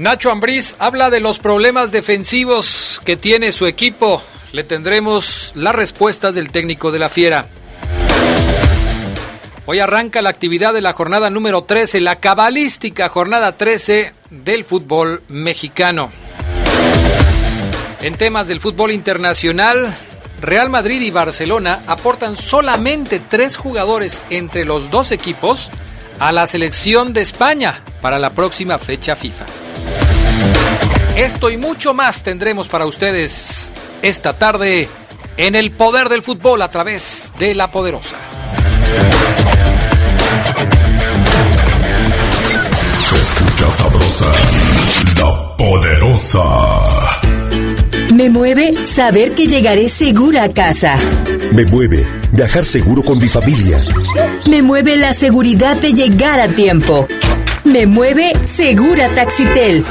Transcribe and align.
Nacho 0.00 0.30
Ambriz 0.30 0.76
habla 0.78 1.10
de 1.10 1.20
los 1.20 1.38
problemas 1.38 1.92
defensivos 1.92 3.02
que 3.04 3.18
tiene 3.18 3.52
su 3.52 3.66
equipo. 3.66 4.22
Le 4.50 4.64
tendremos 4.64 5.52
las 5.54 5.74
respuestas 5.74 6.34
del 6.34 6.50
técnico 6.50 6.90
de 6.90 6.98
la 6.98 7.10
Fiera. 7.10 7.44
Hoy 9.66 9.78
arranca 9.78 10.22
la 10.22 10.30
actividad 10.30 10.72
de 10.72 10.80
la 10.80 10.94
jornada 10.94 11.28
número 11.28 11.64
13, 11.64 12.00
la 12.00 12.16
cabalística 12.16 13.10
jornada 13.10 13.58
13 13.58 14.14
del 14.30 14.64
fútbol 14.64 15.22
mexicano. 15.28 16.10
En 18.00 18.16
temas 18.16 18.48
del 18.48 18.62
fútbol 18.62 18.92
internacional, 18.92 19.94
Real 20.40 20.70
Madrid 20.70 21.02
y 21.02 21.10
Barcelona 21.10 21.82
aportan 21.86 22.36
solamente 22.36 23.20
tres 23.20 23.58
jugadores 23.58 24.22
entre 24.30 24.64
los 24.64 24.90
dos 24.90 25.10
equipos 25.12 25.70
a 26.18 26.32
la 26.32 26.46
selección 26.46 27.12
de 27.12 27.20
España 27.20 27.84
para 28.00 28.18
la 28.18 28.30
próxima 28.30 28.78
fecha 28.78 29.14
FIFA. 29.14 29.44
Esto 31.16 31.50
y 31.50 31.56
mucho 31.56 31.92
más 31.92 32.22
tendremos 32.22 32.68
para 32.68 32.86
ustedes 32.86 33.72
esta 34.02 34.32
tarde 34.32 34.88
en 35.36 35.54
el 35.54 35.70
poder 35.70 36.08
del 36.08 36.22
fútbol 36.22 36.62
a 36.62 36.68
través 36.68 37.32
de 37.38 37.54
la 37.54 37.70
poderosa. 37.70 38.16
Se 43.00 43.16
escucha 43.16 43.70
sabrosa, 43.70 44.32
la 45.18 45.56
poderosa. 45.56 46.40
Me 48.14 48.28
mueve 48.28 48.72
saber 48.86 49.34
que 49.34 49.46
llegaré 49.46 49.88
segura 49.88 50.44
a 50.44 50.52
casa. 50.52 50.96
Me 51.52 51.64
mueve 51.64 52.06
viajar 52.32 52.64
seguro 52.64 53.02
con 53.02 53.18
mi 53.18 53.28
familia. 53.28 53.78
Me 54.48 54.62
mueve 54.62 54.96
la 54.96 55.14
seguridad 55.14 55.76
de 55.76 55.92
llegar 55.92 56.40
a 56.40 56.48
tiempo. 56.48 57.06
Me 57.64 57.86
mueve 57.86 58.32
Segura 58.46 59.08
Taxitel. 59.14 59.84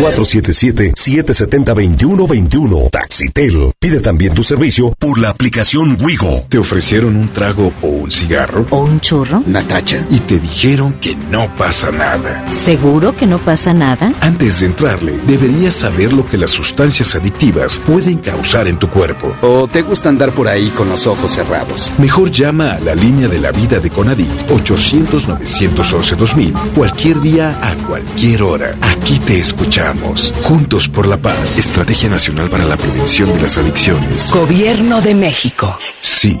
477-770-2121. 0.00 2.90
Taxitel. 2.90 3.72
Pide 3.78 4.00
también 4.00 4.34
tu 4.34 4.42
servicio 4.42 4.92
por 4.98 5.18
la 5.18 5.28
aplicación 5.28 5.96
Wigo. 6.02 6.44
¿Te 6.48 6.56
ofrecieron 6.58 7.14
un 7.16 7.28
trago 7.28 7.72
o 7.82 7.86
un 7.86 8.10
cigarro? 8.10 8.66
¿O 8.70 8.78
un 8.78 8.98
churro? 9.00 9.42
Natacha. 9.46 10.04
Y 10.10 10.18
te 10.20 10.40
dijeron 10.40 10.94
que 10.94 11.14
no 11.14 11.54
pasa 11.56 11.92
nada. 11.92 12.44
¿Seguro 12.50 13.14
que 13.14 13.26
no 13.26 13.38
pasa 13.38 13.72
nada? 13.74 14.12
Antes 14.20 14.60
de 14.60 14.66
entrarle, 14.66 15.20
deberías 15.26 15.74
saber 15.74 16.12
lo 16.12 16.28
que 16.28 16.38
las 16.38 16.50
sustancias 16.50 17.14
adictivas 17.14 17.78
pueden 17.78 18.18
causar 18.18 18.66
en 18.66 18.78
tu 18.78 18.90
cuerpo. 18.90 19.32
¿O 19.42 19.68
te 19.68 19.82
gusta 19.82 20.08
andar 20.08 20.30
por 20.30 20.48
ahí 20.48 20.68
con 20.70 20.88
los 20.88 21.06
ojos 21.06 21.32
cerrados? 21.32 21.92
Mejor 21.98 22.30
llama 22.30 22.72
a 22.72 22.80
la 22.80 22.94
línea 22.94 23.28
de 23.28 23.38
la 23.42 23.50
vida 23.50 23.80
de 23.80 23.90
Conadit 23.90 24.30
800-911-2000 24.48 26.72
cualquier 26.74 27.20
día 27.20 27.58
a 27.60 27.74
cualquier 27.86 28.42
hora. 28.42 28.74
Aquí 28.80 29.18
te 29.18 29.38
escuchamos. 29.38 30.32
Juntos 30.42 30.88
por 30.88 31.06
la 31.06 31.18
paz. 31.18 31.58
Estrategia 31.58 32.08
Nacional 32.08 32.48
para 32.48 32.64
la 32.64 32.76
Prevención 32.76 33.32
de 33.32 33.42
las 33.42 33.58
Adicciones. 33.58 34.30
Gobierno 34.32 35.02
de 35.02 35.14
México. 35.14 35.76
Sí. 36.00 36.40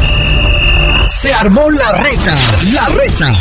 Se 1.11 1.33
armó 1.33 1.69
la 1.69 1.91
reta, 1.91 2.35
la 2.71 2.87
reta. 2.87 3.33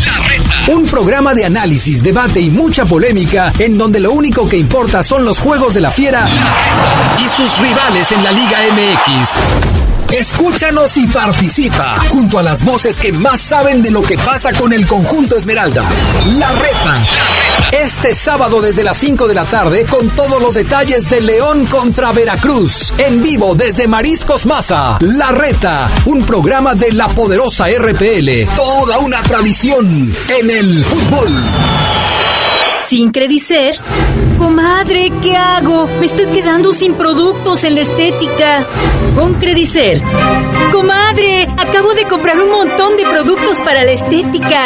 Un 0.66 0.84
programa 0.86 1.34
de 1.34 1.44
análisis, 1.44 2.02
debate 2.02 2.40
y 2.40 2.50
mucha 2.50 2.84
polémica 2.84 3.52
en 3.58 3.78
donde 3.78 4.00
lo 4.00 4.10
único 4.10 4.48
que 4.48 4.56
importa 4.56 5.02
son 5.04 5.24
los 5.24 5.38
juegos 5.38 5.72
de 5.74 5.80
la 5.80 5.90
fiera 5.90 6.28
y 7.18 7.28
sus 7.28 7.58
rivales 7.58 8.10
en 8.10 8.24
la 8.24 8.32
Liga 8.32 8.58
MX. 8.72 9.69
Escúchanos 10.12 10.96
y 10.96 11.06
participa 11.06 11.96
junto 12.08 12.38
a 12.38 12.42
las 12.42 12.64
voces 12.64 12.98
que 12.98 13.12
más 13.12 13.40
saben 13.40 13.80
de 13.80 13.92
lo 13.92 14.02
que 14.02 14.18
pasa 14.18 14.52
con 14.52 14.72
el 14.72 14.84
conjunto 14.86 15.36
Esmeralda. 15.36 15.84
La 16.36 16.50
reta. 16.52 17.06
Este 17.70 18.12
sábado 18.12 18.60
desde 18.60 18.82
las 18.82 18.96
5 18.96 19.28
de 19.28 19.34
la 19.34 19.44
tarde 19.44 19.86
con 19.86 20.10
todos 20.10 20.42
los 20.42 20.54
detalles 20.54 21.08
de 21.10 21.20
León 21.20 21.64
contra 21.66 22.10
Veracruz. 22.10 22.92
En 22.98 23.22
vivo 23.22 23.54
desde 23.54 23.86
Mariscos 23.86 24.46
Maza. 24.46 24.98
La 25.00 25.30
reta. 25.30 25.88
Un 26.06 26.24
programa 26.24 26.74
de 26.74 26.90
la 26.90 27.06
poderosa 27.06 27.66
RPL. 27.68 28.46
Toda 28.56 28.98
una 28.98 29.22
tradición 29.22 30.12
en 30.40 30.50
el 30.50 30.84
fútbol. 30.84 31.40
Sin 32.90 33.10
Credicer. 33.12 33.78
Comadre, 34.36 35.12
¿qué 35.22 35.36
hago? 35.36 35.86
Me 35.86 36.06
estoy 36.06 36.26
quedando 36.26 36.72
sin 36.72 36.94
productos 36.94 37.62
en 37.62 37.76
la 37.76 37.82
estética. 37.82 38.66
Con 39.14 39.34
Credicer. 39.34 40.02
Comadre, 40.72 41.46
acabo 41.56 41.94
de 41.94 42.06
comprar 42.06 42.40
un 42.40 42.50
montón 42.50 42.96
de 42.96 43.04
productos 43.04 43.60
para 43.60 43.84
la 43.84 43.92
estética. 43.92 44.58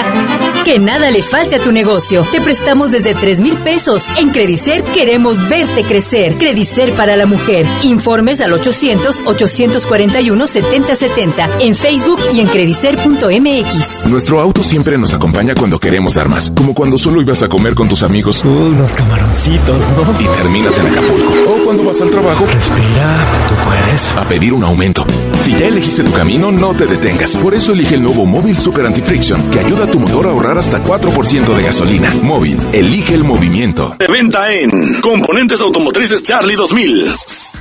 Que 0.64 0.78
nada 0.78 1.10
le 1.10 1.22
falte 1.22 1.56
a 1.56 1.58
tu 1.58 1.70
negocio. 1.70 2.26
Te 2.32 2.40
prestamos 2.40 2.90
desde 2.90 3.14
3 3.14 3.42
mil 3.42 3.58
pesos. 3.58 4.08
En 4.16 4.30
Credicer 4.30 4.82
queremos 4.84 5.46
verte 5.50 5.84
crecer. 5.84 6.38
Credicer 6.38 6.94
para 6.94 7.16
la 7.16 7.26
mujer. 7.26 7.66
Informes 7.82 8.40
al 8.40 8.52
800-841-7070. 8.52 11.50
En 11.60 11.74
Facebook 11.74 12.20
y 12.32 12.40
en 12.40 12.46
credicer.mx. 12.46 14.06
Nuestro 14.06 14.40
auto 14.40 14.62
siempre 14.62 14.96
nos 14.96 15.12
acompaña 15.12 15.54
cuando 15.54 15.78
queremos 15.78 16.14
dar 16.14 16.30
más, 16.30 16.50
como 16.52 16.72
cuando 16.72 16.96
solo 16.96 17.20
ibas 17.20 17.42
a 17.42 17.48
comer 17.48 17.74
con 17.74 17.86
tus 17.86 18.02
amigos 18.02 18.13
Unos 18.14 18.92
camaroncitos, 18.92 19.88
¿no? 19.88 20.20
y 20.20 20.24
terminas 20.36 20.78
en 20.78 20.86
Acapulco. 20.86 21.32
O 21.48 21.64
cuando 21.64 21.82
vas 21.82 22.00
al 22.00 22.10
trabajo 22.10 22.46
Respira, 22.46 23.16
tú 23.48 23.54
puedes. 23.64 24.08
a 24.16 24.22
pedir 24.28 24.52
un 24.52 24.62
aumento. 24.62 25.04
Si 25.40 25.50
ya 25.52 25.66
elegiste 25.66 26.04
tu 26.04 26.12
camino, 26.12 26.52
no 26.52 26.74
te 26.74 26.86
detengas. 26.86 27.36
Por 27.38 27.54
eso 27.54 27.72
elige 27.72 27.96
el 27.96 28.04
nuevo 28.04 28.24
Móvil 28.24 28.56
Super 28.56 28.86
Anti-Friction, 28.86 29.50
que 29.50 29.58
ayuda 29.58 29.84
a 29.84 29.90
tu 29.90 29.98
motor 29.98 30.28
a 30.28 30.30
ahorrar 30.30 30.56
hasta 30.58 30.80
4% 30.80 31.56
de 31.56 31.62
gasolina. 31.64 32.14
Móvil, 32.22 32.56
elige 32.72 33.14
el 33.14 33.24
movimiento. 33.24 33.96
De 33.98 34.06
venta 34.06 34.52
en 34.54 35.00
Componentes 35.00 35.60
Automotrices 35.60 36.22
Charlie 36.22 36.54
2000. 36.54 37.08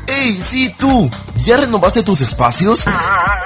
¡Ey, 0.05 0.37
sí, 0.39 0.71
tú! 0.77 1.09
¿Ya 1.43 1.57
renovaste 1.57 2.03
tus 2.03 2.21
espacios? 2.21 2.85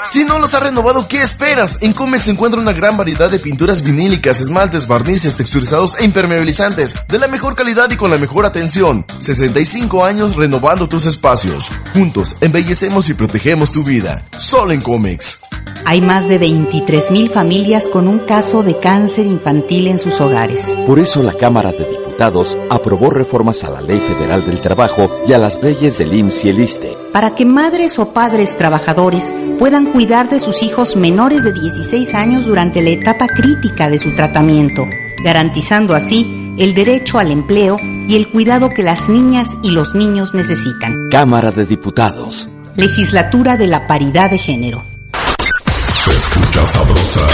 Si 0.07 0.23
no 0.23 0.37
los 0.37 0.53
has 0.53 0.61
renovado, 0.61 1.07
¿qué 1.07 1.19
esperas? 1.19 1.79
En 1.81 1.93
Comex 1.93 2.25
se 2.25 2.31
encuentra 2.31 2.61
una 2.61 2.71
gran 2.71 2.95
variedad 2.95 3.31
de 3.31 3.39
pinturas 3.39 3.81
vinílicas, 3.81 4.39
esmaltes, 4.39 4.87
barnices, 4.87 5.35
texturizados 5.35 5.99
e 5.99 6.05
impermeabilizantes, 6.05 6.95
de 7.07 7.17
la 7.17 7.27
mejor 7.27 7.55
calidad 7.55 7.89
y 7.89 7.97
con 7.97 8.11
la 8.11 8.19
mejor 8.19 8.45
atención. 8.45 9.03
65 9.17 10.05
años 10.05 10.35
renovando 10.35 10.87
tus 10.87 11.07
espacios. 11.07 11.71
Juntos, 11.93 12.35
embellecemos 12.41 13.09
y 13.09 13.15
protegemos 13.15 13.71
tu 13.71 13.83
vida. 13.83 14.23
Solo 14.37 14.73
en 14.73 14.81
Comex. 14.81 15.41
Hay 15.85 16.01
más 16.01 16.27
de 16.27 16.39
23.000 16.39 17.31
familias 17.31 17.89
con 17.89 18.07
un 18.07 18.19
caso 18.19 18.61
de 18.61 18.77
cáncer 18.77 19.25
infantil 19.25 19.87
en 19.87 19.97
sus 19.97 20.21
hogares. 20.21 20.77
Por 20.85 20.99
eso 20.99 21.23
la 21.23 21.33
Cámara 21.33 21.71
de 21.71 22.06
Diputados 22.17 22.57
aprobó 22.71 23.11
reformas 23.11 23.63
a 23.63 23.69
la 23.69 23.79
Ley 23.79 23.99
Federal 23.99 24.43
del 24.43 24.59
Trabajo 24.59 25.07
y 25.27 25.33
a 25.33 25.37
las 25.37 25.61
leyes 25.61 25.99
del 25.99 26.15
IMSS 26.15 26.45
y 26.45 26.49
el 26.49 26.59
ISTE. 26.59 26.97
Para 27.13 27.35
que 27.35 27.45
madres 27.45 27.99
o 27.99 28.11
padres 28.11 28.57
trabajadores 28.57 29.35
puedan 29.59 29.91
cuidar 29.91 30.27
de 30.27 30.39
sus 30.39 30.63
hijos 30.63 30.95
menores 30.95 31.43
de 31.43 31.53
16 31.53 32.15
años 32.15 32.45
durante 32.45 32.81
la 32.81 32.89
etapa 32.89 33.27
crítica 33.27 33.87
de 33.87 33.99
su 33.99 34.15
tratamiento, 34.15 34.87
garantizando 35.23 35.93
así 35.93 36.55
el 36.57 36.73
derecho 36.73 37.19
al 37.19 37.29
empleo 37.29 37.77
y 38.07 38.15
el 38.15 38.31
cuidado 38.31 38.71
que 38.71 38.81
las 38.81 39.09
niñas 39.09 39.55
y 39.61 39.69
los 39.69 39.93
niños 39.93 40.33
necesitan. 40.33 41.09
Cámara 41.11 41.51
de 41.51 41.67
Diputados. 41.67 42.49
Legislatura 42.75 43.57
de 43.57 43.67
la 43.67 43.85
Paridad 43.85 44.31
de 44.31 44.39
Género. 44.39 44.83
Se 45.13 46.09
escucha 46.09 46.65
sabrosa, 46.65 47.27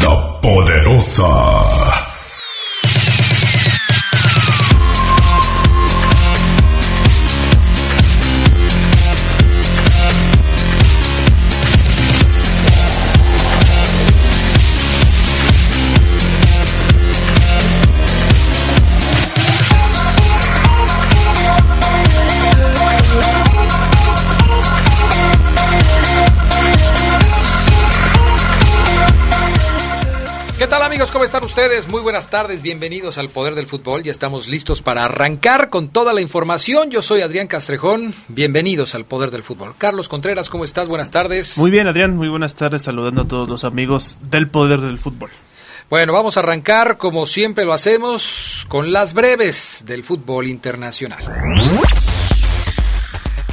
la 0.00 0.40
poderosa. 0.40 1.95
Amigos? 31.06 31.12
¿Cómo 31.12 31.24
están 31.24 31.44
ustedes? 31.44 31.88
Muy 31.88 32.00
buenas 32.00 32.30
tardes, 32.30 32.62
bienvenidos 32.62 33.18
al 33.18 33.28
Poder 33.28 33.54
del 33.54 33.66
Fútbol. 33.66 34.02
Ya 34.02 34.10
estamos 34.10 34.48
listos 34.48 34.82
para 34.82 35.04
arrancar 35.04 35.68
con 35.68 35.88
toda 35.88 36.12
la 36.12 36.20
información. 36.20 36.90
Yo 36.90 37.02
soy 37.02 37.20
Adrián 37.22 37.48
Castrejón, 37.48 38.14
bienvenidos 38.28 38.94
al 38.94 39.04
Poder 39.04 39.30
del 39.30 39.42
Fútbol. 39.42 39.74
Carlos 39.78 40.08
Contreras, 40.08 40.50
¿cómo 40.50 40.64
estás? 40.64 40.88
Buenas 40.88 41.10
tardes. 41.10 41.58
Muy 41.58 41.70
bien, 41.70 41.86
Adrián, 41.86 42.16
muy 42.16 42.28
buenas 42.28 42.54
tardes, 42.54 42.82
saludando 42.82 43.22
a 43.22 43.28
todos 43.28 43.48
los 43.48 43.64
amigos 43.64 44.18
del 44.22 44.48
Poder 44.48 44.80
del 44.80 44.98
Fútbol. 44.98 45.30
Bueno, 45.88 46.12
vamos 46.12 46.36
a 46.36 46.40
arrancar 46.40 46.96
como 46.96 47.26
siempre 47.26 47.64
lo 47.64 47.72
hacemos 47.72 48.64
con 48.68 48.92
las 48.92 49.12
breves 49.14 49.84
del 49.86 50.02
fútbol 50.02 50.48
internacional. 50.48 51.22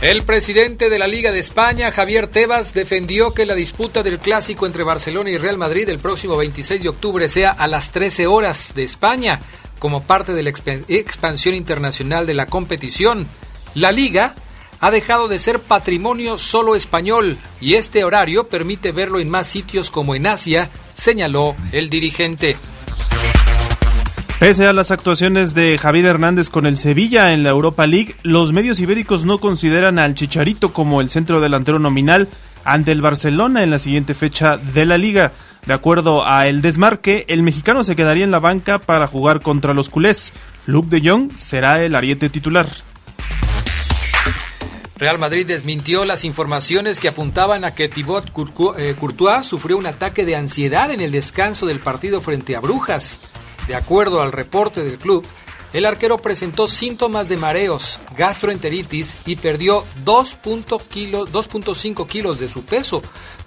El 0.04 0.24
presidente 0.24 0.90
de 0.90 1.00
la 1.00 1.08
Liga 1.08 1.32
de 1.32 1.40
España, 1.40 1.90
Javier 1.90 2.28
Tebas, 2.28 2.74
defendió 2.74 3.34
que 3.34 3.46
la 3.46 3.56
disputa 3.56 4.04
del 4.04 4.20
clásico 4.20 4.66
entre 4.66 4.84
Barcelona 4.84 5.30
y 5.30 5.38
Real 5.38 5.58
Madrid 5.58 5.88
el 5.88 5.98
próximo 5.98 6.36
26 6.36 6.84
de 6.84 6.90
octubre 6.90 7.30
sea 7.30 7.52
a 7.52 7.68
las 7.68 7.92
13 7.92 8.28
horas 8.28 8.74
de 8.76 8.84
España, 8.84 9.40
como 9.80 10.04
parte 10.04 10.34
de 10.34 10.44
la 10.44 10.50
expansión 10.50 11.56
internacional 11.56 12.26
de 12.26 12.34
la 12.34 12.48
competición. 12.48 13.28
La 13.76 13.94
liga 13.94 14.36
ha 14.82 14.92
dejado 14.92 15.30
de 15.30 15.40
ser 15.40 15.60
patrimonio 15.60 16.38
solo 16.38 16.76
español 16.76 17.38
y 17.62 17.76
este 17.76 18.04
horario 18.04 18.50
permite 18.50 18.92
verlo 18.92 19.22
en 19.22 19.30
más 19.30 19.48
sitios 19.48 19.90
como 19.90 20.16
en 20.16 20.28
Asia, 20.28 20.70
señaló 20.96 21.56
el 21.72 21.90
dirigente. 21.90 22.58
Pese 24.44 24.68
a 24.68 24.74
las 24.74 24.92
actuaciones 24.92 25.54
de 25.54 25.78
Javier 25.78 26.06
Hernández 26.06 26.50
con 26.50 26.66
el 26.66 26.78
Sevilla 26.78 27.32
en 27.32 27.44
la 27.44 27.52
Europa 27.52 27.88
League, 27.88 28.18
los 28.24 28.52
medios 28.52 28.82
ibéricos 28.82 29.24
no 29.24 29.38
consideran 29.38 30.00
al 30.00 30.16
Chicharito 30.16 30.74
como 30.74 31.00
el 31.00 31.10
centro 31.10 31.40
delantero 31.40 31.80
nominal 31.80 32.28
ante 32.66 32.92
el 32.92 33.02
Barcelona 33.02 33.64
en 33.64 33.70
la 33.72 33.80
siguiente 33.80 34.14
fecha 34.14 34.58
de 34.58 34.86
la 34.86 34.98
liga. 34.98 35.32
De 35.66 35.74
acuerdo 35.74 36.28
a 36.28 36.46
El 36.50 36.62
Desmarque, 36.62 37.24
el 37.30 37.42
mexicano 37.42 37.86
se 37.86 37.96
quedaría 37.96 38.26
en 38.26 38.32
la 38.32 38.42
banca 38.42 38.80
para 38.80 39.08
jugar 39.08 39.40
contra 39.40 39.74
los 39.74 39.88
culés. 39.88 40.34
Luke 40.66 40.90
de 40.90 41.10
Jong 41.10 41.38
será 41.38 41.82
el 41.82 41.96
ariete 41.96 42.28
titular. 42.28 42.68
Real 44.98 45.20
Madrid 45.20 45.48
desmintió 45.48 46.04
las 46.04 46.26
informaciones 46.26 47.00
que 47.00 47.08
apuntaban 47.08 47.64
a 47.64 47.76
que 47.76 47.88
Thibaut 47.88 48.26
eh, 48.78 48.96
Courtois 49.00 49.46
sufrió 49.46 49.78
un 49.78 49.86
ataque 49.86 50.26
de 50.26 50.36
ansiedad 50.36 50.92
en 50.92 51.00
el 51.00 51.14
descanso 51.14 51.66
del 51.66 51.80
partido 51.80 52.20
frente 52.20 52.58
a 52.58 52.60
Brujas. 52.60 53.22
De 53.68 53.76
acuerdo 53.76 54.22
al 54.22 54.32
reporte 54.32 54.84
del 54.84 54.98
club, 54.98 55.26
el 55.74 55.86
arquero 55.86 56.20
presentó 56.20 56.68
síntomas 56.68 57.30
de 57.30 57.38
mareos, 57.38 58.00
gastroenteritis 58.16 59.18
y 59.26 59.38
perdió 59.38 59.84
2.5 60.06 62.08
kilos 62.08 62.40
de 62.40 62.48
su 62.48 62.64
peso. 62.64 63.02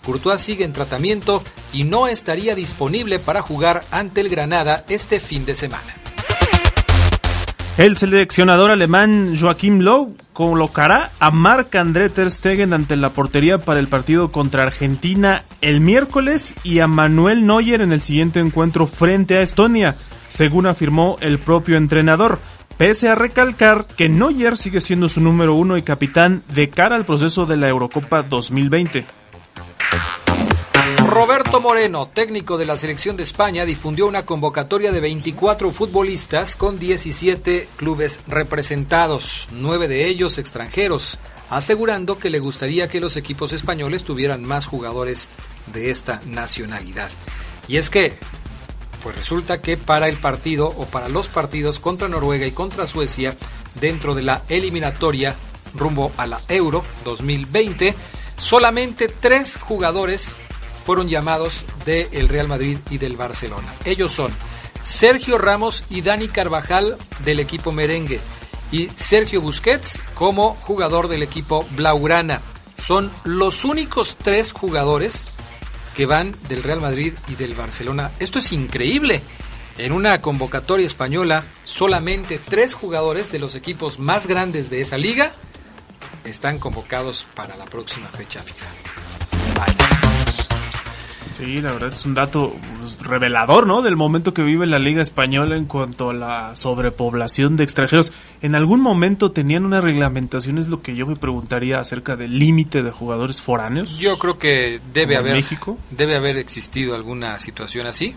Courtois 0.05 0.41
sigue 0.41 0.65
en 0.65 0.73
tratamiento 0.73 1.45
y 1.73 1.85
no 1.85 2.09
estaría 2.09 2.57
disponible 2.57 3.21
para 3.21 3.43
jugar 3.43 3.85
ante 3.93 4.23
el 4.23 4.29
Granada 4.29 4.85
este 4.89 5.21
fin 5.21 5.47
de 5.47 5.55
semana. 5.55 5.95
El 7.77 7.97
seleccionador 7.97 8.73
alemán 8.73 9.37
Joachim 9.39 9.81
Löw 9.81 10.17
colocará 10.37 11.13
a 11.19 11.31
Marc-André 11.31 12.11
Ter 12.11 12.31
Stegen 12.31 12.75
ante 12.75 12.95
la 12.95 13.09
portería 13.09 13.57
para 13.57 13.81
el 13.81 13.89
partido 13.89 14.31
contra 14.31 14.65
Argentina 14.65 15.45
el 15.63 15.81
miércoles 15.81 16.55
y 16.63 16.81
a 16.81 16.87
Manuel 16.87 17.47
Neuer 17.47 17.81
en 17.81 17.91
el 17.91 18.03
siguiente 18.03 18.39
encuentro 18.39 18.87
frente 18.87 19.39
a 19.39 19.41
Estonia, 19.41 19.97
según 20.29 20.67
afirmó 20.67 21.17
el 21.23 21.39
propio 21.39 21.79
entrenador, 21.79 22.39
pese 22.77 23.09
a 23.09 23.15
recalcar 23.15 23.87
que 23.87 24.11
Neuer 24.11 24.59
sigue 24.59 24.83
siendo 24.83 25.09
su 25.09 25.23
número 25.23 25.55
uno 25.55 25.79
y 25.79 25.83
capitán 25.83 26.43
de 26.53 26.69
cara 26.69 26.97
al 26.97 27.07
proceso 27.07 27.47
de 27.47 27.57
la 27.57 27.71
Eurocopa 27.71 28.23
2020. 28.23 29.07
Roberto 30.95 31.61
Moreno, 31.61 32.09
técnico 32.09 32.59
de 32.59 32.67
la 32.67 32.77
selección 32.77 33.17
de 33.17 33.25
España, 33.25 33.65
difundió 33.65 34.07
una 34.07 34.25
convocatoria 34.25 34.93
de 34.93 35.01
24 35.01 35.73
futbolistas 35.73 36.55
con 36.55 36.79
17 36.79 37.69
clubes 37.77 38.21
representados, 38.29 39.49
nueve 39.51 39.89
de 39.89 40.07
ellos 40.07 40.39
extranjeros, 40.39 41.19
asegurando 41.51 42.19
que 42.19 42.31
le 42.31 42.39
gustaría 42.39 42.89
que 42.89 43.01
los 43.01 43.17
equipos 43.17 43.53
españoles 43.53 44.05
tuvieran 44.05 44.45
más 44.45 44.67
jugadores 44.67 45.29
de 45.73 45.91
esta 45.91 46.21
nacionalidad. 46.25 47.11
Y 47.67 47.79
es 47.79 47.91
que, 47.91 48.13
pues 49.03 49.17
resulta 49.17 49.61
que 49.61 49.77
para 49.77 50.09
el 50.09 50.17
partido 50.19 50.69
o 50.69 50.87
para 50.87 51.09
los 51.09 51.29
partidos 51.29 51.81
contra 51.81 52.09
Noruega 52.09 52.47
y 52.47 52.53
contra 52.53 52.87
Suecia, 52.87 53.37
dentro 53.81 54.15
de 54.15 54.23
la 54.23 54.43
eliminatoria 54.49 55.35
rumbo 55.75 56.13
a 56.17 56.27
la 56.27 56.41
Euro 56.49 56.85
2020, 57.05 57.95
solamente 58.39 59.09
tres 59.09 59.59
jugadores 59.61 60.37
fueron 60.87 61.09
llamados 61.09 61.65
del 61.85 62.29
Real 62.29 62.47
Madrid 62.47 62.79
y 62.91 62.99
del 62.99 63.17
Barcelona. 63.17 63.75
Ellos 63.85 64.13
son 64.13 64.33
Sergio 64.83 65.37
Ramos 65.37 65.85
y 65.91 66.01
Dani 66.01 66.29
Carvajal 66.29 66.97
del 67.25 67.41
equipo 67.41 67.73
merengue 67.73 68.21
y 68.71 68.89
Sergio 68.95 69.41
Busquets 69.41 70.01
como 70.15 70.55
jugador 70.63 71.09
del 71.09 71.25
equipo 71.25 71.67
Blaugrana. 71.73 72.41
Son 72.79 73.11
los 73.25 73.65
únicos 73.65 74.17
tres 74.23 74.53
jugadores 74.53 75.27
que 75.97 76.07
van 76.07 76.35
del 76.49 76.63
Real 76.63 76.81
Madrid 76.81 77.15
y 77.27 77.35
del 77.35 77.55
Barcelona. 77.55 78.13
Esto 78.21 78.39
es 78.39 78.53
increíble. 78.53 79.23
En 79.79 79.93
una 79.93 80.23
convocatoria 80.23 80.87
española, 80.87 81.45
solamente 81.65 82.39
tres 82.39 82.75
jugadores 82.75 83.33
de 83.33 83.41
los 83.41 83.57
equipos 83.57 83.99
más 83.99 84.27
grandes 84.27 84.71
de 84.71 84.83
esa 84.83 84.99
liga 84.99 85.33
están 86.25 86.59
convocados 86.59 87.27
para 87.35 87.57
la 87.57 87.65
próxima 87.65 88.09
fecha 88.09 88.41
FIFA. 88.41 88.67
Sí, 91.37 91.61
la 91.61 91.71
verdad 91.71 91.91
es 91.91 92.07
un 92.07 92.15
dato 92.15 92.57
pues, 92.79 92.99
revelador, 93.01 93.67
¿no? 93.67 93.83
Del 93.83 93.95
momento 93.95 94.33
que 94.33 94.43
vive 94.43 94.67
la 94.67 94.79
Liga 94.79 95.03
Española 95.03 95.57
en 95.57 95.67
cuanto 95.67 96.09
a 96.09 96.15
la 96.15 96.57
sobrepoblación 96.57 97.57
de 97.59 97.65
extranjeros. 97.65 98.15
¿En 98.41 98.55
algún 98.55 98.81
momento 98.81 99.33
tenían 99.33 99.67
una 99.67 99.83
reglamentación? 99.83 100.57
Es 100.57 100.69
lo 100.69 100.81
que 100.81 100.97
yo 100.97 101.07
me 101.07 101.15
preguntaría 101.15 101.79
acerca 101.79 102.17
del 102.17 102.39
límite 102.39 102.83
de 102.83 102.91
jugadores 102.91 103.43
foráneos. 103.43 103.99
Yo 103.99 104.19
creo 104.19 104.39
que 104.39 104.81
debe 104.95 105.19
haber, 105.19 105.35
México? 105.35 105.77
debe 105.91 106.17
haber 106.17 106.39
existido 106.39 106.95
alguna 106.95 107.39
situación 107.39 107.87
así. 107.87 108.15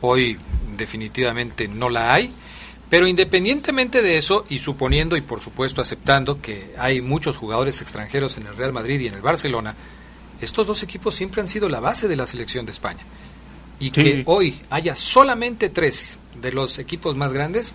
Hoy 0.00 0.36
definitivamente 0.76 1.68
no 1.68 1.88
la 1.88 2.14
hay. 2.14 2.32
Pero 2.90 3.06
independientemente 3.06 4.02
de 4.02 4.16
eso, 4.16 4.44
y 4.48 4.58
suponiendo 4.58 5.16
y 5.16 5.20
por 5.20 5.40
supuesto 5.40 5.82
aceptando 5.82 6.40
que 6.40 6.74
hay 6.78 7.00
muchos 7.00 7.36
jugadores 7.36 7.80
extranjeros 7.80 8.36
en 8.38 8.48
el 8.48 8.56
Real 8.56 8.72
Madrid 8.72 8.98
y 8.98 9.06
en 9.06 9.14
el 9.14 9.22
Barcelona, 9.22 9.76
estos 10.40 10.66
dos 10.66 10.82
equipos 10.82 11.14
siempre 11.14 11.40
han 11.40 11.48
sido 11.48 11.68
la 11.68 11.80
base 11.80 12.08
de 12.08 12.16
la 12.16 12.26
selección 12.26 12.66
de 12.66 12.72
España. 12.72 13.00
Y 13.78 13.90
que 13.90 14.22
hoy 14.26 14.58
haya 14.70 14.96
solamente 14.96 15.68
tres 15.68 16.18
de 16.40 16.52
los 16.52 16.78
equipos 16.78 17.14
más 17.14 17.32
grandes 17.32 17.74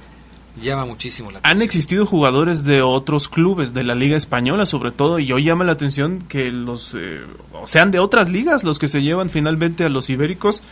llama 0.60 0.86
muchísimo 0.86 1.32
la 1.32 1.40
atención. 1.40 1.58
Han 1.58 1.64
existido 1.64 2.06
jugadores 2.06 2.64
de 2.64 2.82
otros 2.82 3.28
clubes, 3.28 3.74
de 3.74 3.84
la 3.84 3.96
Liga 3.96 4.18
Española 4.18 4.66
sobre 4.66 4.92
todo, 4.92 5.20
y 5.20 5.32
hoy 5.32 5.44
llama 5.44 5.64
la 5.64 5.74
atención 5.74 6.24
que 6.28 6.52
los 6.52 6.96
eh, 6.96 7.22
sean 7.66 7.92
de 7.92 8.00
otras 8.00 8.30
ligas 8.30 8.64
los 8.64 8.80
que 8.80 8.88
se 8.88 9.02
llevan 9.02 9.30
finalmente 9.30 9.84
a 9.84 9.90
los 9.90 10.10
ibéricos 10.10 10.64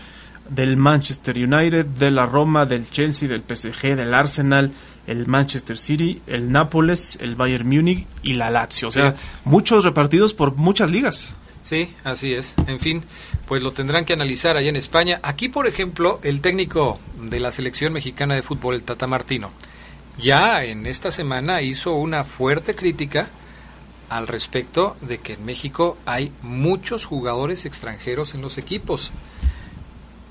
del 0.49 0.77
Manchester 0.77 1.37
United, 1.37 1.85
de 1.85 2.11
la 2.11 2.25
Roma, 2.25 2.65
del 2.65 2.89
Chelsea, 2.89 3.29
del 3.29 3.43
PSG, 3.43 3.95
del 3.95 4.13
Arsenal, 4.13 4.71
el 5.05 5.27
Manchester 5.27 5.77
City, 5.77 6.21
el 6.27 6.51
Nápoles, 6.51 7.17
el 7.21 7.35
Bayern 7.35 7.67
Múnich 7.67 8.07
y 8.23 8.33
la 8.33 8.49
Lazio. 8.49 8.87
O 8.87 8.91
sea, 8.91 9.15
muchos 9.45 9.83
repartidos 9.83 10.33
por 10.33 10.55
muchas 10.55 10.89
ligas. 10.91 11.35
Sí, 11.61 11.93
así 12.03 12.33
es. 12.33 12.55
En 12.67 12.79
fin, 12.79 13.03
pues 13.45 13.61
lo 13.61 13.73
tendrán 13.73 14.05
que 14.05 14.13
analizar 14.13 14.57
allá 14.57 14.69
en 14.69 14.75
España. 14.75 15.19
Aquí, 15.23 15.49
por 15.49 15.67
ejemplo, 15.67 16.19
el 16.23 16.41
técnico 16.41 16.99
de 17.21 17.39
la 17.39 17.51
selección 17.51 17.93
mexicana 17.93 18.35
de 18.35 18.41
fútbol, 18.41 18.75
el 18.75 18.83
Tata 18.83 19.07
Martino, 19.07 19.51
ya 20.17 20.63
en 20.63 20.85
esta 20.85 21.11
semana 21.11 21.61
hizo 21.61 21.93
una 21.93 22.23
fuerte 22.23 22.75
crítica 22.75 23.29
al 24.09 24.27
respecto 24.27 24.97
de 25.01 25.19
que 25.19 25.33
en 25.33 25.45
México 25.45 25.97
hay 26.05 26.31
muchos 26.41 27.05
jugadores 27.05 27.65
extranjeros 27.65 28.33
en 28.33 28.41
los 28.41 28.57
equipos 28.57 29.11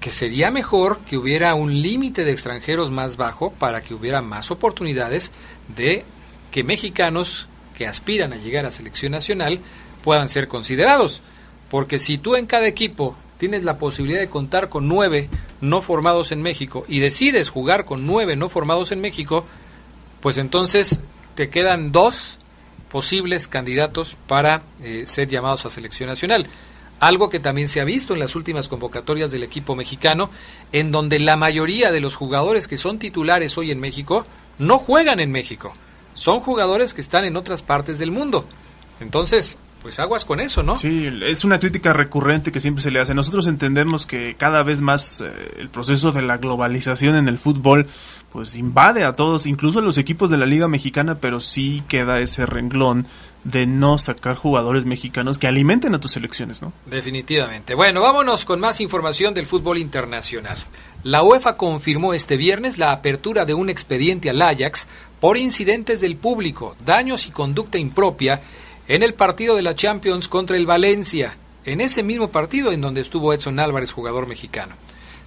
que 0.00 0.10
sería 0.10 0.50
mejor 0.50 0.98
que 1.00 1.16
hubiera 1.16 1.54
un 1.54 1.80
límite 1.80 2.24
de 2.24 2.32
extranjeros 2.32 2.90
más 2.90 3.16
bajo 3.16 3.52
para 3.52 3.80
que 3.80 3.94
hubiera 3.94 4.20
más 4.20 4.50
oportunidades 4.50 5.32
de 5.74 6.04
que 6.50 6.64
mexicanos 6.64 7.48
que 7.76 7.86
aspiran 7.86 8.32
a 8.32 8.36
llegar 8.36 8.66
a 8.66 8.72
selección 8.72 9.12
nacional 9.12 9.60
puedan 10.02 10.28
ser 10.28 10.48
considerados. 10.48 11.22
Porque 11.70 11.98
si 11.98 12.18
tú 12.18 12.36
en 12.36 12.46
cada 12.46 12.66
equipo 12.66 13.16
tienes 13.38 13.62
la 13.62 13.78
posibilidad 13.78 14.20
de 14.20 14.28
contar 14.28 14.68
con 14.68 14.88
nueve 14.88 15.28
no 15.60 15.82
formados 15.82 16.32
en 16.32 16.42
México 16.42 16.84
y 16.88 16.98
decides 16.98 17.50
jugar 17.50 17.84
con 17.84 18.06
nueve 18.06 18.36
no 18.36 18.48
formados 18.48 18.92
en 18.92 19.00
México, 19.00 19.44
pues 20.20 20.38
entonces 20.38 21.00
te 21.34 21.48
quedan 21.48 21.92
dos 21.92 22.38
posibles 22.90 23.48
candidatos 23.48 24.16
para 24.26 24.62
eh, 24.82 25.04
ser 25.06 25.28
llamados 25.28 25.66
a 25.66 25.70
selección 25.70 26.08
nacional. 26.08 26.46
Algo 27.00 27.28
que 27.28 27.38
también 27.38 27.68
se 27.68 27.80
ha 27.80 27.84
visto 27.84 28.12
en 28.12 28.18
las 28.18 28.34
últimas 28.34 28.68
convocatorias 28.68 29.30
del 29.30 29.44
equipo 29.44 29.76
mexicano, 29.76 30.30
en 30.72 30.90
donde 30.90 31.20
la 31.20 31.36
mayoría 31.36 31.92
de 31.92 32.00
los 32.00 32.16
jugadores 32.16 32.66
que 32.66 32.76
son 32.76 32.98
titulares 32.98 33.56
hoy 33.56 33.70
en 33.70 33.78
México 33.78 34.26
no 34.58 34.78
juegan 34.78 35.20
en 35.20 35.30
México. 35.30 35.72
Son 36.14 36.40
jugadores 36.40 36.94
que 36.94 37.00
están 37.00 37.24
en 37.24 37.36
otras 37.36 37.62
partes 37.62 38.00
del 38.00 38.10
mundo. 38.10 38.44
Entonces, 38.98 39.58
pues 39.82 39.98
aguas 40.00 40.24
con 40.24 40.40
eso, 40.40 40.62
¿no? 40.62 40.76
Sí, 40.76 41.08
es 41.22 41.44
una 41.44 41.60
crítica 41.60 41.92
recurrente 41.92 42.52
que 42.52 42.60
siempre 42.60 42.82
se 42.82 42.90
le 42.90 43.00
hace. 43.00 43.14
Nosotros 43.14 43.46
entendemos 43.46 44.06
que 44.06 44.34
cada 44.36 44.62
vez 44.62 44.80
más 44.80 45.20
eh, 45.20 45.32
el 45.58 45.68
proceso 45.68 46.12
de 46.12 46.22
la 46.22 46.36
globalización 46.38 47.16
en 47.16 47.28
el 47.28 47.38
fútbol 47.38 47.86
pues 48.32 48.56
invade 48.56 49.04
a 49.04 49.14
todos, 49.14 49.46
incluso 49.46 49.78
a 49.78 49.82
los 49.82 49.96
equipos 49.96 50.30
de 50.30 50.36
la 50.36 50.46
Liga 50.46 50.68
Mexicana, 50.68 51.16
pero 51.16 51.40
sí 51.40 51.82
queda 51.88 52.20
ese 52.20 52.44
renglón 52.44 53.06
de 53.44 53.66
no 53.66 53.96
sacar 53.96 54.36
jugadores 54.36 54.84
mexicanos 54.84 55.38
que 55.38 55.46
alimenten 55.46 55.94
a 55.94 56.00
tus 56.00 56.10
selecciones, 56.12 56.60
¿no? 56.60 56.72
Definitivamente. 56.86 57.74
Bueno, 57.74 58.02
vámonos 58.02 58.44
con 58.44 58.60
más 58.60 58.80
información 58.80 59.32
del 59.32 59.46
fútbol 59.46 59.78
internacional. 59.78 60.58
La 61.04 61.22
UEFA 61.22 61.56
confirmó 61.56 62.12
este 62.12 62.36
viernes 62.36 62.76
la 62.76 62.92
apertura 62.92 63.44
de 63.44 63.54
un 63.54 63.70
expediente 63.70 64.28
al 64.28 64.42
Ajax 64.42 64.88
por 65.20 65.38
incidentes 65.38 66.00
del 66.00 66.16
público, 66.16 66.76
daños 66.84 67.26
y 67.26 67.30
conducta 67.30 67.78
impropia 67.78 68.40
en 68.88 69.02
el 69.02 69.14
partido 69.14 69.54
de 69.54 69.62
la 69.62 69.74
Champions 69.74 70.28
contra 70.28 70.56
el 70.56 70.66
Valencia, 70.66 71.36
en 71.64 71.82
ese 71.82 72.02
mismo 72.02 72.30
partido 72.30 72.72
en 72.72 72.80
donde 72.80 73.02
estuvo 73.02 73.32
Edson 73.34 73.60
Álvarez, 73.60 73.92
jugador 73.92 74.26
mexicano. 74.26 74.74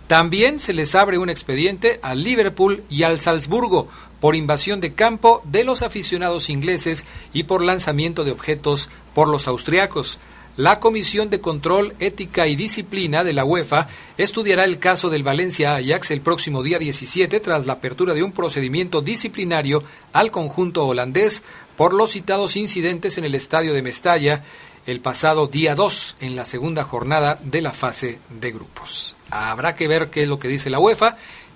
También 0.07 0.59
se 0.59 0.73
les 0.73 0.93
abre 0.95 1.19
un 1.19 1.29
expediente 1.29 1.99
al 2.01 2.23
Liverpool 2.23 2.83
y 2.89 3.03
al 3.03 3.19
Salzburgo 3.19 3.87
por 4.19 4.35
invasión 4.35 4.81
de 4.81 4.93
campo 4.93 5.41
de 5.45 5.63
los 5.63 5.83
aficionados 5.83 6.49
ingleses 6.49 7.05
y 7.33 7.43
por 7.43 7.63
lanzamiento 7.63 8.23
de 8.23 8.31
objetos 8.31 8.89
por 9.13 9.27
los 9.27 9.47
austriacos. 9.47 10.19
La 10.58 10.81
Comisión 10.81 11.29
de 11.29 11.39
Control, 11.39 11.96
Ética 12.00 12.46
y 12.48 12.58
Disciplina 12.58 13.24
de 13.24 13.31
la 13.31 13.46
UEFA 13.46 13.88
estudiará 14.17 14.65
el 14.65 14.79
caso 14.79 15.10
del 15.10 15.24
Valencia 15.24 15.75
Ajax 15.75 16.12
el 16.12 16.20
próximo 16.20 16.62
día 16.62 16.77
17 16.77 17.39
tras 17.39 17.65
la 17.65 17.74
apertura 17.74 18.13
de 18.13 18.22
un 18.22 18.34
procedimiento 18.34 19.01
disciplinario 19.01 19.81
al 20.12 20.29
conjunto 20.29 20.86
holandés 20.86 21.41
por 21.77 21.93
los 21.93 22.12
citados 22.12 22.58
incidentes 22.58 23.17
en 23.17 23.24
el 23.24 23.34
estadio 23.34 23.74
de 23.74 23.81
Mestalla 23.81 24.43
el 24.86 25.00
pasado 25.00 25.48
día 25.48 25.74
2 25.74 26.17
en 26.20 26.36
la 26.36 26.43
segunda 26.43 26.84
jornada 26.84 27.39
de 27.41 27.62
la 27.62 27.72
fase 27.72 28.20
de 28.29 28.51
grupos. 28.51 29.15
Habrá 29.29 29.75
que 29.75 29.88
ver 29.88 30.10
qué 30.10 30.24
es 30.24 30.27
lo 30.27 30.38
que 30.38 30.50
dice 30.50 30.70
la 30.70 30.79
UEFA, 30.79 31.15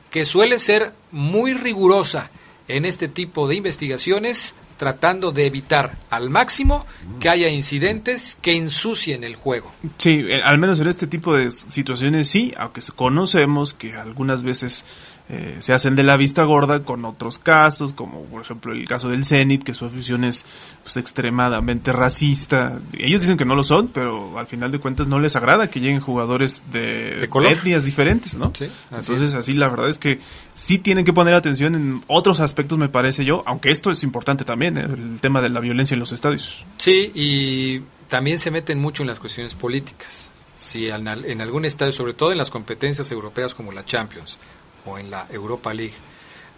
que 0.10 0.24
suele 0.24 0.58
ser 0.58 0.94
muy 1.12 1.54
rigurosa 1.54 2.30
en 2.70 2.86
este 2.86 3.10
tipo 3.10 3.48
de 3.50 3.56
investigaciones, 3.56 4.56
tratando 4.78 5.32
de 5.32 5.46
evitar 5.46 5.98
al 6.10 6.30
máximo 6.30 6.86
que 7.20 7.30
haya 7.30 7.50
incidentes 7.50 8.38
que 8.42 8.56
ensucien 8.56 9.24
el 9.24 9.36
juego. 9.36 9.72
Sí, 9.98 10.26
eh, 10.28 10.42
al 10.44 10.58
menos 10.58 10.80
en 10.80 10.88
este 10.88 11.08
tipo 11.08 11.34
de 11.36 11.52
situaciones 11.52 12.28
sí, 12.28 12.54
aunque 12.58 12.82
conocemos 12.96 13.74
que 13.74 13.96
algunas 13.96 14.44
veces 14.44 14.86
eh, 15.28 15.58
se 15.60 15.74
hacen 15.74 15.96
de 15.96 16.04
la 16.04 16.18
vista 16.18 16.44
gorda 16.44 16.84
con 16.84 17.04
otros 17.04 17.40
casos, 17.40 17.94
como 17.94 18.26
por 18.26 18.44
ejemplo 18.44 18.74
el 18.74 18.88
caso 18.88 19.10
del 19.10 19.26
Zenit, 19.26 19.64
que 19.64 19.74
su 19.74 19.86
afición 19.86 20.24
es 20.24 20.46
pues, 20.84 20.98
extremadamente 20.98 21.92
racista. 21.92 22.80
Ellos 22.94 23.22
dicen 23.22 23.36
que 23.36 23.46
no 23.46 23.56
lo 23.56 23.64
son, 23.64 23.88
pero 23.88 24.38
al 24.38 24.46
final 24.46 24.72
de 24.72 24.78
cuentas 24.78 25.08
no 25.08 25.20
les 25.20 25.36
agrada 25.36 25.68
que 25.68 25.80
lleguen 25.80 26.00
jugadores 26.00 26.62
de, 26.72 27.24
etnias 27.24 27.86
diferentes, 27.86 28.38
¿no? 28.38 28.52
Entonces, 28.92 29.34
así 29.34 29.54
la 29.54 29.68
verdad 29.68 29.90
es 29.90 29.98
que 29.98 30.20
sí 30.54 30.78
tienen 30.78 31.06
que 31.06 31.14
poner 31.14 31.34
atención 31.34 31.74
en 31.74 32.04
otros 32.06 32.40
aspectos, 32.40 32.78
me 32.78 32.90
parece 32.90 33.26
yo, 33.26 33.42
aunque 33.48 33.72
esto 33.72 33.90
es 33.90 34.04
importante 34.04 34.46
también, 34.46 34.78
¿eh? 34.78 34.82
el 34.84 35.20
tema 35.22 35.42
de 35.42 35.50
la 35.50 35.60
violencia 35.60 35.96
en 35.96 36.02
los 36.02 36.12
estadios. 36.12 36.64
Sí, 36.78 37.12
y 37.16 37.82
también 38.10 38.38
se 38.38 38.52
meten 38.52 38.80
mucho 38.80 39.02
en 39.02 39.08
las 39.08 39.20
cuestiones 39.20 39.56
políticas. 39.56 40.32
Si 40.56 40.88
en, 40.88 41.08
en 41.08 41.42
algún 41.42 41.66
estadio, 41.66 41.92
sobre 41.92 42.14
todo 42.14 42.32
en 42.32 42.38
las 42.38 42.52
competencias 42.52 43.12
europeas 43.12 43.54
como 43.56 43.72
la 43.72 43.84
Champions, 43.86 44.40
o 44.86 44.98
en 44.98 45.12
la 45.12 45.28
Europa 45.32 45.74
League. 45.74 45.94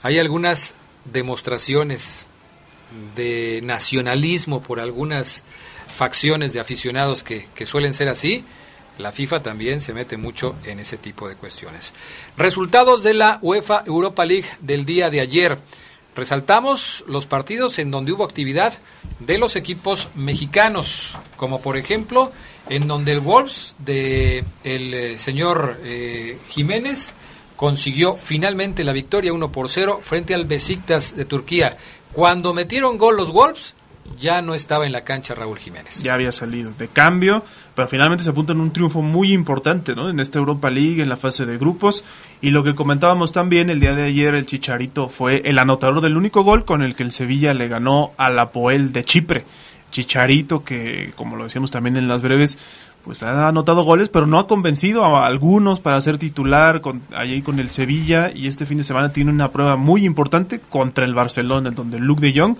Hay 0.03 0.19
algunas 0.19 0.73
demostraciones 1.05 2.27
de 3.15 3.59
nacionalismo 3.63 4.61
por 4.61 4.79
algunas 4.79 5.43
facciones 5.87 6.53
de 6.53 6.59
aficionados 6.59 7.23
que, 7.23 7.47
suelen 7.65 7.93
ser 7.93 8.09
así. 8.09 8.43
La 8.97 9.11
FIFA 9.11 9.43
también 9.43 9.79
se 9.79 9.93
mete 9.93 10.17
mucho 10.17 10.55
en 10.63 10.79
ese 10.79 10.97
tipo 10.97 11.27
de 11.29 11.35
cuestiones. 11.35 11.93
Resultados 12.35 13.03
de 13.03 13.13
la 13.13 13.39
UEFA 13.41 13.83
Europa 13.85 14.25
League 14.25 14.47
del 14.59 14.85
día 14.85 15.09
de 15.09 15.21
ayer. 15.21 15.57
Resaltamos 16.15 17.03
los 17.07 17.27
partidos 17.27 17.77
en 17.77 17.91
donde 17.91 18.11
hubo 18.11 18.23
actividad 18.23 18.73
de 19.19 19.37
los 19.37 19.55
equipos 19.55 20.07
mexicanos, 20.15 21.15
como 21.35 21.61
por 21.61 21.77
ejemplo 21.77 22.31
en 22.69 22.87
donde 22.87 23.11
el 23.11 23.19
Wolves 23.19 23.75
de 23.77 24.43
el 24.63 24.93
eh, 24.93 25.19
señor 25.19 25.79
eh, 25.83 26.39
Jiménez 26.49 27.13
consiguió 27.57 28.15
finalmente 28.15 28.85
la 28.85 28.93
victoria 28.93 29.33
1 29.33 29.51
por 29.51 29.67
0 29.67 29.99
frente 30.01 30.33
al 30.33 30.45
Besiktas 30.45 31.17
de 31.17 31.25
Turquía. 31.25 31.75
Cuando 32.13 32.53
metieron 32.53 32.97
gol 32.97 33.17
los 33.17 33.33
Wolves, 33.33 33.75
ya 34.19 34.41
no 34.41 34.55
estaba 34.55 34.85
en 34.85 34.91
la 34.91 35.01
cancha 35.01 35.35
Raúl 35.35 35.57
Jiménez. 35.57 36.01
Ya 36.01 36.13
había 36.13 36.31
salido 36.31 36.71
de 36.77 36.87
cambio, 36.87 37.43
pero 37.75 37.87
finalmente 37.87 38.23
se 38.23 38.29
apunta 38.29 38.53
en 38.53 38.61
un 38.61 38.71
triunfo 38.71 39.01
muy 39.01 39.33
importante 39.33 39.95
¿no? 39.95 40.09
en 40.09 40.19
esta 40.19 40.39
Europa 40.39 40.69
League, 40.69 41.01
en 41.01 41.09
la 41.09 41.17
fase 41.17 41.45
de 41.45 41.57
grupos. 41.57 42.03
Y 42.41 42.51
lo 42.51 42.63
que 42.63 42.75
comentábamos 42.75 43.33
también 43.33 43.69
el 43.69 43.79
día 43.79 43.93
de 43.93 44.05
ayer, 44.05 44.35
el 44.35 44.45
Chicharito 44.45 45.09
fue 45.09 45.41
el 45.43 45.59
anotador 45.59 46.01
del 46.01 46.15
único 46.15 46.43
gol 46.43 46.63
con 46.63 46.83
el 46.83 46.95
que 46.95 47.03
el 47.03 47.11
Sevilla 47.11 47.53
le 47.53 47.67
ganó 47.67 48.13
a 48.17 48.29
la 48.29 48.51
Poel 48.51 48.93
de 48.93 49.03
Chipre. 49.03 49.45
Chicharito, 49.89 50.63
que 50.63 51.13
como 51.15 51.37
lo 51.37 51.45
decíamos 51.45 51.71
también 51.71 51.97
en 51.97 52.07
las 52.07 52.21
breves, 52.21 52.59
pues 53.07 53.23
ha 53.23 53.47
anotado 53.47 53.83
goles, 53.83 54.09
pero 54.09 54.27
no 54.27 54.37
ha 54.37 54.47
convencido 54.47 55.05
a 55.05 55.25
algunos 55.25 55.79
para 55.79 56.01
ser 56.01 56.17
titular 56.17 56.81
con, 56.81 57.03
allí 57.15 57.41
con 57.41 57.57
el 57.57 57.69
Sevilla 57.69 58.33
y 58.35 58.47
este 58.47 58.65
fin 58.65 58.77
de 58.77 58.83
semana 58.83 59.13
tiene 59.13 59.31
una 59.31 59.49
prueba 59.49 59.77
muy 59.77 60.03
importante 60.03 60.59
contra 60.59 61.05
el 61.05 61.13
Barcelona, 61.13 61.69
en 61.69 61.75
donde 61.75 61.99
Luke 61.99 62.19
de 62.19 62.37
Jong, 62.37 62.57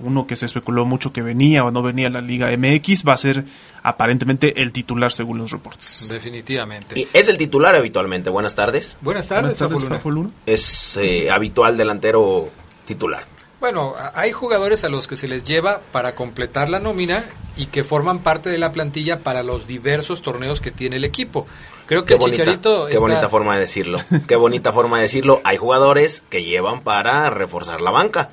uno 0.00 0.24
que 0.24 0.36
se 0.36 0.46
especuló 0.46 0.84
mucho 0.84 1.12
que 1.12 1.20
venía 1.20 1.64
o 1.64 1.72
no 1.72 1.82
venía 1.82 2.06
a 2.06 2.10
la 2.10 2.20
Liga 2.20 2.56
MX, 2.56 3.08
va 3.08 3.14
a 3.14 3.16
ser 3.16 3.44
aparentemente 3.82 4.62
el 4.62 4.70
titular 4.70 5.10
según 5.10 5.38
los 5.38 5.50
reportes. 5.50 6.06
Definitivamente. 6.08 7.00
Y 7.00 7.08
es 7.12 7.28
el 7.28 7.36
titular 7.36 7.74
habitualmente. 7.74 8.30
Buenas 8.30 8.54
tardes. 8.54 8.98
Buenas 9.00 9.26
tardes, 9.26 9.58
Buenas 9.58 10.00
tardes 10.00 10.32
Es 10.46 10.96
eh, 10.96 11.28
habitual 11.28 11.76
delantero 11.76 12.48
titular. 12.86 13.24
Bueno, 13.60 13.94
hay 14.14 14.30
jugadores 14.30 14.84
a 14.84 14.88
los 14.88 15.08
que 15.08 15.16
se 15.16 15.26
les 15.26 15.44
lleva 15.44 15.80
para 15.90 16.14
completar 16.14 16.70
la 16.70 16.78
nómina 16.78 17.24
y 17.56 17.66
que 17.66 17.82
forman 17.82 18.20
parte 18.20 18.50
de 18.50 18.58
la 18.58 18.70
plantilla 18.72 19.18
para 19.20 19.42
los 19.42 19.66
diversos 19.66 20.22
torneos 20.22 20.60
que 20.60 20.70
tiene 20.70 20.96
el 20.96 21.04
equipo. 21.04 21.46
Creo 21.86 22.04
que 22.04 22.18
Chicharito 22.18 22.86
Qué 22.86 22.98
bonita 22.98 23.28
forma 23.28 23.54
de 23.54 23.62
decirlo. 23.62 23.98
Qué 24.28 24.36
bonita 24.36 24.72
forma 24.72 24.98
de 24.98 25.04
decirlo. 25.04 25.40
Hay 25.42 25.56
jugadores 25.56 26.22
que 26.28 26.44
llevan 26.44 26.82
para 26.82 27.30
reforzar 27.30 27.80
la 27.80 27.90
banca. 27.90 28.30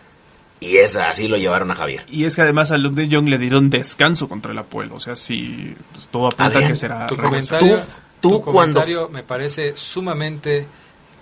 Y 0.59 0.77
es 0.77 0.95
así 0.95 1.27
lo 1.27 1.37
llevaron 1.37 1.71
a 1.71 1.75
Javier. 1.75 2.05
Y 2.07 2.25
es 2.25 2.35
que 2.35 2.41
además 2.41 2.71
a 2.71 2.77
Luke 2.77 2.95
de 2.95 3.13
Jong 3.13 3.27
le 3.27 3.37
dieron 3.37 3.69
descanso 3.69 4.29
contra 4.29 4.51
el 4.51 4.57
Apuelo. 4.57 4.95
O 4.95 4.99
sea, 4.99 5.15
si 5.15 5.75
pues, 5.93 6.07
todo 6.07 6.27
apunta 6.27 6.59
que 6.59 6.75
será... 6.75 7.07
Tu 7.07 7.17
comentario, 7.17 7.79
tú, 8.21 8.41
comentario 8.41 9.09
me 9.09 9.23
parece 9.23 9.75
sumamente 9.75 10.65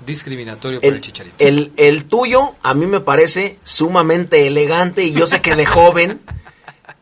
discriminatorio 0.05 0.79
el, 0.79 0.81
para 0.81 0.95
el 0.95 1.01
Chicharito. 1.01 1.35
El, 1.39 2.05
tuyo 2.05 2.55
a 2.61 2.73
mí 2.73 2.85
me 2.85 2.99
parece 2.99 3.57
sumamente 3.63 4.47
elegante 4.47 5.03
y 5.03 5.11
yo 5.11 5.25
sé 5.25 5.41
que 5.41 5.55
de 5.55 5.65
joven 5.65 6.21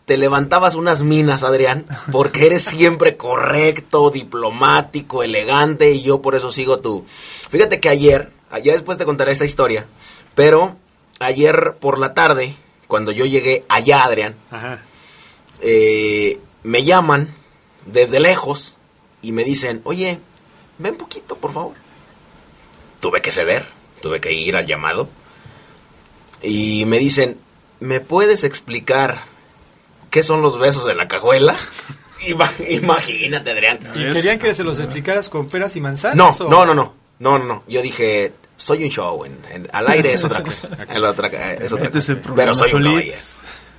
te 0.05 0.17
levantabas 0.17 0.75
unas 0.75 1.03
minas, 1.03 1.43
Adrián, 1.43 1.85
porque 2.11 2.47
eres 2.47 2.63
siempre 2.63 3.17
correcto, 3.17 4.09
diplomático, 4.09 5.23
elegante 5.23 5.91
y 5.91 6.01
yo 6.01 6.21
por 6.21 6.35
eso 6.35 6.51
sigo 6.51 6.79
tú. 6.79 7.05
Fíjate 7.49 7.79
que 7.79 7.89
ayer, 7.89 8.31
ya 8.63 8.73
después 8.73 8.97
te 8.97 9.05
contaré 9.05 9.31
esa 9.31 9.45
historia, 9.45 9.85
pero 10.35 10.75
ayer 11.19 11.77
por 11.79 11.99
la 11.99 12.13
tarde, 12.13 12.55
cuando 12.87 13.11
yo 13.11 13.25
llegué 13.25 13.63
allá, 13.69 14.03
Adrián, 14.03 14.35
eh, 15.61 16.39
me 16.63 16.83
llaman 16.83 17.33
desde 17.85 18.19
lejos 18.19 18.75
y 19.21 19.31
me 19.31 19.43
dicen, 19.43 19.81
oye, 19.85 20.19
ven 20.77 20.95
poquito, 20.95 21.35
por 21.35 21.53
favor 21.53 21.81
tuve 23.01 23.21
que 23.21 23.31
ceder, 23.33 23.65
tuve 24.01 24.21
que 24.21 24.31
ir 24.31 24.55
al 24.55 24.65
llamado. 24.65 25.09
Y 26.41 26.85
me 26.85 26.97
dicen, 26.99 27.37
¿me 27.81 27.99
puedes 27.99 28.43
explicar 28.45 29.19
qué 30.09 30.23
son 30.23 30.41
los 30.41 30.57
besos 30.57 30.89
en 30.89 30.97
la 30.97 31.07
cajuela? 31.09 31.55
Imagínate, 32.69 33.51
Adrián. 33.51 33.79
¿Y 33.95 34.13
querían 34.13 34.39
que 34.39 34.53
se 34.55 34.63
los 34.63 34.79
explicaras 34.79 35.27
con 35.27 35.47
peras 35.49 35.75
y 35.75 35.81
manzanas? 35.81 36.15
No, 36.15 36.29
o? 36.45 36.49
no, 36.49 36.65
no, 36.65 36.73
no, 36.73 36.93
no, 37.19 37.37
no, 37.39 37.45
no. 37.45 37.63
Yo 37.67 37.81
dije, 37.81 38.31
soy 38.57 38.83
un 38.83 38.89
show, 38.91 39.25
en, 39.25 39.37
en- 39.51 39.69
al 39.73 39.87
aire 39.89 40.13
es 40.13 40.23
otra 40.23 40.41
cosa. 40.43 40.69
La 40.95 41.09
otra- 41.09 41.27
es 41.53 41.71
otra 41.73 41.87
Este 41.87 41.99
es 41.99 42.09
el 42.09 42.21
cosa. 42.21 42.35
Pero 42.35 42.55
soy 42.55 42.73
un 42.73 42.83
caballero. 42.83 43.15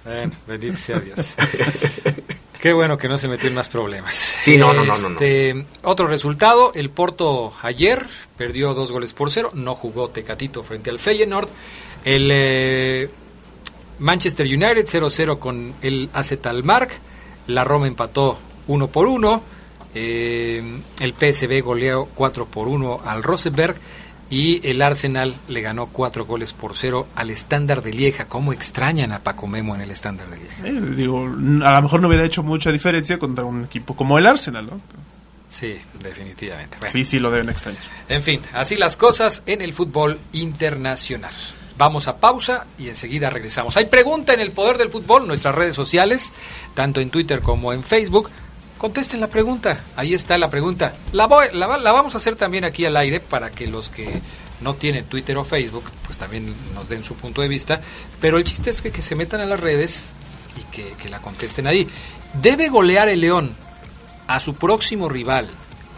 Bueno, 0.05 0.33
bendito 0.49 0.77
sea 0.77 0.99
Dios. 1.01 1.35
Qué 2.63 2.73
bueno 2.73 2.97
que 2.97 3.09
no 3.09 3.19
se 3.19 3.27
metió 3.27 3.49
en 3.49 3.57
más 3.57 3.69
problemas. 3.69 4.15
Sí, 4.15 4.57
no, 4.57 4.73
no, 4.73 4.85
no, 4.85 4.97
no, 4.97 5.09
no. 5.09 5.15
Este, 5.17 5.67
Otro 5.83 6.07
resultado, 6.07 6.71
el 6.77 6.91
Porto 6.91 7.53
ayer 7.61 8.07
perdió 8.37 8.73
dos 8.73 8.93
goles 8.93 9.13
por 9.15 9.33
cero, 9.33 9.51
no 9.53 9.75
jugó 9.75 10.11
Tecatito 10.11 10.63
frente 10.63 10.89
al 10.89 11.01
Feyenoord. 11.01 11.49
El 12.05 12.29
eh, 12.31 13.11
Manchester 13.99 14.47
United 14.47 14.87
0-0 14.87 15.41
con 15.41 15.75
el 15.83 16.09
AZ 16.13 16.39
Alkmaar. 16.45 16.89
La 17.49 17.65
Roma 17.65 17.89
empató 17.89 18.39
1 18.69 18.87
por 18.87 19.09
1. 19.09 19.43
Eh, 19.97 20.63
el 21.01 21.15
PSV 21.15 21.63
goleó 21.65 22.05
4 22.15 22.47
por 22.47 22.69
1 22.69 23.01
al 23.05 23.25
Rosenberg. 23.25 23.75
Y 24.33 24.67
el 24.67 24.81
Arsenal 24.81 25.37
le 25.47 25.61
ganó 25.61 25.89
4 25.89 26.25
goles 26.25 26.55
por 26.55 26.75
0 26.75 27.07
al 27.17 27.29
Estándar 27.29 27.83
de 27.83 27.93
Lieja. 27.93 28.25
¿Cómo 28.25 28.55
extrañan 28.55 29.13
a 29.13 29.19
Paco 29.19 29.47
Memo 29.47 29.75
en 29.75 29.83
el 29.83 29.91
Estándar 29.91 30.31
de 30.31 30.39
Lieja? 30.39 30.67
Eh, 30.67 30.95
digo, 30.97 31.27
a 31.27 31.75
lo 31.75 31.83
mejor 31.83 32.01
no 32.01 32.09
hubiera 32.09 32.25
hecho 32.25 32.43
mucha 32.43 32.73
diferencia 32.73 33.19
contra 33.19 33.45
un 33.45 33.67
equipo 33.67 33.95
como 33.95 34.17
el 34.17 34.27
Arsenal, 34.27 34.65
¿no? 34.65 34.81
Sí, 35.51 35.77
definitivamente. 36.03 36.79
Bueno. 36.79 36.91
Sí, 36.91 37.05
sí, 37.05 37.19
lo 37.19 37.31
deben 37.31 37.51
extrañar. 37.51 37.83
En 38.09 38.23
fin, 38.23 38.41
así 38.55 38.75
las 38.77 38.97
cosas 38.97 39.43
en 39.45 39.61
el 39.61 39.75
fútbol 39.75 40.19
internacional. 40.33 41.35
Vamos 41.77 42.09
a 42.09 42.17
pausa 42.17 42.65
y 42.79 42.89
enseguida 42.89 43.29
regresamos. 43.29 43.77
Hay 43.77 43.85
pregunta 43.85 44.33
en 44.33 44.41
el 44.41 44.53
poder 44.53 44.79
del 44.79 44.89
fútbol, 44.89 45.27
nuestras 45.29 45.55
redes 45.55 45.75
sociales, 45.75 46.33
tanto 46.73 47.03
en 47.03 47.11
Twitter 47.11 47.43
como 47.43 47.75
en 47.75 47.85
Facebook. 47.85 48.31
Contesten 48.83 49.21
la 49.21 49.29
pregunta, 49.29 49.81
ahí 49.95 50.13
está 50.13 50.37
la 50.39 50.49
pregunta. 50.51 50.93
La, 51.13 51.27
voy- 51.29 51.47
la, 51.53 51.79
la 51.79 51.93
vamos 51.93 52.15
a 52.15 52.19
hacer 52.19 52.35
también 52.35 52.65
aquí 52.65 52.85
al 52.85 52.97
aire 52.97 53.21
para 53.21 53.49
que 53.51 53.69
los 53.69 53.89
que 53.89 54.21
no 54.61 54.75
tienen 54.75 55.05
Twitter 55.05 55.37
o 55.39 55.45
Facebook, 55.45 55.85
pues 56.05 56.19
también 56.19 56.53
nos 56.75 56.89
den 56.89 57.05
su 57.05 57.15
punto 57.15 57.43
de 57.43 57.49
vista. 57.49 57.81
Pero 58.21 58.39
el 58.39 58.45
chiste 58.45 58.71
es 58.71 58.83
que, 58.83 58.91
que 58.91 59.01
se 59.01 59.15
metan 59.15 59.41
a 59.41 59.47
las 59.47 59.61
redes 59.61 60.07
y 60.61 60.65
que, 60.75 60.95
que 61.01 61.09
la 61.09 61.21
contesten 61.21 61.69
ahí. 61.69 61.87
¿Debe 62.35 62.69
golear 62.71 63.09
el 63.09 63.21
León 63.21 63.55
a 64.27 64.41
su 64.41 64.55
próximo 64.55 65.09
rival, 65.09 65.49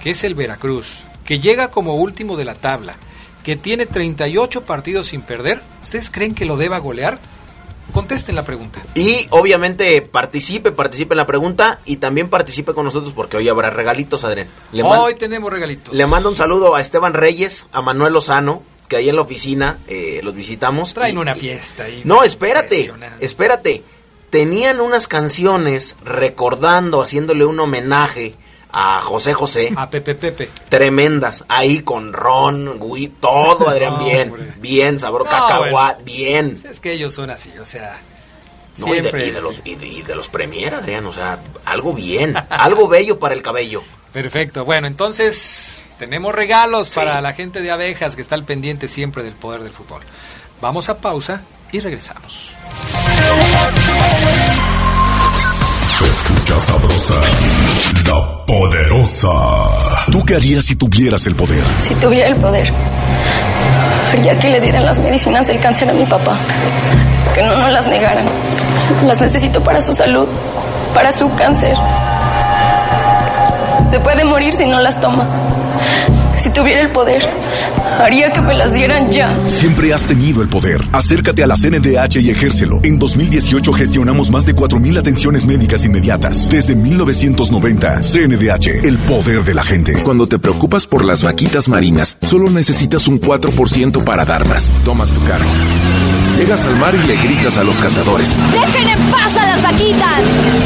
que 0.02 0.10
es 0.10 0.22
el 0.22 0.34
Veracruz, 0.34 1.04
que 1.24 1.40
llega 1.40 1.70
como 1.70 1.94
último 1.94 2.36
de 2.36 2.44
la 2.44 2.54
tabla, 2.54 2.96
que 3.42 3.56
tiene 3.56 3.86
38 3.86 4.62
partidos 4.66 5.06
sin 5.06 5.22
perder, 5.22 5.62
¿ustedes 5.82 6.10
creen 6.10 6.34
que 6.34 6.44
lo 6.44 6.58
deba 6.58 6.76
golear? 6.80 7.18
Contesten 7.92 8.34
la 8.34 8.44
pregunta. 8.44 8.82
Y 8.94 9.26
obviamente 9.30 10.02
participe, 10.02 10.72
participe 10.72 11.14
en 11.14 11.18
la 11.18 11.26
pregunta 11.26 11.80
y 11.84 11.98
también 11.98 12.28
participe 12.28 12.74
con 12.74 12.84
nosotros 12.84 13.12
porque 13.14 13.36
hoy 13.36 13.48
habrá 13.48 13.70
regalitos, 13.70 14.24
Adrián. 14.24 14.48
Le, 14.72 14.82
Hoy 14.82 15.14
tenemos 15.14 15.50
regalitos. 15.52 15.94
le 15.94 16.06
mando 16.06 16.28
un 16.28 16.36
saludo 16.36 16.74
a 16.74 16.80
Esteban 16.80 17.14
Reyes, 17.14 17.66
a 17.72 17.82
Manuel 17.82 18.12
Lozano, 18.14 18.62
que 18.88 18.96
ahí 18.96 19.08
en 19.08 19.16
la 19.16 19.22
oficina 19.22 19.78
eh, 19.86 20.20
los 20.24 20.34
visitamos. 20.34 20.92
Traen 20.94 21.14
Y- 21.16 21.18
una 21.18 21.34
fiesta 21.34 21.84
ahí. 21.84 22.02
No, 22.04 22.24
espérate, 22.24 22.92
espérate. 23.20 23.84
Tenían 24.30 24.80
unas 24.80 25.06
canciones 25.06 25.96
recordando, 26.04 27.00
haciéndole 27.00 27.44
un 27.44 27.60
homenaje 27.60 28.34
a 28.76 29.00
José 29.02 29.32
José. 29.34 29.72
A 29.76 29.88
Pepe 29.88 30.14
Pepe. 30.16 30.50
Tremendas. 30.68 31.44
Ahí 31.48 31.80
con 31.80 32.12
ron, 32.12 32.78
güey, 32.78 33.06
todo, 33.08 33.68
Adrián, 33.70 33.92
No, 33.94 34.04
bien. 34.04 34.28
hombre. 34.30 34.52
Bien, 34.56 34.98
sabor 34.98 35.24
No, 35.24 35.30
cacahuat, 35.30 35.70
bueno. 36.00 36.04
bien. 36.04 36.60
Es 36.68 36.80
que 36.80 36.92
ellos 36.92 37.14
son 37.14 37.30
así, 37.30 37.52
o 37.60 37.64
sea, 37.64 38.00
No, 38.78 38.88
y, 38.88 38.90
de, 38.96 39.00
siempre. 39.02 39.26
y 39.28 39.30
de 39.30 39.40
los, 39.40 39.62
y 39.64 39.74
de- 39.76 39.86
y 39.86 40.02
de 40.02 40.14
los 40.16 40.28
Premier, 40.28 40.74
Adrián, 40.74 41.06
o 41.06 41.12
sea, 41.12 41.38
algo 41.64 41.92
bien, 41.92 42.34
algo 42.50 42.88
bello 42.88 43.18
para 43.20 43.34
el 43.34 43.42
cabello. 43.42 43.82
Perfecto. 44.12 44.64
Bueno, 44.64 44.86
entonces 44.88 45.84
tenemos 45.98 46.34
regalos 46.34 46.92
para 46.94 47.20
la 47.20 47.32
gente 47.32 47.60
de 47.62 47.70
abejas 47.70 48.16
que 48.16 48.22
está 48.22 48.34
al 48.34 48.44
pendiente 48.44 48.88
siempre 48.88 49.22
del 49.22 49.34
poder 49.34 49.62
del 49.62 49.72
fútbol. 49.72 50.02
Vamos 50.60 50.88
a 50.88 50.98
pausa 50.98 51.42
y 51.70 51.78
regresamos. 51.80 52.54
Sabrosa, 56.60 57.14
la 58.06 58.44
poderosa. 58.46 59.28
¿Tú 60.10 60.24
qué 60.24 60.36
harías 60.36 60.64
si 60.64 60.76
tuvieras 60.76 61.26
el 61.26 61.34
poder? 61.34 61.62
Si 61.80 61.94
tuviera 61.94 62.28
el 62.28 62.36
poder, 62.36 62.72
haría 64.12 64.38
que 64.38 64.48
le 64.48 64.60
dieran 64.60 64.84
las 64.84 64.98
medicinas 64.98 65.46
del 65.46 65.58
cáncer 65.60 65.90
a 65.90 65.92
mi 65.92 66.04
papá. 66.04 66.38
Que 67.34 67.42
no 67.42 67.56
nos 67.56 67.72
las 67.72 67.86
negaran. 67.86 68.26
Las 69.06 69.20
necesito 69.20 69.62
para 69.62 69.80
su 69.80 69.94
salud, 69.94 70.28
para 70.94 71.10
su 71.12 71.32
cáncer. 71.34 71.76
Se 73.90 74.00
puede 74.00 74.24
morir 74.24 74.52
si 74.52 74.66
no 74.66 74.80
las 74.80 75.00
toma. 75.00 75.28
Si 76.38 76.50
tuviera 76.50 76.82
el 76.82 76.90
poder, 76.90 77.26
haría 77.98 78.32
que 78.32 78.40
me 78.40 78.54
las 78.54 78.72
dieran 78.72 79.10
ya. 79.10 79.38
Siempre 79.48 79.92
has 79.92 80.04
tenido 80.04 80.42
el 80.42 80.48
poder. 80.48 80.80
Acércate 80.92 81.42
a 81.42 81.46
la 81.46 81.56
CNDH 81.56 82.16
y 82.20 82.30
ejércelo. 82.30 82.80
En 82.82 82.98
2018 82.98 83.72
gestionamos 83.72 84.30
más 84.30 84.44
de 84.44 84.54
4.000 84.54 84.98
atenciones 84.98 85.46
médicas 85.46 85.84
inmediatas. 85.84 86.48
Desde 86.50 86.74
1990, 86.76 88.00
CNDH, 88.00 88.84
el 88.84 88.98
poder 88.98 89.44
de 89.44 89.54
la 89.54 89.62
gente. 89.62 90.02
Cuando 90.02 90.26
te 90.26 90.38
preocupas 90.38 90.86
por 90.86 91.04
las 91.04 91.22
vaquitas 91.22 91.68
marinas, 91.68 92.18
solo 92.22 92.50
necesitas 92.50 93.08
un 93.08 93.20
4% 93.20 94.04
para 94.04 94.24
dar 94.24 94.46
más. 94.46 94.70
Tomas 94.84 95.12
tu 95.12 95.22
carro. 95.24 95.46
Llegas 96.36 96.66
al 96.66 96.76
mar 96.76 96.92
y 96.94 97.06
le 97.06 97.16
gritas 97.16 97.58
a 97.58 97.64
los 97.64 97.76
cazadores. 97.76 98.36
¡Dejen 98.50 98.88
en 98.88 98.98
paz 99.10 99.36
a 99.36 99.46
las 99.46 99.62
vaquitas! 99.62 100.20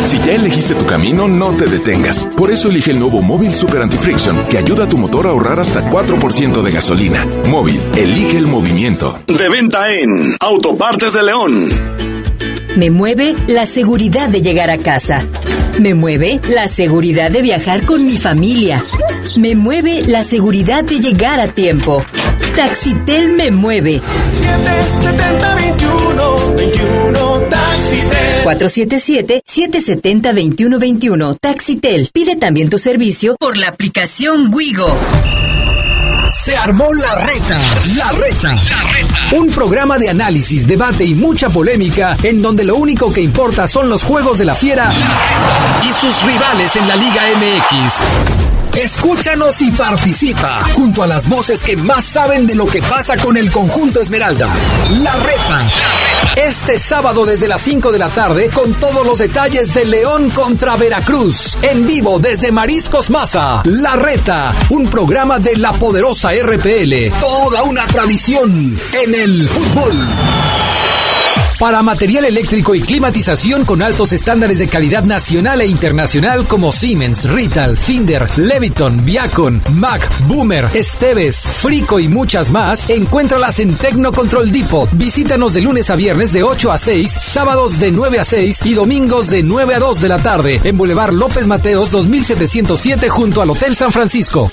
Si 0.06 0.18
ya 0.18 0.32
elegiste 0.32 0.74
tu 0.74 0.86
camino, 0.86 1.28
no 1.28 1.52
te 1.52 1.66
detengas. 1.66 2.26
Por 2.36 2.50
eso 2.50 2.70
elige 2.70 2.92
el 2.92 2.98
nuevo 2.98 3.20
Móvil 3.20 3.54
Super 3.54 3.82
Anti-Friction, 3.82 4.42
que 4.50 4.56
ayuda 4.56 4.84
a 4.84 4.88
tu 4.88 4.96
motor 4.96 5.26
a 5.26 5.30
ahorrar 5.30 5.57
hasta 5.60 5.90
4% 5.90 6.62
de 6.62 6.70
gasolina. 6.70 7.26
Móvil, 7.48 7.80
elige 7.96 8.38
el 8.38 8.46
movimiento. 8.46 9.18
De 9.26 9.48
venta 9.48 9.92
en 9.92 10.36
Autopartes 10.40 11.12
de 11.12 11.22
León. 11.22 11.68
Me 12.76 12.90
mueve 12.90 13.34
la 13.46 13.66
seguridad 13.66 14.28
de 14.28 14.40
llegar 14.40 14.70
a 14.70 14.78
casa. 14.78 15.24
Me 15.80 15.94
mueve 15.94 16.40
la 16.48 16.68
seguridad 16.68 17.30
de 17.30 17.42
viajar 17.42 17.84
con 17.86 18.04
mi 18.06 18.16
familia. 18.16 18.82
Me 19.36 19.54
mueve 19.54 20.02
la 20.06 20.24
seguridad 20.24 20.84
de 20.84 21.00
llegar 21.00 21.40
a 21.40 21.48
tiempo. 21.48 22.04
Taxitel 22.56 23.32
me 23.32 23.50
mueve. 23.50 24.00
7021 25.00 26.54
21 26.56 27.37
Taxitel. 27.37 27.37
477-770-2121. 28.44 31.38
Taxitel. 31.40 32.10
Pide 32.12 32.36
también 32.36 32.70
tu 32.70 32.78
servicio 32.78 33.36
por 33.38 33.56
la 33.56 33.68
aplicación 33.68 34.52
Wigo. 34.52 34.96
Se 36.30 36.56
armó 36.56 36.92
la 36.92 37.14
reta. 37.14 37.60
La 37.96 38.12
reta. 38.12 38.56
Un 39.32 39.48
programa 39.50 39.98
de 39.98 40.10
análisis, 40.10 40.66
debate 40.66 41.04
y 41.04 41.14
mucha 41.14 41.50
polémica 41.50 42.16
en 42.22 42.42
donde 42.42 42.64
lo 42.64 42.76
único 42.76 43.12
que 43.12 43.20
importa 43.20 43.66
son 43.66 43.88
los 43.88 44.02
juegos 44.02 44.38
de 44.38 44.44
la 44.44 44.54
fiera 44.54 44.92
y 45.82 45.92
sus 45.92 46.22
rivales 46.22 46.76
en 46.76 46.88
la 46.88 46.96
Liga 46.96 47.22
MX. 47.36 48.47
Escúchanos 48.78 49.60
y 49.62 49.72
participa 49.72 50.62
junto 50.72 51.02
a 51.02 51.08
las 51.08 51.28
voces 51.28 51.64
que 51.64 51.76
más 51.76 52.04
saben 52.04 52.46
de 52.46 52.54
lo 52.54 52.64
que 52.64 52.80
pasa 52.80 53.16
con 53.16 53.36
el 53.36 53.50
conjunto 53.50 54.00
Esmeralda. 54.00 54.48
La 55.00 55.16
reta. 55.16 55.72
Este 56.36 56.78
sábado 56.78 57.26
desde 57.26 57.48
las 57.48 57.60
5 57.60 57.90
de 57.90 57.98
la 57.98 58.08
tarde 58.08 58.48
con 58.50 58.72
todos 58.74 59.04
los 59.04 59.18
detalles 59.18 59.74
de 59.74 59.84
León 59.84 60.30
contra 60.30 60.76
Veracruz. 60.76 61.58
En 61.62 61.88
vivo 61.88 62.20
desde 62.20 62.52
Mariscos 62.52 63.10
Maza. 63.10 63.62
La 63.64 63.96
reta. 63.96 64.54
Un 64.70 64.88
programa 64.88 65.40
de 65.40 65.56
la 65.56 65.72
poderosa 65.72 66.30
RPL. 66.40 67.10
Toda 67.18 67.64
una 67.64 67.84
tradición 67.88 68.78
en 68.92 69.14
el 69.14 69.48
fútbol. 69.48 70.06
Para 71.58 71.82
material 71.82 72.24
eléctrico 72.24 72.76
y 72.76 72.80
climatización 72.80 73.64
con 73.64 73.82
altos 73.82 74.12
estándares 74.12 74.60
de 74.60 74.68
calidad 74.68 75.02
nacional 75.02 75.60
e 75.60 75.66
internacional 75.66 76.46
como 76.46 76.70
Siemens, 76.70 77.28
Rital, 77.28 77.76
Finder, 77.76 78.26
Leviton, 78.38 79.04
Viacon, 79.04 79.60
Mac, 79.72 80.08
Boomer, 80.28 80.68
Esteves, 80.72 81.48
Frico 81.48 81.98
y 81.98 82.06
muchas 82.06 82.52
más, 82.52 82.88
encuéntralas 82.88 83.58
en 83.58 83.74
Tecnocontrol 83.74 84.52
Depot. 84.52 84.88
Visítanos 84.92 85.52
de 85.52 85.62
lunes 85.62 85.90
a 85.90 85.96
viernes 85.96 86.32
de 86.32 86.44
8 86.44 86.70
a 86.70 86.78
6, 86.78 87.10
sábados 87.10 87.80
de 87.80 87.90
9 87.90 88.20
a 88.20 88.24
6 88.24 88.64
y 88.64 88.74
domingos 88.74 89.26
de 89.26 89.42
9 89.42 89.74
a 89.74 89.78
2 89.80 90.00
de 90.00 90.08
la 90.08 90.18
tarde 90.18 90.60
en 90.62 90.78
Boulevard 90.78 91.12
López 91.12 91.48
Mateos 91.48 91.90
2707 91.90 93.08
junto 93.08 93.42
al 93.42 93.50
Hotel 93.50 93.74
San 93.74 93.90
Francisco. 93.90 94.52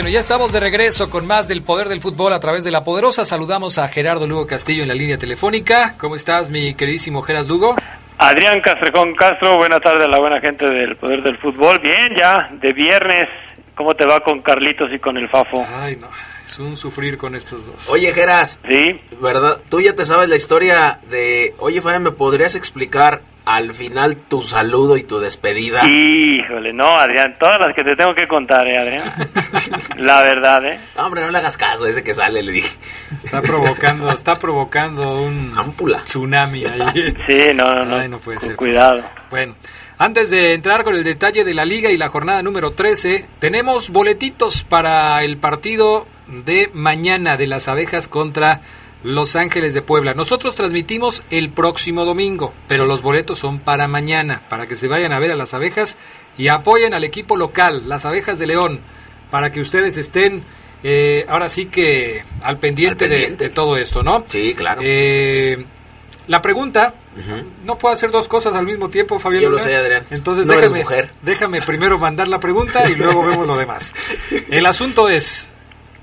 Bueno, 0.00 0.14
ya 0.14 0.20
estamos 0.20 0.50
de 0.50 0.60
regreso 0.60 1.10
con 1.10 1.26
más 1.26 1.46
del 1.46 1.62
poder 1.62 1.88
del 1.88 2.00
fútbol 2.00 2.32
a 2.32 2.40
través 2.40 2.64
de 2.64 2.70
la 2.70 2.84
poderosa. 2.84 3.26
Saludamos 3.26 3.76
a 3.76 3.86
Gerardo 3.88 4.26
Lugo 4.26 4.46
Castillo 4.46 4.80
en 4.80 4.88
la 4.88 4.94
línea 4.94 5.18
telefónica. 5.18 5.94
¿Cómo 5.98 6.16
estás, 6.16 6.48
mi 6.48 6.72
queridísimo 6.72 7.20
Geras 7.20 7.46
Lugo? 7.46 7.76
Adrián 8.16 8.62
Castrejón 8.62 9.14
Castro, 9.14 9.58
buenas 9.58 9.82
tardes 9.82 10.04
a 10.04 10.08
la 10.08 10.18
buena 10.18 10.40
gente 10.40 10.66
del 10.70 10.96
poder 10.96 11.22
del 11.22 11.36
fútbol. 11.36 11.80
Bien, 11.80 12.16
ya, 12.18 12.48
de 12.50 12.72
viernes. 12.72 13.26
¿Cómo 13.74 13.94
te 13.94 14.06
va 14.06 14.20
con 14.20 14.40
Carlitos 14.40 14.90
y 14.90 14.98
con 14.98 15.18
el 15.18 15.28
Fafo? 15.28 15.66
Ay, 15.68 15.96
no, 15.96 16.08
es 16.46 16.58
un 16.58 16.78
sufrir 16.78 17.18
con 17.18 17.34
estos 17.34 17.66
dos. 17.66 17.86
Oye, 17.90 18.10
Geras. 18.14 18.62
Sí. 18.66 18.98
¿Verdad? 19.20 19.58
Tú 19.68 19.82
ya 19.82 19.94
te 19.94 20.06
sabes 20.06 20.30
la 20.30 20.36
historia 20.36 21.00
de. 21.10 21.54
Oye, 21.58 21.82
Fabián, 21.82 22.04
¿me 22.04 22.12
podrías 22.12 22.54
explicar 22.54 23.20
al 23.44 23.74
final 23.74 24.16
tu 24.16 24.42
saludo 24.42 24.96
y 24.96 25.02
tu 25.02 25.18
despedida? 25.18 25.82
Híjole, 25.86 26.72
no, 26.72 26.98
Adrián, 26.98 27.36
todas 27.38 27.58
las 27.60 27.74
que 27.74 27.82
te 27.82 27.96
tengo 27.96 28.14
que 28.14 28.28
contar, 28.28 28.66
¿eh, 28.66 28.78
Adrián? 28.78 29.04
la 29.98 30.20
verdad, 30.22 30.64
¿eh? 30.66 30.80
No, 30.96 31.06
hombre, 31.06 31.22
no 31.22 31.30
le 31.30 31.38
hagas 31.38 31.56
caso 31.56 31.84
a 31.84 31.90
ese 31.90 32.02
que 32.02 32.14
sale, 32.14 32.42
le 32.42 32.52
dije. 32.52 32.76
Está 33.24 33.42
provocando, 33.42 34.10
está 34.10 34.38
provocando 34.38 35.22
un 35.22 35.52
tsunami 36.04 36.64
ahí. 36.64 37.14
Sí, 37.26 37.42
no, 37.54 37.64
no, 37.64 37.84
no. 37.84 37.96
Ay, 37.96 38.08
no 38.08 38.18
puede 38.18 38.38
Con 38.38 38.46
ser. 38.46 38.56
cuidado. 38.56 39.02
Bueno, 39.30 39.54
antes 39.98 40.30
de 40.30 40.54
entrar 40.54 40.84
con 40.84 40.94
el 40.94 41.04
detalle 41.04 41.44
de 41.44 41.54
la 41.54 41.64
liga 41.64 41.90
y 41.90 41.96
la 41.96 42.08
jornada 42.08 42.42
número 42.42 42.72
13, 42.72 43.26
tenemos 43.38 43.90
boletitos 43.90 44.64
para 44.64 45.22
el 45.22 45.36
partido 45.36 46.06
de 46.26 46.70
mañana 46.72 47.36
de 47.36 47.46
las 47.46 47.68
abejas 47.68 48.08
contra 48.08 48.60
Los 49.02 49.34
Ángeles 49.36 49.72
de 49.74 49.82
Puebla. 49.82 50.14
Nosotros 50.14 50.54
transmitimos 50.54 51.22
el 51.30 51.50
próximo 51.50 52.04
domingo, 52.04 52.52
pero 52.68 52.84
los 52.86 53.00
boletos 53.02 53.38
son 53.38 53.58
para 53.58 53.88
mañana, 53.88 54.42
para 54.48 54.66
que 54.66 54.76
se 54.76 54.88
vayan 54.88 55.12
a 55.12 55.18
ver 55.18 55.30
a 55.30 55.36
las 55.36 55.54
abejas 55.54 55.96
y 56.36 56.48
apoyen 56.48 56.92
al 56.94 57.04
equipo 57.04 57.36
local, 57.36 57.88
las 57.88 58.04
abejas 58.04 58.38
de 58.38 58.46
León, 58.46 58.80
para 59.30 59.50
que 59.52 59.60
ustedes 59.60 59.96
estén 59.96 60.42
eh, 60.82 61.24
ahora 61.28 61.48
sí 61.48 61.66
que 61.66 62.24
al 62.42 62.58
pendiente, 62.58 63.04
Al 63.04 63.10
pendiente. 63.10 63.44
De, 63.44 63.48
de 63.48 63.54
todo 63.54 63.76
esto, 63.76 64.02
¿no? 64.02 64.24
Sí, 64.28 64.54
claro. 64.54 64.80
Eh, 64.84 65.64
la 66.26 66.40
pregunta, 66.42 66.94
no 67.64 67.76
puedo 67.76 67.92
hacer 67.92 68.10
dos 68.12 68.28
cosas 68.28 68.54
al 68.54 68.64
mismo 68.64 68.88
tiempo, 68.88 69.18
Fabián. 69.18 69.42
Yo 69.42 69.50
lo 69.50 69.58
sé, 69.58 69.74
Adrián. 69.74 70.04
Entonces 70.10 70.46
No 70.46 70.52
déjame, 70.54 70.78
mujer. 70.78 71.10
déjame 71.22 71.60
primero 71.62 71.98
mandar 71.98 72.28
la 72.28 72.38
pregunta 72.38 72.88
y 72.88 72.94
luego 72.94 73.24
vemos 73.24 73.46
lo 73.46 73.56
demás. 73.56 73.92
El 74.50 74.64
asunto 74.66 75.08
es 75.08 75.48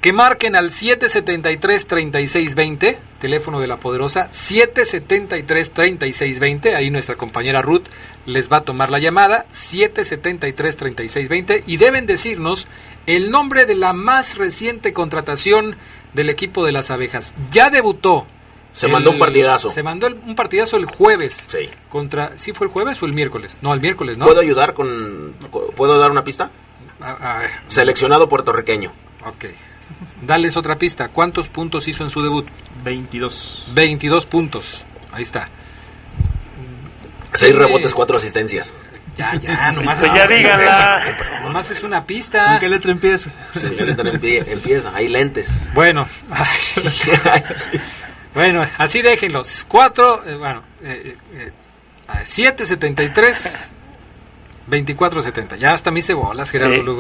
que 0.07 0.13
marquen 0.13 0.55
al 0.55 0.69
773-3620, 0.69 2.95
teléfono 3.19 3.59
de 3.59 3.67
la 3.67 3.75
poderosa, 3.75 4.29
773-3620, 4.31 6.73
ahí 6.75 6.89
nuestra 6.89 7.15
compañera 7.15 7.61
Ruth 7.61 7.83
les 8.25 8.49
va 8.49 8.55
a 8.57 8.61
tomar 8.61 8.89
la 8.89 8.99
llamada, 8.99 9.45
773-3620, 9.51 11.63
y 11.67 11.75
deben 11.75 12.05
decirnos 12.05 12.69
el 13.05 13.31
nombre 13.31 13.65
de 13.65 13.75
la 13.75 13.91
más 13.91 14.37
reciente 14.37 14.93
contratación 14.93 15.75
del 16.13 16.29
equipo 16.29 16.65
de 16.65 16.71
las 16.71 16.89
abejas. 16.89 17.33
Ya 17.51 17.69
debutó. 17.69 18.25
Se 18.71 18.87
mandó 18.87 19.11
un 19.11 19.19
partidazo. 19.19 19.71
Se 19.71 19.83
mandó 19.83 20.07
el- 20.07 20.21
un 20.25 20.35
partidazo 20.35 20.77
el 20.77 20.85
jueves. 20.85 21.43
Sí. 21.47 21.69
Contra, 21.89 22.31
¿Sí 22.37 22.53
fue 22.53 22.67
el 22.67 22.71
jueves 22.71 23.03
o 23.03 23.07
el 23.07 23.11
miércoles? 23.11 23.57
No, 23.61 23.73
el 23.73 23.81
miércoles, 23.81 24.17
¿no? 24.17 24.23
¿Puedo 24.25 24.39
ayudar 24.39 24.73
con. 24.73 25.33
¿Puedo 25.75 25.99
dar 25.99 26.11
una 26.11 26.23
pista? 26.23 26.49
A- 27.01 27.35
a 27.35 27.39
ver. 27.39 27.51
Seleccionado 27.67 28.29
puertorriqueño. 28.29 28.93
Ok. 29.25 29.47
Dales 30.21 30.57
otra 30.57 30.77
pista. 30.77 31.09
¿Cuántos 31.09 31.47
puntos 31.49 31.87
hizo 31.87 32.03
en 32.03 32.09
su 32.09 32.21
debut? 32.23 32.47
22. 32.83 33.67
22 33.73 34.25
puntos. 34.25 34.83
Ahí 35.11 35.23
está. 35.23 35.49
Seis 37.33 37.55
rebotes, 37.55 37.93
cuatro 37.93 38.17
asistencias. 38.17 38.73
Ya, 39.15 39.35
ya, 39.35 39.71
nomás. 39.73 39.99
Pues 39.99 40.13
ya 40.13 40.27
díganla. 40.27 41.39
Nomás 41.43 41.69
es 41.71 41.83
una 41.83 42.05
pista. 42.05 42.51
¿Con 42.51 42.59
qué 42.59 42.69
letra 42.69 42.91
empieza? 42.91 43.29
Sí, 43.55 43.75
neta 43.79 44.03
empie- 44.03 44.43
empieza. 44.47 44.91
Hay 44.95 45.07
lentes. 45.07 45.69
Bueno. 45.73 46.07
bueno, 48.33 48.65
así 48.77 49.01
déjenlos. 49.01 49.65
Cuatro, 49.67 50.23
eh, 50.25 50.35
bueno, 50.35 50.63
eh, 50.83 51.17
eh, 51.33 51.51
eh, 52.13 52.25
773 52.25 53.71
2470. 54.67 55.55
Ya 55.57 55.71
hasta 55.73 55.91
me 55.91 55.99
hice 55.99 56.13
bolas, 56.13 56.51
Gerardo 56.51 56.75
Sí. 56.75 56.81
Lugo. 56.83 56.99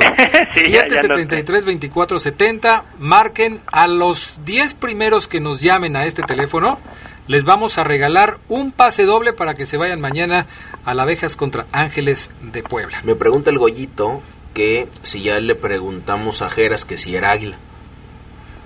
Sí, 0.53 0.71
ya- 0.71 0.87
ya 0.87 1.01
773 1.01 1.65
2470. 1.65 2.83
Marquen 2.99 3.61
a 3.67 3.87
los 3.87 4.39
10 4.45 4.73
primeros 4.75 5.27
que 5.27 5.39
nos 5.39 5.61
llamen 5.61 5.95
a 5.95 6.05
este 6.05 6.23
teléfono. 6.23 6.79
Les 7.27 7.43
vamos 7.43 7.77
a 7.77 7.83
regalar 7.83 8.37
un 8.47 8.71
pase 8.71 9.03
doble 9.05 9.33
para 9.33 9.53
que 9.53 9.65
se 9.65 9.75
vayan 9.75 9.99
mañana 9.99 10.45
a 10.85 10.93
la 10.93 11.03
Abejas 11.03 11.35
contra 11.35 11.65
Ángeles 11.73 12.31
de 12.41 12.63
Puebla. 12.63 13.01
Me 13.03 13.15
pregunta 13.15 13.49
el 13.49 13.57
Goyito 13.57 14.21
que 14.53 14.87
si 15.03 15.21
ya 15.23 15.39
le 15.41 15.53
preguntamos 15.53 16.41
a 16.41 16.49
Jeras 16.49 16.85
que 16.85 16.97
si 16.97 17.15
era 17.17 17.31
águila. 17.31 17.57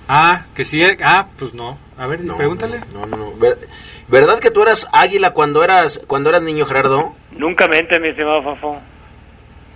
Ah, 0.08 0.46
que 0.54 0.64
sí. 0.64 0.82
Ah, 1.04 1.28
pues 1.40 1.54
no. 1.54 1.78
A 1.98 2.06
ver, 2.06 2.20
pregúntale. 2.38 2.82
No, 2.94 3.06
no, 3.08 3.18
no. 3.18 3.32
Ver- 3.38 3.68
¿Verdad 4.08 4.40
que 4.40 4.52
tú 4.52 4.62
eras 4.62 4.88
águila 4.92 5.32
cuando 5.32 5.64
eras 5.64 6.02
cuando 6.06 6.30
eras 6.30 6.42
niño, 6.42 6.66
Gerardo? 6.66 7.16
Nunca 7.32 7.68
mente, 7.68 7.98
mi 8.00 8.10
estimado 8.10 8.44
Fafo. 8.44 8.80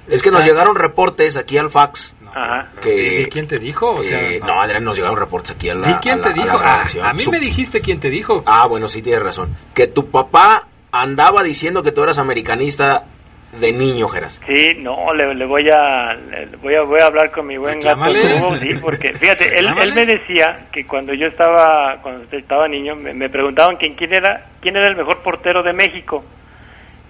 Es 0.08 0.22
que 0.22 0.32
nos 0.32 0.46
llegaron 0.46 0.76
reportes 0.76 1.38
aquí 1.38 1.58
al 1.58 1.70
fax. 1.70 2.16
Ajá. 2.34 2.68
Que, 2.82 3.22
¿Y 3.22 3.26
quién 3.28 3.48
te 3.48 3.60
dijo? 3.60 3.92
O 3.96 4.04
sea, 4.04 4.20
eh, 4.30 4.42
no, 4.46 4.62
Adrián, 4.62 4.84
nos 4.84 4.96
llegaron 4.98 5.18
reportes 5.18 5.52
aquí 5.52 5.70
a 5.70 5.76
la. 5.76 5.90
¿Y 5.92 5.94
quién 5.96 6.20
a 6.20 6.22
te 6.22 6.30
la- 6.30 6.34
a 6.34 6.38
la 6.38 6.44
dijo? 6.44 6.60
Ah, 6.64 7.10
a 7.10 7.14
mí 7.14 7.22
Su- 7.22 7.32
me 7.32 7.40
dijiste 7.40 7.80
quién 7.82 8.00
te 8.02 8.10
dijo. 8.10 8.44
Ah, 8.46 8.68
bueno, 8.68 8.88
sí 8.90 9.02
tienes 9.02 9.24
razón. 9.24 9.56
Que 9.74 9.88
tu 9.88 10.12
papá 10.12 10.68
andaba 10.92 11.44
diciendo 11.44 11.82
que 11.82 11.92
tú 11.94 12.04
eras 12.04 12.18
americanista 12.20 13.06
de 13.54 13.72
niño, 13.72 14.10
Geras. 14.10 14.42
Sí, 14.46 14.72
no, 14.80 15.14
le, 15.14 15.34
le 15.34 15.46
voy 15.46 15.66
a 15.70 16.14
le 16.14 16.46
voy 16.62 16.76
a 16.76 16.82
voy 16.82 17.00
a 17.00 17.06
hablar 17.06 17.32
con 17.32 17.48
mi 17.48 17.56
buen 17.58 17.80
gato. 17.80 18.06
Lugo, 18.06 18.58
sí, 18.58 18.70
porque 18.82 19.14
fíjate, 19.14 19.58
él, 19.58 19.74
él 19.80 19.94
me 19.94 20.06
decía 20.06 20.66
que 20.74 20.86
cuando 20.86 21.14
yo 21.14 21.28
estaba 21.28 22.00
cuando 22.02 22.26
estaba 22.36 22.68
niño 22.68 22.98
me, 22.98 23.14
me 23.14 23.30
preguntaban 23.30 23.78
que 23.78 23.96
quién 23.96 24.14
era 24.14 24.48
quién 24.62 24.76
era 24.76 24.90
el 24.90 24.98
mejor 24.98 25.20
portero 25.20 25.64
de 25.64 25.72
México. 25.72 26.26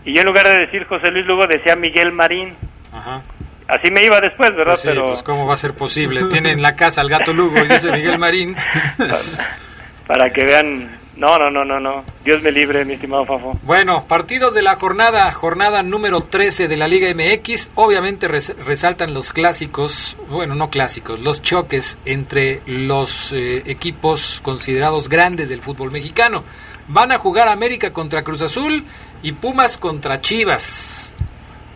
Y 0.06 0.14
yo 0.14 0.22
en 0.22 0.28
lugar 0.28 0.48
de 0.48 0.60
decir 0.60 0.86
José 0.86 1.10
Luis 1.10 1.26
Lugo 1.26 1.48
decía 1.48 1.76
Miguel 1.76 2.12
Marín. 2.12 2.54
Ajá. 2.96 3.22
Así 3.68 3.90
me 3.92 4.06
iba 4.06 4.22
después, 4.22 4.52
¿verdad? 4.52 4.74
Pues 4.74 4.82
sí, 4.82 4.88
Pero 4.90 5.06
pues 5.08 5.24
cómo 5.24 5.48
va 5.48 5.56
a 5.56 5.58
ser 5.58 5.74
posible. 5.74 6.24
Tiene 6.26 6.52
en 6.52 6.62
la 6.62 6.76
casa 6.76 7.02
al 7.02 7.10
gato 7.10 7.34
Lugo 7.34 7.58
y 7.64 7.68
dice 7.68 7.92
Miguel 7.92 8.18
Marín. 8.20 8.56
para 10.08 10.32
que 10.32 10.44
vean, 10.44 10.98
no, 11.16 11.38
no, 11.40 11.50
no, 11.50 11.66
no, 11.66 11.80
no. 11.80 12.04
Dios 12.24 12.42
me 12.44 12.52
libre, 12.52 12.86
mi 12.86 12.94
estimado 12.94 13.26
Fafo. 13.26 13.58
Bueno, 13.64 14.06
partidos 14.08 14.54
de 14.54 14.62
la 14.62 14.76
jornada, 14.76 15.32
jornada 15.32 15.82
número 15.82 16.22
13 16.22 16.68
de 16.68 16.78
la 16.78 16.88
Liga 16.88 17.08
MX. 17.14 17.72
Obviamente 17.76 18.28
res- 18.28 18.54
resaltan 18.66 19.14
los 19.16 19.34
clásicos, 19.34 20.16
bueno, 20.30 20.54
no 20.54 20.70
clásicos, 20.70 21.20
los 21.22 21.42
choques 21.42 21.98
entre 22.06 22.62
los 22.68 23.32
eh, 23.32 23.64
equipos 23.66 24.42
considerados 24.44 25.10
grandes 25.10 25.50
del 25.50 25.62
fútbol 25.62 25.92
mexicano. 25.92 26.44
Van 26.88 27.12
a 27.12 27.18
jugar 27.18 27.48
América 27.48 27.92
contra 27.94 28.24
Cruz 28.24 28.44
Azul 28.44 28.84
y 29.24 29.32
Pumas 29.32 29.78
contra 29.80 30.22
Chivas. 30.22 31.15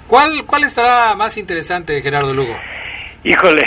¿Cuál, 0.09 0.43
cuál 0.47 0.63
estará 0.63 1.15
más 1.15 1.37
interesante, 1.37 2.01
Gerardo 2.01 2.33
Lugo? 2.33 2.55
Híjole, 3.23 3.61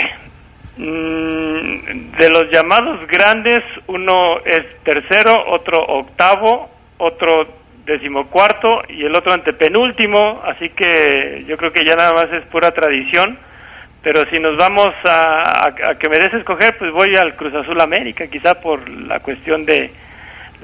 mm, 0.77 2.17
de 2.19 2.29
los 2.29 2.51
llamados 2.51 3.07
grandes, 3.07 3.61
uno 3.87 4.39
es 4.45 4.61
tercero, 4.83 5.31
otro 5.47 5.81
octavo, 5.81 6.69
otro 6.97 7.47
decimocuarto 7.85 8.81
y 8.89 9.05
el 9.05 9.15
otro 9.15 9.31
antepenúltimo, 9.33 10.41
así 10.45 10.69
que 10.69 11.43
yo 11.47 11.55
creo 11.57 11.71
que 11.71 11.85
ya 11.85 11.95
nada 11.95 12.13
más 12.13 12.25
es 12.33 12.43
pura 12.47 12.71
tradición. 12.71 13.37
Pero 14.01 14.23
si 14.29 14.37
nos 14.37 14.57
vamos 14.57 14.89
a, 15.05 15.43
a- 15.67 15.91
a 15.91 15.95
que 15.95 16.09
me 16.09 16.19
des 16.19 16.33
escoger, 16.33 16.77
pues 16.77 16.91
voy 16.91 17.15
al 17.15 17.37
Cruz 17.37 17.53
Azul 17.55 17.79
América, 17.79 18.27
quizá 18.27 18.55
por 18.59 18.89
la 18.89 19.21
cuestión 19.21 19.65
de 19.65 19.91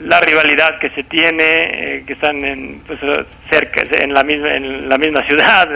la 0.01 0.19
rivalidad 0.21 0.79
que 0.79 0.89
se 0.91 1.03
tiene, 1.03 1.97
eh, 1.97 2.03
que 2.05 2.13
están 2.13 2.43
en, 2.43 2.81
pues, 2.85 2.99
cerca, 3.49 3.83
en 4.01 4.13
la 4.13 4.23
misma, 4.23 4.55
en 4.55 4.87
la 4.89 4.97
misma 4.97 5.23
ciudad, 5.27 5.67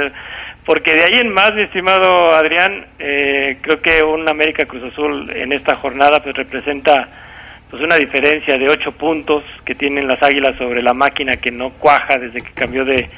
porque 0.65 0.93
de 0.93 1.03
ahí 1.03 1.19
en 1.19 1.33
más, 1.33 1.53
mi 1.53 1.63
estimado 1.63 2.33
Adrián, 2.33 2.85
eh, 2.99 3.57
creo 3.61 3.81
que 3.81 4.01
un 4.03 4.27
América 4.29 4.65
Cruz 4.65 4.83
Azul 4.91 5.29
en 5.35 5.51
esta 5.51 5.75
jornada 5.75 6.21
pues 6.23 6.35
representa 6.35 7.07
pues 7.69 7.81
una 7.83 7.95
diferencia 7.95 8.57
de 8.57 8.67
ocho 8.69 8.91
puntos 8.91 9.43
que 9.65 9.75
tienen 9.75 10.07
las 10.07 10.21
Águilas 10.21 10.55
sobre 10.57 10.81
la 10.81 10.93
máquina 10.93 11.33
que 11.33 11.51
no 11.51 11.71
cuaja 11.71 12.17
desde 12.19 12.39
que 12.39 12.53
cambió 12.53 12.85
de, 12.85 13.09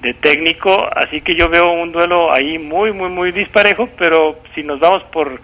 de 0.00 0.14
técnico, 0.14 0.88
así 0.94 1.20
que 1.20 1.34
yo 1.34 1.48
veo 1.48 1.72
un 1.72 1.92
duelo 1.92 2.32
ahí 2.32 2.58
muy, 2.58 2.92
muy, 2.92 3.10
muy 3.10 3.32
disparejo, 3.32 3.88
pero 3.98 4.38
si 4.54 4.62
nos 4.62 4.78
vamos 4.78 5.02
por 5.04 5.40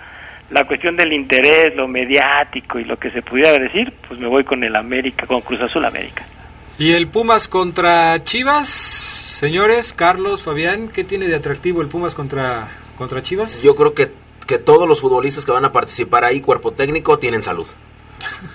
la 0.50 0.66
cuestión 0.66 0.96
del 0.96 1.12
interés, 1.12 1.74
lo 1.76 1.86
mediático 1.86 2.78
y 2.78 2.84
lo 2.84 2.98
que 2.98 3.10
se 3.10 3.22
pudiera 3.22 3.52
decir, 3.52 3.92
pues 4.06 4.18
me 4.18 4.26
voy 4.26 4.44
con 4.44 4.62
el 4.64 4.76
América, 4.76 5.26
con 5.26 5.40
Cruz 5.40 5.60
Azul 5.60 5.84
América. 5.84 6.24
¿Y 6.78 6.92
el 6.92 7.08
Pumas 7.08 7.48
contra 7.48 8.22
Chivas? 8.24 8.68
Señores, 8.68 9.92
Carlos, 9.92 10.42
Fabián, 10.42 10.88
¿qué 10.88 11.04
tiene 11.04 11.28
de 11.28 11.36
atractivo 11.36 11.82
el 11.82 11.88
Pumas 11.88 12.14
contra, 12.14 12.68
contra 12.96 13.22
Chivas? 13.22 13.62
Yo 13.62 13.76
creo 13.76 13.94
que, 13.94 14.10
que 14.46 14.58
todos 14.58 14.88
los 14.88 15.00
futbolistas 15.00 15.44
que 15.44 15.52
van 15.52 15.64
a 15.64 15.72
participar 15.72 16.24
ahí, 16.24 16.40
cuerpo 16.40 16.72
técnico, 16.72 17.18
tienen 17.18 17.42
salud. 17.42 17.66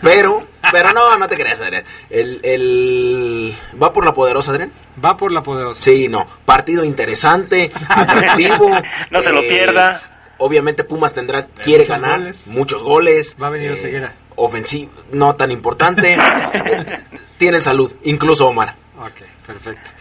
Pero, 0.01 0.45
pero 0.71 0.93
no, 0.93 1.17
no 1.17 1.27
te 1.27 1.37
creas, 1.37 1.61
Adrián. 1.61 1.83
El, 2.09 2.39
el... 2.43 3.55
¿Va 3.81 3.93
por 3.93 4.05
la 4.05 4.13
poderosa, 4.13 4.51
Adrián? 4.51 4.71
Va 5.03 5.17
por 5.17 5.31
la 5.31 5.41
poderosa. 5.41 5.81
Sí, 5.81 6.07
no. 6.07 6.27
Partido 6.45 6.83
interesante, 6.83 7.71
atractivo. 7.87 8.69
no 9.09 9.21
se 9.23 9.31
lo 9.31 9.41
eh, 9.41 9.47
pierda. 9.47 10.14
Obviamente 10.37 10.83
Pumas 10.83 11.13
tendrá, 11.13 11.47
quiere 11.47 11.83
muchos 11.85 12.01
ganar, 12.01 12.19
goles. 12.19 12.47
muchos 12.47 12.83
goles. 12.83 13.37
Va 13.41 13.47
a 13.47 13.49
venir 13.51 13.71
eh, 13.71 13.77
Ceguera. 13.77 14.13
Ofensivo, 14.35 14.91
no 15.11 15.35
tan 15.35 15.51
importante. 15.51 16.13
Eh, 16.13 16.17
Tienen 17.37 17.61
salud, 17.63 17.93
incluso 18.03 18.47
Omar. 18.47 18.75
Ok, 18.99 19.21
perfecto. 19.45 19.91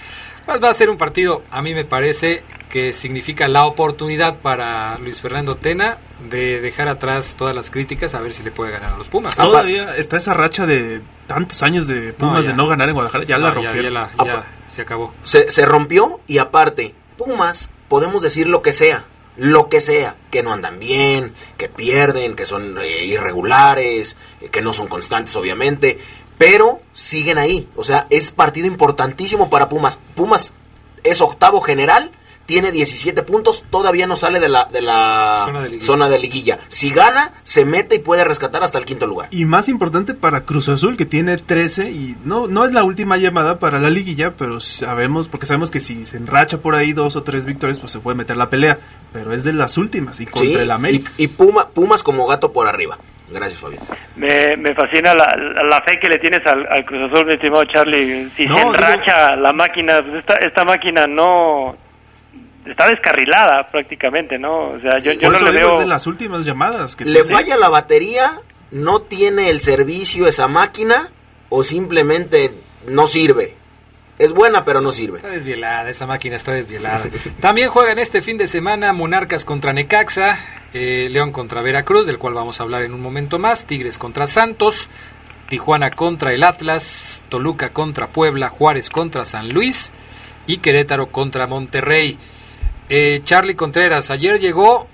Pues 0.46 0.62
va 0.62 0.70
a 0.70 0.74
ser 0.74 0.90
un 0.90 0.98
partido, 0.98 1.42
a 1.50 1.62
mí 1.62 1.72
me 1.74 1.84
parece, 1.84 2.42
que 2.68 2.92
significa 2.92 3.48
la 3.48 3.64
oportunidad 3.64 4.36
para 4.40 4.98
Luis 4.98 5.20
Fernando 5.20 5.56
Tena 5.56 5.96
de 6.28 6.60
dejar 6.60 6.88
atrás 6.88 7.34
todas 7.36 7.54
las 7.54 7.70
críticas 7.70 8.14
a 8.14 8.20
ver 8.20 8.32
si 8.32 8.42
le 8.42 8.50
puede 8.50 8.70
ganar 8.72 8.92
a 8.92 8.96
los 8.98 9.08
Pumas. 9.08 9.34
Todavía 9.36 9.96
está 9.96 10.16
esa 10.16 10.34
racha 10.34 10.66
de 10.66 11.00
tantos 11.26 11.62
años 11.62 11.86
de 11.86 12.12
Pumas 12.12 12.44
ya. 12.44 12.50
de 12.50 12.56
no 12.56 12.66
ganar 12.66 12.88
en 12.88 12.94
Guadalajara. 12.94 13.24
Ya 13.24 13.38
No, 13.38 13.44
la 13.44 13.48
ya- 13.50 13.54
rompieron. 13.54 13.84
ya 13.84 13.90
la- 13.90 14.24
ya 14.24 14.44
se 14.68 14.82
acabó. 14.82 15.14
Se, 15.22 15.50
se 15.50 15.64
rompió 15.64 16.20
y 16.26 16.38
aparte, 16.38 16.94
Pumas, 17.16 17.70
podemos 17.88 18.22
decir 18.22 18.46
lo 18.46 18.60
que 18.60 18.72
sea, 18.72 19.04
lo 19.36 19.68
que 19.68 19.80
sea, 19.80 20.16
que 20.30 20.42
no 20.42 20.52
andan 20.52 20.78
bien, 20.78 21.34
que 21.56 21.68
pierden, 21.68 22.36
que 22.36 22.46
son 22.46 22.78
eh, 22.78 23.04
irregulares, 23.04 24.16
eh, 24.40 24.48
que 24.48 24.62
no 24.62 24.72
son 24.72 24.88
constantes 24.88 25.34
obviamente, 25.36 25.98
pero 26.38 26.80
siguen 26.92 27.38
ahí. 27.38 27.68
O 27.76 27.84
sea, 27.84 28.06
es 28.10 28.30
partido 28.30 28.66
importantísimo 28.66 29.50
para 29.50 29.68
Pumas. 29.68 30.00
Pumas 30.14 30.52
es 31.02 31.20
octavo 31.20 31.60
general. 31.60 32.12
Tiene 32.46 32.72
17 32.72 33.22
puntos, 33.22 33.64
todavía 33.70 34.06
no 34.06 34.16
sale 34.16 34.38
de 34.40 34.48
la, 34.48 34.66
de 34.66 34.82
la 34.82 35.42
Zona 35.46 35.60
de 35.62 35.68
liguilla. 35.70 35.86
zona 35.86 36.08
de 36.10 36.18
liguilla. 36.18 36.58
Si 36.68 36.90
gana, 36.90 37.32
se 37.42 37.64
mete 37.64 37.94
y 37.96 37.98
puede 38.00 38.22
rescatar 38.24 38.62
hasta 38.62 38.78
el 38.78 38.84
quinto 38.84 39.06
lugar. 39.06 39.28
Y 39.30 39.44
más 39.46 39.68
importante 39.68 40.12
para 40.14 40.42
Cruz 40.42 40.68
Azul, 40.68 40.96
que 40.96 41.06
tiene 41.06 41.36
13 41.38 41.90
y 41.90 42.16
no, 42.24 42.46
no 42.46 42.64
es 42.64 42.72
la 42.72 42.84
última 42.84 43.16
llamada 43.16 43.58
para 43.58 43.78
la 43.78 43.88
liguilla, 43.88 44.32
pero 44.36 44.60
sabemos, 44.60 45.28
porque 45.28 45.46
sabemos 45.46 45.70
que 45.70 45.80
si 45.80 46.04
se 46.06 46.16
enracha 46.18 46.58
por 46.58 46.74
ahí 46.74 46.92
dos 46.92 47.16
o 47.16 47.22
tres 47.22 47.46
victorias, 47.46 47.80
pues 47.80 47.92
se 47.92 48.00
puede 48.00 48.16
meter 48.18 48.36
la 48.36 48.50
pelea. 48.50 48.78
Pero 49.12 49.32
es 49.32 49.44
de 49.44 49.52
las 49.52 49.78
últimas 49.78 50.20
y 50.20 50.26
contra 50.26 50.42
Sí, 50.50 50.54
el 50.54 50.70
América. 50.70 51.10
Y, 51.16 51.24
y 51.24 51.28
Puma, 51.28 51.68
Pumas 51.68 52.02
como 52.02 52.26
gato 52.26 52.52
por 52.52 52.66
arriba. 52.66 52.98
Gracias, 53.30 53.58
Fabián. 53.58 53.82
Me, 54.16 54.54
me 54.58 54.74
fascina 54.74 55.14
la, 55.14 55.26
la 55.68 55.80
fe 55.82 55.98
que 55.98 56.08
le 56.08 56.18
tienes 56.18 56.46
al, 56.46 56.66
al 56.70 56.84
Cruz 56.84 57.10
Azul, 57.10 57.26
mi 57.26 57.32
estimado 57.34 57.64
Charlie. 57.64 58.28
Si 58.36 58.46
No, 58.46 58.54
se 58.56 58.60
digo- 58.60 58.74
enracha 58.74 59.34
la 59.36 59.52
máquina, 59.54 60.02
pues 60.02 60.16
esta, 60.20 60.34
esta 60.46 60.64
máquina 60.64 61.06
no... 61.06 61.74
Está 62.66 62.88
descarrilada 62.88 63.68
prácticamente, 63.70 64.38
¿no? 64.38 64.70
O 64.70 64.80
sea, 64.80 64.98
yo, 64.98 65.12
yo 65.12 65.30
no 65.30 65.38
le 65.40 65.50
veo... 65.52 65.80
de 65.80 65.86
las 65.86 66.06
últimas 66.06 66.44
llamadas. 66.44 66.96
Que 66.96 67.04
le 67.04 67.22
tiene. 67.22 67.28
falla 67.28 67.56
la 67.56 67.68
batería, 67.68 68.40
no 68.70 69.02
tiene 69.02 69.50
el 69.50 69.60
servicio 69.60 70.26
esa 70.26 70.48
máquina 70.48 71.10
o 71.50 71.62
simplemente 71.62 72.52
no 72.88 73.06
sirve. 73.06 73.54
Es 74.18 74.32
buena, 74.32 74.64
pero 74.64 74.80
no 74.80 74.92
sirve. 74.92 75.18
Está 75.18 75.30
desvielada, 75.30 75.90
esa 75.90 76.06
máquina 76.06 76.36
está 76.36 76.52
desvielada. 76.52 77.04
También 77.40 77.68
juegan 77.68 77.98
este 77.98 78.22
fin 78.22 78.38
de 78.38 78.46
semana 78.46 78.92
Monarcas 78.92 79.44
contra 79.44 79.72
Necaxa, 79.72 80.38
eh, 80.72 81.08
León 81.10 81.32
contra 81.32 81.62
Veracruz, 81.62 82.06
del 82.06 82.18
cual 82.18 82.34
vamos 82.34 82.60
a 82.60 82.62
hablar 82.62 82.82
en 82.84 82.94
un 82.94 83.00
momento 83.00 83.38
más, 83.38 83.66
Tigres 83.66 83.98
contra 83.98 84.28
Santos, 84.28 84.88
Tijuana 85.48 85.90
contra 85.90 86.32
el 86.32 86.44
Atlas, 86.44 87.24
Toluca 87.28 87.70
contra 87.70 88.06
Puebla, 88.06 88.48
Juárez 88.48 88.88
contra 88.88 89.24
San 89.24 89.48
Luis 89.48 89.92
y 90.46 90.58
Querétaro 90.58 91.08
contra 91.08 91.46
Monterrey. 91.48 92.16
Eh, 92.88 93.20
Charlie 93.24 93.54
Contreras, 93.56 94.10
ayer 94.10 94.38
llegó 94.38 94.86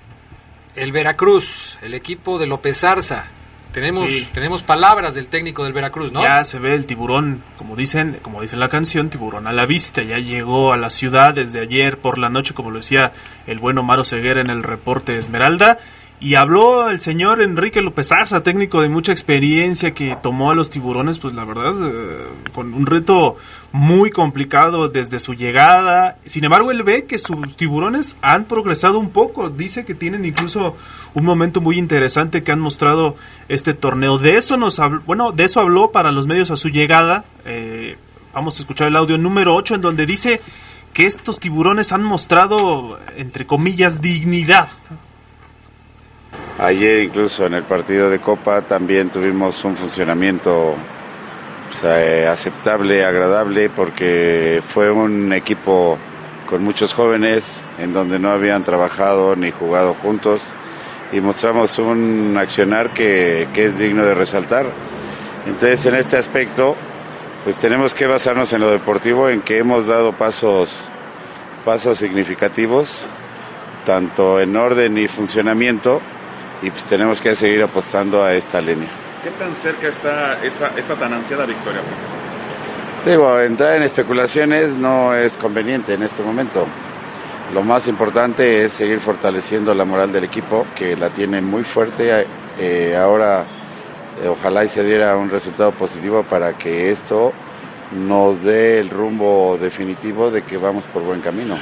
el 0.75 0.91
Veracruz, 0.91 1.77
el 1.81 1.93
equipo 1.93 2.39
de 2.39 2.47
López 2.47 2.83
Arza. 2.83 3.25
Tenemos, 3.73 4.11
Sí. 4.11 4.29
tenemos 4.33 4.63
palabras 4.63 5.15
del 5.15 5.27
técnico 5.27 5.63
del 5.63 5.71
Veracruz, 5.71 6.11
¿no? 6.11 6.21
Ya 6.21 6.43
se 6.43 6.59
ve 6.59 6.73
el 6.75 6.85
tiburón, 6.85 7.41
como 7.57 7.77
dicen, 7.77 8.19
como 8.21 8.41
dice 8.41 8.57
la 8.57 8.67
canción, 8.67 9.09
tiburón 9.09 9.47
a 9.47 9.53
la 9.53 9.65
vista. 9.65 10.01
Ya 10.03 10.17
llegó 10.19 10.73
a 10.73 10.77
la 10.77 10.89
ciudad 10.89 11.33
desde 11.33 11.61
ayer 11.61 11.97
por 11.97 12.17
la 12.17 12.29
noche, 12.29 12.53
como 12.53 12.69
lo 12.69 12.77
decía 12.79 13.13
el 13.47 13.59
bueno 13.59 13.81
Maro 13.81 14.03
Ceguera 14.03 14.41
en 14.41 14.49
el 14.49 14.63
reporte 14.63 15.17
Esmeralda. 15.17 15.79
Y 16.23 16.35
habló 16.35 16.87
el 16.91 16.99
señor 16.99 17.41
Enrique 17.41 17.81
López 17.81 18.11
Arza, 18.11 18.43
técnico 18.43 18.79
de 18.83 18.89
mucha 18.89 19.11
experiencia, 19.11 19.95
que 19.95 20.15
tomó 20.21 20.51
a 20.51 20.55
los 20.55 20.69
tiburones, 20.69 21.17
pues 21.17 21.33
la 21.33 21.45
verdad, 21.45 21.73
eh, 21.83 22.27
con 22.53 22.75
un 22.75 22.85
reto 22.85 23.37
muy 23.71 24.11
complicado 24.11 24.87
desde 24.87 25.19
su 25.19 25.33
llegada. 25.33 26.19
Sin 26.27 26.43
embargo, 26.43 26.69
él 26.69 26.83
ve 26.83 27.05
que 27.05 27.17
sus 27.17 27.57
tiburones 27.57 28.17
han 28.21 28.45
progresado 28.45 28.99
un 28.99 29.09
poco. 29.09 29.49
Dice 29.49 29.83
que 29.83 29.95
tienen 29.95 30.23
incluso 30.23 30.77
un 31.15 31.25
momento 31.25 31.59
muy 31.59 31.79
interesante 31.79 32.43
que 32.43 32.51
han 32.51 32.59
mostrado 32.59 33.15
este 33.49 33.73
torneo. 33.73 34.19
De 34.19 34.37
eso 34.37 34.57
nos 34.57 34.79
habló, 34.79 35.01
bueno, 35.07 35.31
de 35.31 35.45
eso 35.45 35.59
habló 35.59 35.91
para 35.91 36.11
los 36.11 36.27
medios 36.27 36.51
a 36.51 36.55
su 36.55 36.69
llegada. 36.69 37.25
Eh, 37.45 37.97
vamos 38.31 38.59
a 38.59 38.61
escuchar 38.61 38.89
el 38.89 38.95
audio 38.95 39.17
número 39.17 39.55
8 39.55 39.73
en 39.73 39.81
donde 39.81 40.05
dice 40.05 40.39
que 40.93 41.07
estos 41.07 41.39
tiburones 41.39 41.91
han 41.93 42.03
mostrado, 42.03 42.99
entre 43.17 43.47
comillas, 43.47 44.01
dignidad. 44.01 44.69
Ayer 46.61 47.01
incluso 47.01 47.47
en 47.47 47.55
el 47.55 47.63
partido 47.63 48.07
de 48.11 48.19
Copa 48.19 48.61
también 48.61 49.09
tuvimos 49.09 49.63
un 49.65 49.75
funcionamiento 49.75 50.75
eh, 51.83 52.27
aceptable, 52.31 53.03
agradable, 53.03 53.71
porque 53.71 54.61
fue 54.67 54.91
un 54.91 55.33
equipo 55.33 55.97
con 56.47 56.63
muchos 56.63 56.93
jóvenes 56.93 57.45
en 57.79 57.93
donde 57.93 58.19
no 58.19 58.29
habían 58.29 58.63
trabajado 58.63 59.35
ni 59.35 59.49
jugado 59.49 59.95
juntos 59.95 60.53
y 61.11 61.19
mostramos 61.19 61.79
un 61.79 62.37
accionar 62.39 62.91
que, 62.91 63.47
que 63.55 63.65
es 63.65 63.79
digno 63.79 64.05
de 64.05 64.13
resaltar. 64.13 64.67
Entonces 65.47 65.83
en 65.87 65.95
este 65.95 66.17
aspecto 66.17 66.75
pues 67.43 67.57
tenemos 67.57 67.95
que 67.95 68.05
basarnos 68.05 68.53
en 68.53 68.61
lo 68.61 68.69
deportivo, 68.69 69.29
en 69.29 69.41
que 69.41 69.57
hemos 69.57 69.87
dado 69.87 70.13
pasos, 70.13 70.83
pasos 71.65 71.97
significativos, 71.97 73.07
tanto 73.83 74.39
en 74.39 74.55
orden 74.55 74.99
y 74.99 75.07
funcionamiento, 75.07 76.03
y 76.61 76.69
pues 76.69 76.83
tenemos 76.83 77.19
que 77.21 77.35
seguir 77.35 77.61
apostando 77.63 78.23
a 78.23 78.33
esta 78.33 78.61
línea. 78.61 78.89
¿Qué 79.23 79.29
tan 79.31 79.55
cerca 79.55 79.87
está 79.87 80.43
esa, 80.43 80.71
esa 80.77 80.95
tan 80.95 81.13
ansiada 81.13 81.45
victoria? 81.45 81.81
Digo, 83.05 83.39
entrar 83.39 83.75
en 83.77 83.83
especulaciones 83.83 84.69
no 84.69 85.15
es 85.15 85.37
conveniente 85.37 85.93
en 85.93 86.03
este 86.03 86.21
momento. 86.21 86.65
Lo 87.53 87.63
más 87.63 87.87
importante 87.87 88.63
es 88.63 88.73
seguir 88.73 88.99
fortaleciendo 88.99 89.73
la 89.73 89.85
moral 89.85 90.11
del 90.11 90.23
equipo, 90.23 90.65
que 90.75 90.95
la 90.95 91.09
tiene 91.09 91.41
muy 91.41 91.63
fuerte. 91.63 92.25
Eh, 92.59 92.95
ahora, 92.95 93.43
eh, 94.23 94.27
ojalá 94.27 94.63
y 94.63 94.69
se 94.69 94.83
diera 94.83 95.17
un 95.17 95.29
resultado 95.29 95.71
positivo 95.71 96.23
para 96.23 96.53
que 96.53 96.91
esto 96.91 97.33
nos 97.91 98.43
dé 98.43 98.79
el 98.79 98.89
rumbo 98.89 99.57
definitivo 99.59 100.31
de 100.31 100.43
que 100.43 100.57
vamos 100.57 100.85
por 100.85 101.03
buen 101.03 101.21
camino. 101.21 101.57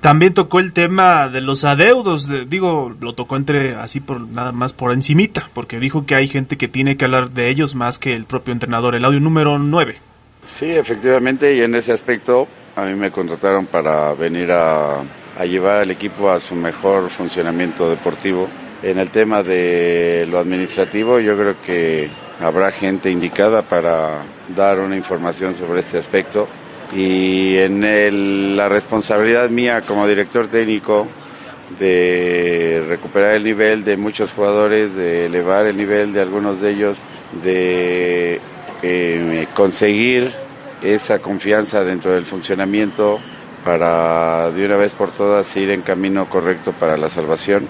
También 0.00 0.32
tocó 0.32 0.60
el 0.60 0.72
tema 0.72 1.28
de 1.28 1.42
los 1.42 1.64
adeudos, 1.64 2.26
de- 2.26 2.46
digo, 2.46 2.94
lo 3.00 3.12
tocó 3.14 3.36
entre 3.36 3.74
así 3.74 4.00
por 4.00 4.20
nada 4.20 4.50
más 4.50 4.72
por 4.72 4.92
encimita, 4.92 5.50
porque 5.52 5.78
dijo 5.78 6.06
que 6.06 6.14
hay 6.14 6.26
gente 6.26 6.56
que 6.56 6.68
tiene 6.68 6.96
que 6.96 7.04
hablar 7.04 7.30
de 7.30 7.50
ellos 7.50 7.74
más 7.74 7.98
que 7.98 8.14
el 8.14 8.24
propio 8.24 8.52
entrenador. 8.52 8.94
El 8.94 9.04
audio 9.04 9.20
número 9.20 9.58
9. 9.58 9.98
Sí, 10.46 10.70
efectivamente, 10.70 11.54
y 11.54 11.60
en 11.60 11.74
ese 11.74 11.92
aspecto 11.92 12.48
a 12.76 12.84
mí 12.84 12.94
me 12.94 13.10
contrataron 13.10 13.66
para 13.66 14.14
venir 14.14 14.50
a, 14.52 15.00
a 15.38 15.44
llevar 15.44 15.80
al 15.80 15.90
equipo 15.90 16.30
a 16.30 16.40
su 16.40 16.54
mejor 16.54 17.10
funcionamiento 17.10 17.90
deportivo. 17.90 18.48
En 18.82 18.98
el 18.98 19.10
tema 19.10 19.42
de 19.42 20.26
lo 20.30 20.38
administrativo, 20.38 21.20
yo 21.20 21.36
creo 21.36 21.56
que 21.60 22.08
habrá 22.40 22.72
gente 22.72 23.10
indicada 23.10 23.60
para 23.60 24.22
dar 24.56 24.78
una 24.80 24.96
información 24.96 25.54
sobre 25.54 25.80
este 25.80 25.98
aspecto. 25.98 26.48
Y 26.94 27.56
en 27.56 27.84
el- 27.84 28.56
la 28.56 28.68
responsabilidad 28.68 29.48
mía 29.48 29.82
como 29.82 30.08
director 30.08 30.48
técnico 30.48 31.06
de 31.78 32.84
recuperar 32.88 33.34
el 33.34 33.44
nivel 33.44 33.84
de 33.84 33.96
muchos 33.96 34.32
jugadores, 34.32 34.96
de 34.96 35.26
elevar 35.26 35.66
el 35.66 35.76
nivel 35.76 36.12
de 36.12 36.20
algunos 36.20 36.60
de 36.60 36.70
ellos, 36.70 36.98
de 37.44 38.40
eh, 38.82 39.46
conseguir 39.54 40.32
esa 40.82 41.18
confianza 41.18 41.84
dentro 41.84 42.12
del 42.12 42.24
funcionamiento 42.24 43.20
para 43.64 44.50
de 44.50 44.64
una 44.64 44.76
vez 44.76 44.92
por 44.92 45.12
todas 45.12 45.54
ir 45.56 45.70
en 45.70 45.82
camino 45.82 46.28
correcto 46.28 46.72
para 46.72 46.96
la 46.96 47.10
salvación. 47.10 47.68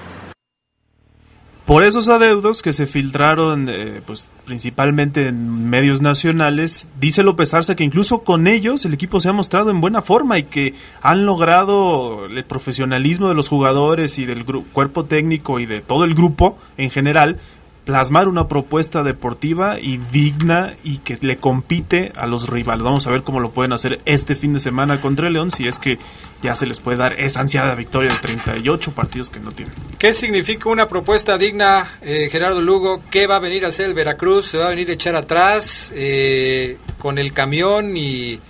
Por 1.71 1.85
esos 1.85 2.09
adeudos 2.09 2.63
que 2.63 2.73
se 2.73 2.89
filtraron, 2.89 3.69
eh, 3.69 4.03
pues 4.05 4.29
principalmente 4.45 5.29
en 5.29 5.71
medios 5.71 6.01
nacionales, 6.03 6.89
dice 6.99 7.23
López 7.23 7.55
Arce 7.55 7.77
que 7.77 7.85
incluso 7.85 8.25
con 8.25 8.49
ellos 8.49 8.85
el 8.87 8.93
equipo 8.93 9.21
se 9.21 9.29
ha 9.29 9.33
mostrado 9.33 9.71
en 9.71 9.81
buena 9.81 10.03
forma 10.03 10.37
y 10.37 10.43
que 10.43 10.75
han 11.01 11.27
logrado 11.27 12.27
el 12.27 12.45
profesionalismo 12.45 13.29
de 13.29 13.37
los 13.37 13.49
jugadores 13.49 14.19
y 14.19 14.27
del 14.27 14.45
cuerpo 14.45 15.05
técnico 15.05 15.61
y 15.61 15.67
de 15.67 15.81
todo 15.81 16.03
el 16.03 16.15
grupo 16.15 16.59
en 16.77 16.91
general 16.91 17.39
plasmar 17.85 18.29
una 18.29 18.47
propuesta 18.49 19.03
deportiva 19.03 19.81
y 19.81 19.99
digna 20.13 20.75
y 20.85 20.99
que 20.99 21.19
le 21.21 21.39
compite 21.39 22.13
a 22.17 22.27
los 22.27 22.49
rivales. 22.49 22.85
Vamos 22.85 23.07
a 23.07 23.11
ver 23.11 23.23
cómo 23.23 23.41
lo 23.41 23.51
pueden 23.51 23.73
hacer 23.73 24.01
este 24.05 24.37
fin 24.37 24.53
de 24.53 24.61
semana 24.61 25.01
contra 25.01 25.29
el 25.29 25.35
León, 25.35 25.51
si 25.51 25.67
es 25.67 25.79
que 25.79 25.99
ya 26.43 26.55
se 26.55 26.67
les 26.67 26.81
puede 26.81 26.99
dar 26.99 27.19
esa 27.19 27.41
ansiada 27.41 27.75
victoria 27.75 28.11
de 28.11 28.19
38 28.19 28.93
partidos 28.93 29.31
que 29.31 29.41
no 29.41 29.53
tienen. 29.53 29.75
¿Qué 29.99 30.13
significa 30.13 30.69
una 30.69 30.89
propuesta 30.89 31.39
digna, 31.39 31.99
eh, 32.03 32.29
Gerardo 32.31 32.61
Lugo? 32.61 33.03
¿Qué 33.11 33.27
va 33.27 33.37
a 33.37 33.41
venir 33.41 33.65
a 33.65 33.69
hacer 33.69 33.87
el 33.87 33.95
Veracruz? 33.95 34.47
¿Se 34.47 34.59
va 34.59 34.67
a 34.67 34.71
venir 34.71 34.91
a 34.91 34.93
echar 34.93 35.17
atrás 35.17 35.93
eh, 35.95 36.79
con 36.99 37.19
el 37.19 37.33
camión 37.33 37.97
y, 37.97 38.41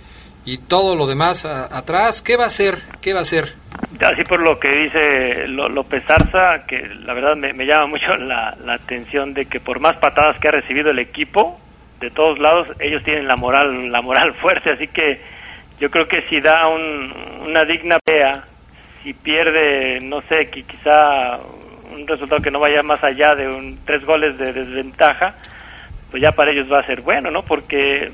y 0.45 0.57
todo 0.57 0.95
lo 0.95 1.07
demás 1.07 1.45
atrás? 1.45 2.21
¿Qué 2.21 2.37
va 2.37 2.45
a 2.45 2.47
hacer? 2.47 2.79
¿Qué 3.01 3.13
va 3.13 3.19
a 3.19 3.23
hacer? 3.23 3.53
Así 3.99 4.23
por 4.23 4.41
lo 4.41 4.59
que 4.59 4.69
dice 4.69 5.47
López 5.47 6.03
Arza, 6.09 6.65
que 6.65 6.79
la 7.03 7.13
verdad 7.13 7.35
me, 7.35 7.65
llama 7.65 7.87
mucho 7.87 8.15
la, 8.17 8.57
atención 8.67 9.33
de 9.33 9.45
que 9.45 9.59
por 9.59 9.79
más 9.79 9.97
patadas 9.97 10.39
que 10.39 10.47
ha 10.47 10.51
recibido 10.51 10.91
el 10.91 10.99
equipo, 10.99 11.59
de 11.99 12.09
todos 12.09 12.39
lados, 12.39 12.67
ellos 12.79 13.03
tienen 13.03 13.27
la 13.27 13.35
moral, 13.35 13.91
la 13.91 14.01
moral 14.01 14.33
fuerte, 14.41 14.71
así 14.71 14.87
que 14.87 15.21
yo 15.79 15.89
creo 15.91 16.07
que 16.07 16.23
si 16.29 16.39
da 16.41 16.67
una 16.67 17.63
digna 17.65 17.97
pea, 18.03 18.43
si 19.03 19.13
pierde, 19.13 19.99
no 20.01 20.21
sé, 20.23 20.49
que 20.49 20.63
quizá 20.63 21.37
un 21.91 22.07
resultado 22.07 22.41
que 22.41 22.51
no 22.51 22.59
vaya 22.59 22.81
más 22.83 23.03
allá 23.03 23.35
de 23.35 23.47
un 23.47 23.79
tres 23.85 24.03
goles 24.05 24.37
de 24.37 24.53
desventaja, 24.53 25.35
pues 26.09 26.21
ya 26.21 26.31
para 26.31 26.51
ellos 26.51 26.71
va 26.71 26.79
a 26.79 26.85
ser 26.85 27.01
bueno, 27.01 27.31
¿no? 27.31 27.41
Porque 27.43 28.11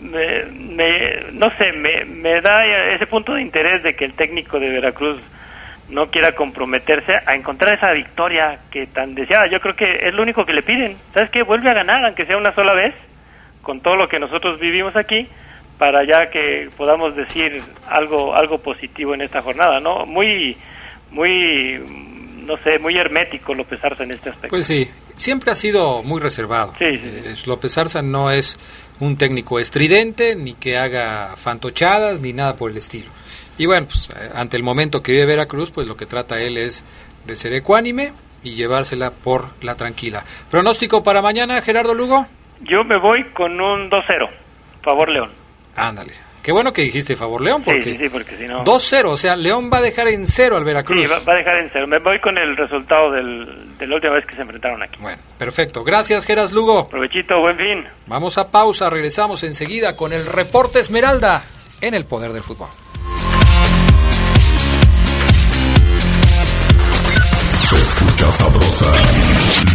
me, 0.00 1.32
no 1.32 1.50
sé, 1.58 1.72
me, 1.72 2.04
me 2.04 2.40
da 2.40 2.64
ese 2.94 3.06
punto 3.06 3.34
de 3.34 3.42
interés 3.42 3.82
de 3.82 3.94
que 3.94 4.04
el 4.04 4.14
técnico 4.14 4.58
de 4.58 4.70
Veracruz 4.70 5.18
no 5.88 6.10
quiera 6.10 6.32
comprometerse 6.32 7.12
a 7.26 7.34
encontrar 7.34 7.74
esa 7.74 7.92
victoria 7.92 8.58
que 8.70 8.86
tan 8.86 9.14
deseada. 9.14 9.48
Yo 9.50 9.60
creo 9.60 9.76
que 9.76 10.08
es 10.08 10.14
lo 10.14 10.22
único 10.22 10.44
que 10.44 10.52
le 10.52 10.62
piden. 10.62 10.96
¿Sabes 11.14 11.30
qué? 11.30 11.42
Vuelve 11.42 11.70
a 11.70 11.74
ganar, 11.74 12.04
aunque 12.04 12.26
sea 12.26 12.36
una 12.36 12.54
sola 12.54 12.74
vez, 12.74 12.94
con 13.62 13.80
todo 13.80 13.96
lo 13.96 14.08
que 14.08 14.18
nosotros 14.18 14.58
vivimos 14.58 14.96
aquí, 14.96 15.28
para 15.78 16.04
ya 16.04 16.30
que 16.30 16.68
podamos 16.76 17.14
decir 17.14 17.62
algo 17.88 18.34
algo 18.34 18.58
positivo 18.58 19.14
en 19.14 19.22
esta 19.22 19.42
jornada, 19.42 19.80
¿no? 19.80 20.06
Muy 20.06 20.56
muy 21.10 21.80
no 22.46 22.56
sé, 22.58 22.78
muy 22.78 22.96
hermético 22.96 23.54
López 23.54 23.84
Arza 23.84 24.04
en 24.04 24.12
este 24.12 24.30
aspecto. 24.30 24.50
Pues 24.50 24.66
sí, 24.66 24.88
siempre 25.16 25.50
ha 25.50 25.54
sido 25.54 26.02
muy 26.02 26.20
reservado. 26.20 26.72
Sí, 26.78 26.84
eh, 26.84 27.34
López 27.46 27.76
Arza 27.76 28.02
no 28.02 28.30
es 28.30 28.58
un 29.00 29.16
técnico 29.16 29.58
estridente, 29.58 30.36
ni 30.36 30.54
que 30.54 30.78
haga 30.78 31.34
fantochadas, 31.36 32.20
ni 32.20 32.32
nada 32.32 32.56
por 32.56 32.70
el 32.70 32.76
estilo. 32.78 33.10
Y 33.58 33.66
bueno, 33.66 33.86
pues, 33.86 34.10
eh, 34.10 34.30
ante 34.34 34.56
el 34.56 34.62
momento 34.62 35.02
que 35.02 35.12
vive 35.12 35.26
Veracruz, 35.26 35.70
pues 35.70 35.86
lo 35.86 35.96
que 35.96 36.06
trata 36.06 36.40
él 36.40 36.58
es 36.58 36.84
de 37.24 37.36
ser 37.36 37.52
ecuánime 37.54 38.12
y 38.42 38.54
llevársela 38.54 39.10
por 39.10 39.46
la 39.62 39.74
tranquila. 39.74 40.24
¿Pronóstico 40.50 41.02
para 41.02 41.22
mañana, 41.22 41.60
Gerardo 41.62 41.94
Lugo? 41.94 42.26
Yo 42.60 42.84
me 42.84 42.98
voy 42.98 43.24
con 43.32 43.60
un 43.60 43.90
2-0, 43.90 44.28
favor 44.82 45.08
León. 45.08 45.30
Ándale. 45.74 46.25
Qué 46.46 46.52
bueno 46.52 46.72
que 46.72 46.82
dijiste 46.82 47.16
favor 47.16 47.40
León, 47.40 47.64
porque, 47.64 47.82
sí, 47.82 47.96
sí, 47.98 48.08
porque 48.08 48.36
si 48.36 48.46
no... 48.46 48.64
2-0, 48.64 49.06
o 49.06 49.16
sea, 49.16 49.34
León 49.34 49.68
va 49.68 49.78
a 49.78 49.80
dejar 49.80 50.06
en 50.06 50.28
cero 50.28 50.56
al 50.56 50.62
Veracruz. 50.62 51.08
Sí, 51.08 51.12
va, 51.26 51.32
a 51.32 51.36
dejar 51.36 51.56
en 51.56 51.70
cero. 51.72 51.88
Me 51.88 51.98
voy 51.98 52.20
con 52.20 52.38
el 52.38 52.56
resultado 52.56 53.10
del, 53.10 53.76
de 53.76 53.84
la 53.88 53.96
última 53.96 54.12
vez 54.12 54.26
que 54.26 54.36
se 54.36 54.42
enfrentaron 54.42 54.80
aquí. 54.80 54.96
Bueno, 55.00 55.20
perfecto. 55.38 55.82
Gracias, 55.82 56.24
Geras 56.24 56.52
Lugo. 56.52 56.86
Provechito, 56.86 57.40
buen 57.40 57.56
fin. 57.56 57.84
Vamos 58.06 58.38
a 58.38 58.52
pausa, 58.52 58.88
regresamos 58.88 59.42
enseguida 59.42 59.96
con 59.96 60.12
el 60.12 60.24
reporte 60.24 60.78
Esmeralda 60.78 61.42
en 61.80 61.94
el 61.94 62.04
poder 62.04 62.30
del 62.30 62.44
fútbol. 62.44 62.68
Se 67.58 67.76
escucha 67.76 68.30
sabrosa, 68.30 68.92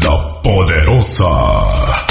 la 0.05 0.41
poderosa. 0.41 2.10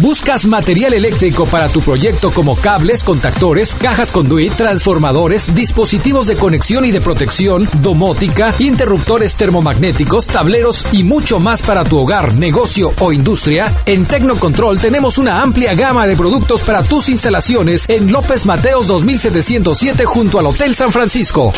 ¿Buscas 0.00 0.46
material 0.46 0.92
eléctrico 0.92 1.46
para 1.46 1.68
tu 1.68 1.80
proyecto 1.80 2.32
como 2.32 2.56
cables, 2.56 3.04
contactores, 3.04 3.76
cajas 3.76 4.10
conduit, 4.10 4.52
transformadores, 4.52 5.54
dispositivos 5.54 6.26
de 6.26 6.34
conexión 6.34 6.84
y 6.84 6.90
de 6.90 7.00
protección, 7.00 7.68
domótica, 7.74 8.52
interruptores 8.58 9.36
termomagnéticos, 9.36 10.26
tableros 10.26 10.84
y 10.90 11.04
mucho 11.04 11.38
más 11.38 11.62
para 11.62 11.84
tu 11.84 12.00
hogar, 12.00 12.34
negocio 12.34 12.90
o 12.98 13.12
industria? 13.12 13.72
En 13.86 14.04
Tecnocontrol 14.04 14.80
tenemos 14.80 15.16
una 15.16 15.42
amplia 15.42 15.74
gama 15.74 16.08
de 16.08 16.16
productos 16.16 16.62
para 16.62 16.82
tus 16.82 17.08
instalaciones 17.08 17.84
en 17.88 18.10
López 18.10 18.46
Mateos 18.46 18.88
2707 18.88 20.06
junto 20.06 20.40
al 20.40 20.46
Hotel 20.46 20.74
San 20.74 20.90
Francisco. 20.90 21.52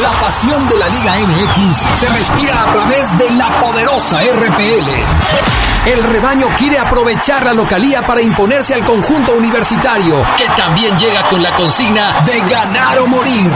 La 0.00 0.10
pasión 0.20 0.68
de 0.68 0.78
la 0.78 0.88
Liga 0.88 1.14
MX 1.28 2.00
se 2.00 2.08
respira 2.08 2.64
a 2.64 2.72
través 2.72 3.18
de 3.18 3.30
la 3.30 3.60
poderosa 3.60 4.20
RPL. 4.20 5.52
El 5.84 6.00
rebaño 6.04 6.46
quiere 6.56 6.78
aprovechar 6.78 7.44
la 7.44 7.51
localía 7.54 8.06
para 8.06 8.22
imponerse 8.22 8.74
al 8.74 8.84
conjunto 8.84 9.34
universitario, 9.34 10.22
que 10.36 10.46
también 10.56 10.98
llega 10.98 11.28
con 11.28 11.42
la 11.42 11.54
consigna 11.54 12.20
de 12.24 12.40
ganar 12.40 12.98
o 12.98 13.06
morir. 13.06 13.50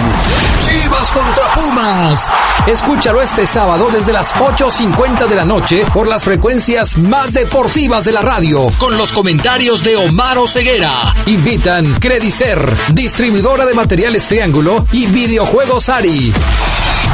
Chivas 0.61 1.12
contra 1.12 1.48
Pumas. 1.54 2.30
Escúchalo 2.66 3.22
este 3.22 3.46
sábado 3.46 3.88
desde 3.92 4.12
las 4.12 4.35
8.50 4.35 5.26
de 5.26 5.37
la 5.37 5.44
noche 5.44 5.85
por 5.92 6.09
las 6.09 6.24
frecuencias 6.24 6.98
más 6.98 7.32
deportivas 7.32 8.04
de 8.04 8.12
la 8.12 8.22
radio, 8.22 8.66
con 8.78 8.96
los 8.96 9.12
comentarios 9.12 9.85
de 9.85 9.96
Omar 9.96 10.37
Ceguera. 10.48 11.14
Invitan 11.26 11.94
Credicer, 12.00 12.76
distribuidora 12.88 13.64
de 13.64 13.74
materiales 13.74 14.26
Triángulo 14.26 14.87
y 14.92 15.06
videojuegos 15.06 15.88
Ari. 15.88 16.32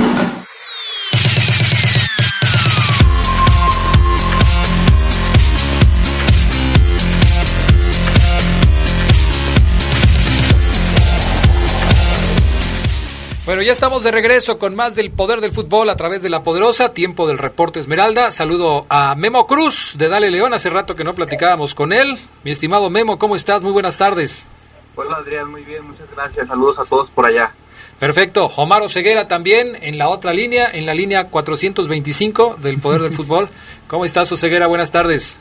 Bueno, 13.61 13.67
ya 13.67 13.73
estamos 13.73 14.03
de 14.03 14.09
regreso 14.09 14.57
con 14.57 14.75
más 14.75 14.95
del 14.95 15.11
poder 15.11 15.39
del 15.39 15.51
fútbol 15.51 15.91
a 15.91 15.95
través 15.95 16.23
de 16.23 16.31
la 16.31 16.41
poderosa, 16.41 16.95
tiempo 16.95 17.27
del 17.27 17.37
reporte 17.37 17.79
Esmeralda. 17.79 18.31
Saludo 18.31 18.87
a 18.89 19.13
Memo 19.13 19.45
Cruz 19.45 19.93
de 19.99 20.09
Dale 20.09 20.31
León, 20.31 20.55
hace 20.55 20.71
rato 20.71 20.95
que 20.95 21.03
no 21.03 21.13
platicábamos 21.13 21.75
con 21.75 21.93
él. 21.93 22.17
Mi 22.43 22.49
estimado 22.49 22.89
Memo, 22.89 23.19
¿cómo 23.19 23.35
estás? 23.35 23.61
Muy 23.61 23.71
buenas 23.71 23.97
tardes. 23.97 24.47
Hola 24.95 25.17
Adrián, 25.17 25.51
muy 25.51 25.61
bien, 25.61 25.85
muchas 25.85 26.07
gracias. 26.15 26.47
Saludos 26.47 26.79
a 26.79 26.85
todos 26.85 27.11
por 27.11 27.27
allá. 27.27 27.51
Perfecto. 27.99 28.47
Omar 28.55 28.89
Ceguera 28.89 29.27
también 29.27 29.77
en 29.79 29.99
la 29.99 30.09
otra 30.09 30.33
línea, 30.33 30.67
en 30.73 30.87
la 30.87 30.95
línea 30.95 31.25
425 31.25 32.55
del 32.59 32.79
Poder 32.79 33.01
del 33.01 33.13
Fútbol. 33.13 33.47
¿Cómo 33.85 34.05
estás, 34.05 34.31
Oseguera? 34.31 34.65
Buenas 34.65 34.91
tardes. 34.91 35.39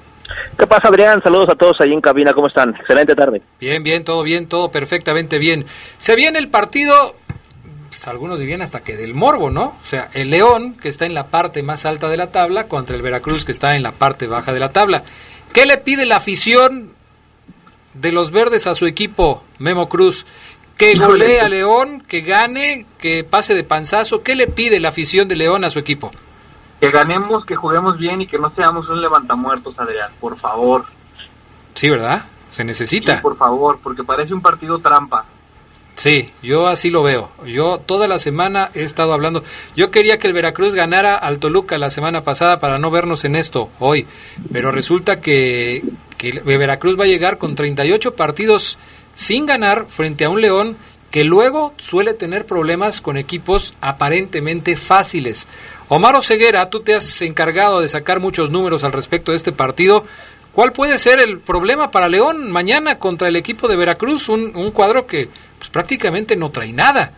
¿Qué 0.58 0.66
pasa, 0.66 0.88
Adrián? 0.88 1.22
Saludos 1.22 1.48
a 1.48 1.54
todos 1.54 1.80
ahí 1.80 1.94
en 1.94 2.02
cabina. 2.02 2.34
¿Cómo 2.34 2.48
están? 2.48 2.76
Excelente 2.78 3.14
tarde. 3.14 3.40
Bien, 3.58 3.82
bien, 3.82 4.04
todo 4.04 4.22
bien, 4.22 4.46
todo 4.46 4.70
perfectamente 4.70 5.38
bien. 5.38 5.64
Se 5.96 6.16
viene 6.16 6.38
el 6.38 6.50
partido, 6.50 7.14
pues, 7.90 8.06
algunos 8.06 8.38
dirían 8.38 8.62
hasta 8.62 8.80
que 8.80 8.96
del 8.96 9.14
morbo, 9.14 9.50
¿no? 9.50 9.76
O 9.82 9.84
sea, 9.84 10.08
el 10.12 10.30
León, 10.30 10.74
que 10.74 10.88
está 10.88 11.06
en 11.06 11.14
la 11.14 11.26
parte 11.26 11.62
más 11.64 11.84
alta 11.84 12.08
de 12.08 12.16
la 12.16 12.30
tabla, 12.30 12.68
contra 12.68 12.94
el 12.94 13.02
Veracruz, 13.02 13.44
que 13.44 13.52
está 13.52 13.74
en 13.74 13.82
la 13.82 13.92
parte 13.92 14.28
baja 14.28 14.52
de 14.52 14.60
la 14.60 14.70
tabla. 14.70 15.02
¿Qué 15.52 15.66
le 15.66 15.76
pide 15.76 16.06
la 16.06 16.16
afición 16.16 16.92
de 17.94 18.12
los 18.12 18.30
verdes 18.30 18.68
a 18.68 18.76
su 18.76 18.86
equipo, 18.86 19.42
Memo 19.58 19.88
Cruz? 19.88 20.24
Que 20.76 20.96
golee 20.96 21.40
a 21.40 21.48
León, 21.48 22.02
que 22.06 22.20
gane, 22.20 22.86
que 22.98 23.24
pase 23.24 23.54
de 23.54 23.64
panzazo. 23.64 24.22
¿Qué 24.22 24.36
le 24.36 24.46
pide 24.46 24.78
la 24.78 24.90
afición 24.90 25.26
de 25.26 25.36
León 25.36 25.64
a 25.64 25.70
su 25.70 25.80
equipo? 25.80 26.12
Que 26.80 26.90
ganemos, 26.90 27.44
que 27.44 27.56
juguemos 27.56 27.98
bien 27.98 28.22
y 28.22 28.26
que 28.26 28.38
no 28.38 28.50
seamos 28.50 28.88
un 28.88 29.02
levantamuertos, 29.02 29.78
Adrián, 29.78 30.10
por 30.20 30.38
favor. 30.38 30.86
Sí, 31.74 31.90
¿verdad? 31.90 32.24
Se 32.48 32.64
necesita. 32.64 33.16
Sí, 33.16 33.20
por 33.20 33.36
favor, 33.36 33.80
porque 33.82 34.04
parece 34.04 34.32
un 34.32 34.40
partido 34.40 34.78
trampa. 34.78 35.26
Sí, 36.00 36.30
yo 36.42 36.66
así 36.66 36.88
lo 36.88 37.02
veo. 37.02 37.30
Yo 37.44 37.76
toda 37.76 38.08
la 38.08 38.18
semana 38.18 38.70
he 38.72 38.84
estado 38.84 39.12
hablando. 39.12 39.44
Yo 39.76 39.90
quería 39.90 40.16
que 40.16 40.28
el 40.28 40.32
Veracruz 40.32 40.74
ganara 40.74 41.14
al 41.14 41.38
Toluca 41.38 41.76
la 41.76 41.90
semana 41.90 42.24
pasada 42.24 42.58
para 42.58 42.78
no 42.78 42.90
vernos 42.90 43.26
en 43.26 43.36
esto 43.36 43.68
hoy, 43.78 44.06
pero 44.50 44.72
resulta 44.72 45.20
que, 45.20 45.84
el 46.22 46.40
Veracruz 46.40 46.98
va 46.98 47.04
a 47.04 47.06
llegar 47.06 47.36
con 47.36 47.54
38 47.54 48.14
partidos 48.16 48.78
sin 49.12 49.44
ganar 49.44 49.88
frente 49.90 50.24
a 50.24 50.30
un 50.30 50.40
León 50.40 50.78
que 51.10 51.22
luego 51.22 51.74
suele 51.76 52.14
tener 52.14 52.46
problemas 52.46 53.02
con 53.02 53.18
equipos 53.18 53.74
aparentemente 53.82 54.76
fáciles. 54.76 55.48
Omar 55.88 56.24
Ceguera, 56.24 56.70
tú 56.70 56.80
te 56.80 56.94
has 56.94 57.20
encargado 57.20 57.82
de 57.82 57.90
sacar 57.90 58.20
muchos 58.20 58.50
números 58.50 58.84
al 58.84 58.92
respecto 58.92 59.32
de 59.32 59.36
este 59.36 59.52
partido. 59.52 60.06
¿Cuál 60.52 60.72
puede 60.72 60.98
ser 60.98 61.20
el 61.20 61.40
problema 61.40 61.90
para 61.90 62.08
León 62.08 62.50
mañana 62.50 62.98
contra 62.98 63.28
el 63.28 63.36
equipo 63.36 63.68
de 63.68 63.76
Veracruz? 63.76 64.30
Un, 64.30 64.56
un 64.56 64.70
cuadro 64.70 65.06
que 65.06 65.28
pues, 65.60 65.68
prácticamente 65.68 66.36
no 66.36 66.50
trae 66.50 66.72
nada. 66.72 67.12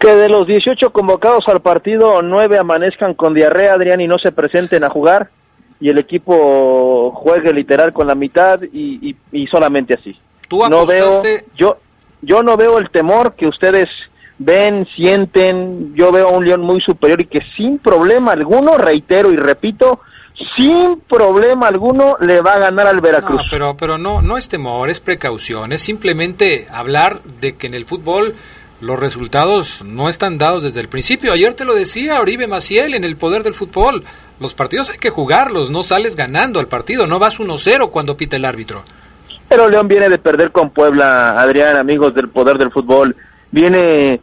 Que 0.00 0.12
de 0.12 0.28
los 0.28 0.48
18 0.48 0.90
convocados 0.90 1.44
al 1.46 1.60
partido, 1.60 2.22
9 2.22 2.58
amanezcan 2.58 3.14
con 3.14 3.34
diarrea, 3.34 3.74
Adrián, 3.74 4.00
y 4.00 4.08
no 4.08 4.18
se 4.18 4.32
presenten 4.32 4.82
a 4.82 4.90
jugar, 4.90 5.30
y 5.78 5.90
el 5.90 5.98
equipo 5.98 7.12
juegue 7.12 7.52
literal 7.52 7.92
con 7.92 8.08
la 8.08 8.16
mitad 8.16 8.60
y, 8.72 9.10
y, 9.10 9.16
y 9.30 9.46
solamente 9.46 9.94
así. 9.94 10.18
¿Tú 10.48 10.58
no 10.68 10.80
apostaste? 10.80 11.28
veo, 11.28 11.44
yo, 11.56 11.78
yo 12.20 12.42
no 12.42 12.56
veo 12.56 12.78
el 12.78 12.90
temor 12.90 13.34
que 13.34 13.46
ustedes 13.46 13.88
ven, 14.38 14.88
sienten, 14.96 15.94
yo 15.94 16.10
veo 16.10 16.28
a 16.28 16.32
un 16.32 16.44
León 16.44 16.62
muy 16.62 16.80
superior 16.80 17.20
y 17.20 17.26
que 17.26 17.42
sin 17.56 17.78
problema 17.78 18.32
alguno, 18.32 18.76
reitero 18.76 19.30
y 19.30 19.36
repito, 19.36 20.00
sin 20.56 21.00
problema 21.00 21.68
alguno 21.68 22.16
le 22.20 22.40
va 22.40 22.54
a 22.54 22.58
ganar 22.58 22.86
al 22.86 23.00
Veracruz. 23.00 23.42
No, 23.42 23.48
pero, 23.50 23.76
pero 23.76 23.98
no, 23.98 24.22
no 24.22 24.38
es 24.38 24.48
temor, 24.48 24.90
es 24.90 25.00
precaución, 25.00 25.72
es 25.72 25.82
simplemente 25.82 26.66
hablar 26.72 27.20
de 27.40 27.56
que 27.56 27.66
en 27.66 27.74
el 27.74 27.84
fútbol 27.84 28.34
los 28.80 28.98
resultados 28.98 29.82
no 29.84 30.08
están 30.08 30.38
dados 30.38 30.62
desde 30.62 30.80
el 30.80 30.88
principio. 30.88 31.32
Ayer 31.32 31.54
te 31.54 31.64
lo 31.64 31.74
decía 31.74 32.20
Oribe 32.20 32.46
Maciel 32.46 32.94
en 32.94 33.04
el 33.04 33.16
poder 33.16 33.42
del 33.42 33.54
fútbol. 33.54 34.04
Los 34.38 34.54
partidos 34.54 34.90
hay 34.90 34.98
que 34.98 35.10
jugarlos, 35.10 35.70
no 35.70 35.82
sales 35.82 36.16
ganando 36.16 36.60
al 36.60 36.68
partido, 36.68 37.06
no 37.06 37.18
vas 37.18 37.38
1-0 37.38 37.90
cuando 37.90 38.16
pita 38.16 38.36
el 38.36 38.46
árbitro. 38.46 38.82
Pero 39.50 39.68
León 39.68 39.88
viene 39.88 40.08
de 40.08 40.18
perder 40.18 40.50
con 40.50 40.70
Puebla, 40.70 41.38
Adrián, 41.40 41.78
amigos 41.78 42.14
del 42.14 42.28
poder 42.28 42.56
del 42.56 42.70
fútbol. 42.70 43.14
Viene 43.50 44.20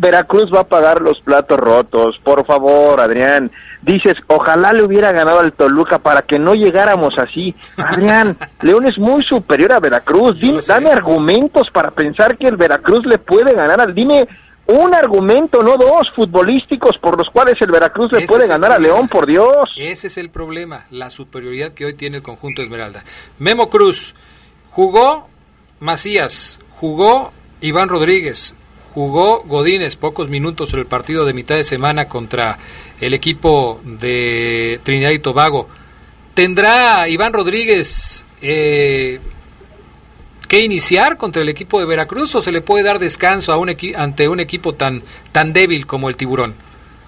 Veracruz 0.00 0.50
va 0.52 0.60
a 0.60 0.68
pagar 0.68 1.02
los 1.02 1.20
platos 1.20 1.58
rotos, 1.58 2.18
por 2.24 2.46
favor, 2.46 3.02
Adrián. 3.02 3.50
Dices, 3.82 4.14
ojalá 4.28 4.72
le 4.72 4.82
hubiera 4.82 5.12
ganado 5.12 5.40
al 5.40 5.52
Toluca 5.52 5.98
para 5.98 6.22
que 6.22 6.38
no 6.38 6.54
llegáramos 6.54 7.12
así. 7.18 7.54
Adrián, 7.76 8.34
León 8.62 8.86
es 8.86 8.96
muy 8.96 9.22
superior 9.24 9.72
a 9.72 9.78
Veracruz. 9.78 10.40
Dime, 10.40 10.60
dame 10.66 10.90
argumentos 10.90 11.68
para 11.70 11.90
pensar 11.90 12.38
que 12.38 12.48
el 12.48 12.56
Veracruz 12.56 13.04
le 13.04 13.18
puede 13.18 13.52
ganar 13.52 13.78
al. 13.78 13.94
Dime 13.94 14.26
un 14.68 14.94
argumento, 14.94 15.62
no 15.62 15.76
dos, 15.76 16.08
futbolísticos 16.16 16.96
por 16.98 17.18
los 17.18 17.28
cuales 17.28 17.56
el 17.60 17.70
Veracruz 17.70 18.10
le 18.10 18.18
Ese 18.20 18.26
puede 18.26 18.46
ganar 18.46 18.72
a. 18.72 18.78
León, 18.78 19.06
por 19.06 19.26
Dios. 19.26 19.70
Ese 19.76 20.06
es 20.06 20.16
el 20.16 20.30
problema, 20.30 20.86
la 20.90 21.10
superioridad 21.10 21.72
que 21.72 21.84
hoy 21.84 21.92
tiene 21.92 22.18
el 22.18 22.22
conjunto 22.22 22.62
Esmeralda. 22.62 23.04
Memo 23.38 23.68
Cruz, 23.68 24.14
jugó 24.70 25.28
Macías, 25.78 26.58
jugó 26.70 27.32
Iván 27.60 27.90
Rodríguez, 27.90 28.54
jugó 28.94 29.42
Godínez 29.44 29.96
pocos 29.96 30.28
minutos 30.28 30.72
en 30.72 30.80
el 30.80 30.86
partido 30.86 31.24
de 31.24 31.32
mitad 31.32 31.54
de 31.54 31.64
semana 31.64 32.06
contra 32.06 32.58
el 33.00 33.14
equipo 33.14 33.80
de 33.84 34.80
Trinidad 34.82 35.10
y 35.10 35.18
Tobago. 35.18 35.68
¿Tendrá 36.34 37.08
Iván 37.08 37.32
Rodríguez 37.32 38.24
eh, 38.40 39.20
que 40.48 40.60
iniciar 40.60 41.16
contra 41.16 41.42
el 41.42 41.48
equipo 41.48 41.80
de 41.80 41.86
Veracruz 41.86 42.34
o 42.34 42.42
se 42.42 42.52
le 42.52 42.60
puede 42.60 42.84
dar 42.84 42.98
descanso 42.98 43.52
a 43.52 43.56
un 43.56 43.74
ante 43.96 44.28
un 44.28 44.40
equipo 44.40 44.74
tan, 44.74 45.02
tan 45.32 45.52
débil 45.52 45.86
como 45.86 46.08
el 46.08 46.16
Tiburón? 46.16 46.54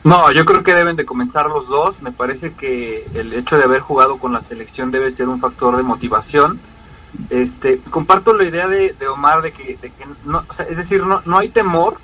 No, 0.04 0.32
yo 0.32 0.44
creo 0.44 0.64
que 0.64 0.74
deben 0.74 0.96
de 0.96 1.04
comenzar 1.04 1.46
los 1.46 1.68
dos. 1.68 2.00
Me 2.02 2.10
parece 2.10 2.52
que 2.54 3.06
el 3.14 3.32
hecho 3.32 3.56
de 3.56 3.64
haber 3.64 3.80
jugado 3.80 4.18
con 4.18 4.32
la 4.32 4.42
selección 4.42 4.90
debe 4.90 5.12
ser 5.12 5.28
un 5.28 5.40
factor 5.40 5.76
de 5.76 5.82
motivación. 5.82 6.60
Este, 7.30 7.78
comparto 7.90 8.34
la 8.36 8.44
idea 8.44 8.66
de, 8.68 8.94
Omar 9.08 9.42
de 9.42 9.52
que, 9.52 9.78
no, 10.24 10.44
es 10.68 10.76
decir, 10.76 11.04
no, 11.04 11.20
no 11.26 11.38
hay 11.38 11.50
temor, 11.50 11.98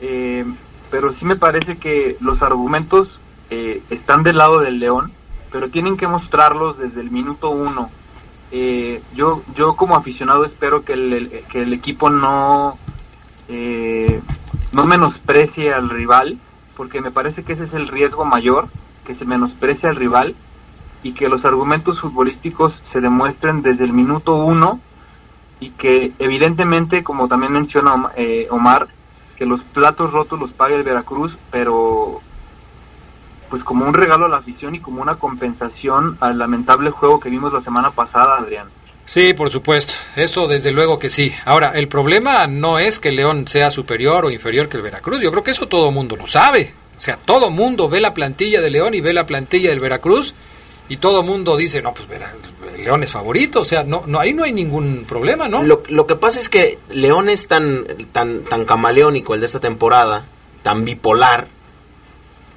eh, 0.00 0.44
pero 0.90 1.12
sí 1.14 1.24
me 1.24 1.36
parece 1.36 1.76
que 1.76 2.16
los 2.20 2.42
argumentos 2.42 3.08
eh, 3.50 3.82
están 3.90 4.22
del 4.22 4.36
lado 4.36 4.60
del 4.60 4.78
León, 4.78 5.12
pero 5.50 5.68
tienen 5.70 5.96
que 5.96 6.06
mostrarlos 6.06 6.78
desde 6.78 7.00
el 7.00 7.10
minuto 7.10 7.50
uno. 7.50 7.90
Eh, 8.52 9.00
yo, 9.14 9.42
yo 9.56 9.74
como 9.76 9.96
aficionado 9.96 10.44
espero 10.44 10.84
que 10.84 10.92
el, 10.92 11.12
el- 11.12 11.30
que 11.50 11.62
el 11.62 11.72
equipo 11.72 12.10
no, 12.10 12.78
eh, 13.48 14.20
no 14.72 14.84
menosprecie 14.84 15.72
al 15.72 15.88
rival, 15.90 16.38
porque 16.76 17.00
me 17.00 17.10
parece 17.10 17.42
que 17.44 17.54
ese 17.54 17.64
es 17.64 17.72
el 17.74 17.88
riesgo 17.88 18.24
mayor, 18.24 18.68
que 19.06 19.14
se 19.14 19.24
menosprecie 19.24 19.88
al 19.88 19.96
rival 19.96 20.34
y 21.04 21.12
que 21.12 21.28
los 21.28 21.44
argumentos 21.44 22.00
futbolísticos 22.00 22.72
se 22.92 23.00
demuestren 23.00 23.62
desde 23.62 23.84
el 23.84 23.92
minuto 23.92 24.34
uno 24.34 24.80
y 25.60 25.70
que 25.70 26.12
evidentemente, 26.18 27.04
como 27.04 27.28
también 27.28 27.52
menciona 27.52 28.10
eh, 28.16 28.48
Omar, 28.50 28.88
que 29.36 29.44
los 29.46 29.62
platos 29.62 30.10
rotos 30.12 30.40
los 30.40 30.50
pague 30.52 30.76
el 30.76 30.82
Veracruz, 30.82 31.36
pero 31.50 32.20
pues 33.50 33.62
como 33.62 33.84
un 33.84 33.94
regalo 33.94 34.24
a 34.24 34.28
la 34.30 34.38
afición 34.38 34.74
y 34.74 34.80
como 34.80 35.02
una 35.02 35.16
compensación 35.16 36.16
al 36.20 36.38
lamentable 36.38 36.90
juego 36.90 37.20
que 37.20 37.28
vimos 37.28 37.52
la 37.52 37.60
semana 37.60 37.90
pasada, 37.90 38.38
Adrián. 38.38 38.66
Sí, 39.04 39.34
por 39.34 39.50
supuesto. 39.50 39.92
Eso 40.16 40.48
desde 40.48 40.70
luego 40.70 40.98
que 40.98 41.10
sí. 41.10 41.32
Ahora, 41.44 41.72
el 41.74 41.88
problema 41.88 42.46
no 42.46 42.78
es 42.78 42.98
que 42.98 43.12
León 43.12 43.46
sea 43.46 43.70
superior 43.70 44.24
o 44.24 44.30
inferior 44.30 44.70
que 44.70 44.78
el 44.78 44.82
Veracruz. 44.82 45.20
Yo 45.20 45.30
creo 45.30 45.44
que 45.44 45.50
eso 45.50 45.68
todo 45.68 45.90
mundo 45.90 46.16
lo 46.16 46.26
sabe. 46.26 46.72
O 46.96 47.00
sea, 47.00 47.18
todo 47.18 47.50
mundo 47.50 47.90
ve 47.90 48.00
la 48.00 48.14
plantilla 48.14 48.62
de 48.62 48.70
León 48.70 48.94
y 48.94 49.02
ve 49.02 49.12
la 49.12 49.26
plantilla 49.26 49.68
del 49.68 49.80
Veracruz 49.80 50.34
y 50.88 50.96
todo 50.98 51.22
mundo 51.22 51.56
dice, 51.56 51.80
no, 51.82 51.94
pues 51.94 52.08
Vera- 52.08 52.34
León 52.76 53.02
es 53.02 53.12
favorito. 53.12 53.60
O 53.60 53.64
sea, 53.64 53.82
no, 53.84 54.02
no, 54.06 54.20
ahí 54.20 54.32
no 54.34 54.44
hay 54.44 54.52
ningún 54.52 55.04
problema, 55.08 55.48
¿no? 55.48 55.62
Lo, 55.62 55.82
lo 55.88 56.06
que 56.06 56.16
pasa 56.16 56.38
es 56.40 56.48
que 56.48 56.78
León 56.90 57.28
es 57.28 57.48
tan, 57.48 57.86
tan, 58.12 58.40
tan 58.44 58.64
camaleónico 58.66 59.34
el 59.34 59.40
de 59.40 59.46
esta 59.46 59.60
temporada, 59.60 60.26
tan 60.62 60.84
bipolar, 60.84 61.46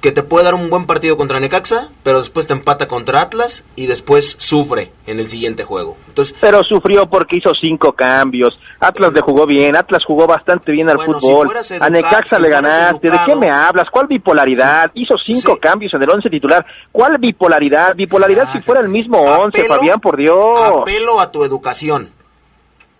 que 0.00 0.12
te 0.12 0.22
puede 0.22 0.44
dar 0.44 0.54
un 0.54 0.70
buen 0.70 0.86
partido 0.86 1.16
contra 1.16 1.40
Necaxa, 1.40 1.88
pero 2.04 2.20
después 2.20 2.46
te 2.46 2.52
empata 2.52 2.86
contra 2.86 3.20
Atlas 3.20 3.64
y 3.74 3.86
después 3.86 4.36
sufre 4.38 4.92
en 5.08 5.18
el 5.18 5.28
siguiente 5.28 5.64
juego. 5.64 5.96
Entonces, 6.06 6.36
Pero 6.40 6.62
sufrió 6.62 7.08
porque 7.10 7.38
hizo 7.38 7.50
cinco 7.60 7.92
cambios. 7.94 8.56
Atlas 8.78 9.12
le 9.12 9.20
jugó 9.22 9.44
bien, 9.44 9.74
Atlas 9.74 10.04
jugó 10.06 10.28
bastante 10.28 10.70
bien 10.70 10.88
al 10.88 10.98
Bueno, 10.98 11.18
si 11.18 11.26
fútbol. 11.26 11.50
a 11.80 11.90
Necaxa 11.90 12.36
si 12.36 12.42
le 12.42 12.48
ganaste. 12.48 13.10
¿De 13.10 13.18
qué 13.26 13.34
me 13.34 13.50
hablas? 13.50 13.86
¿Cuál 13.90 14.06
bipolaridad? 14.06 14.90
Hizo 14.94 15.14
cinco 15.26 15.56
cambios 15.60 15.92
en 15.94 16.02
el 16.04 16.10
once 16.10 16.30
titular. 16.30 16.64
¿Cuál 16.92 17.18
bipolaridad? 17.18 17.96
Bipolaridad 17.96 18.52
si 18.52 18.60
fuera 18.60 18.80
el 18.80 18.88
mismo 18.88 19.18
once, 19.20 19.62
Apelo- 19.62 19.76
Fabián, 19.78 20.00
por 20.00 20.16
Dios. 20.16 20.36
apelo 20.80 21.18
a 21.18 21.32
tu 21.32 21.42
educación. 21.42 22.10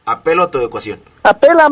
Apelo 0.04 0.42
a 0.42 0.50
tu 0.50 0.58
educación. 0.58 1.00
Apela. 1.22 1.70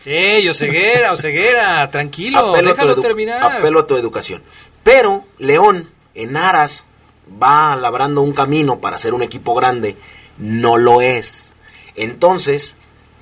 Sí, 0.00 0.48
Oseguera, 0.48 1.12
Oseguera, 1.12 1.90
tranquilo, 1.90 2.38
Apelo 2.38 2.68
déjalo 2.70 2.94
terminar. 3.00 3.42
Apelo 3.42 3.80
a 3.80 3.86
tu 3.88 3.96
educación. 3.96 4.42
Pero 4.88 5.22
León, 5.36 5.90
en 6.14 6.38
aras, 6.38 6.86
va 7.30 7.76
labrando 7.76 8.22
un 8.22 8.32
camino 8.32 8.80
para 8.80 8.96
ser 8.96 9.12
un 9.12 9.22
equipo 9.22 9.54
grande. 9.54 9.96
No 10.38 10.78
lo 10.78 11.02
es. 11.02 11.52
Entonces, 11.94 12.74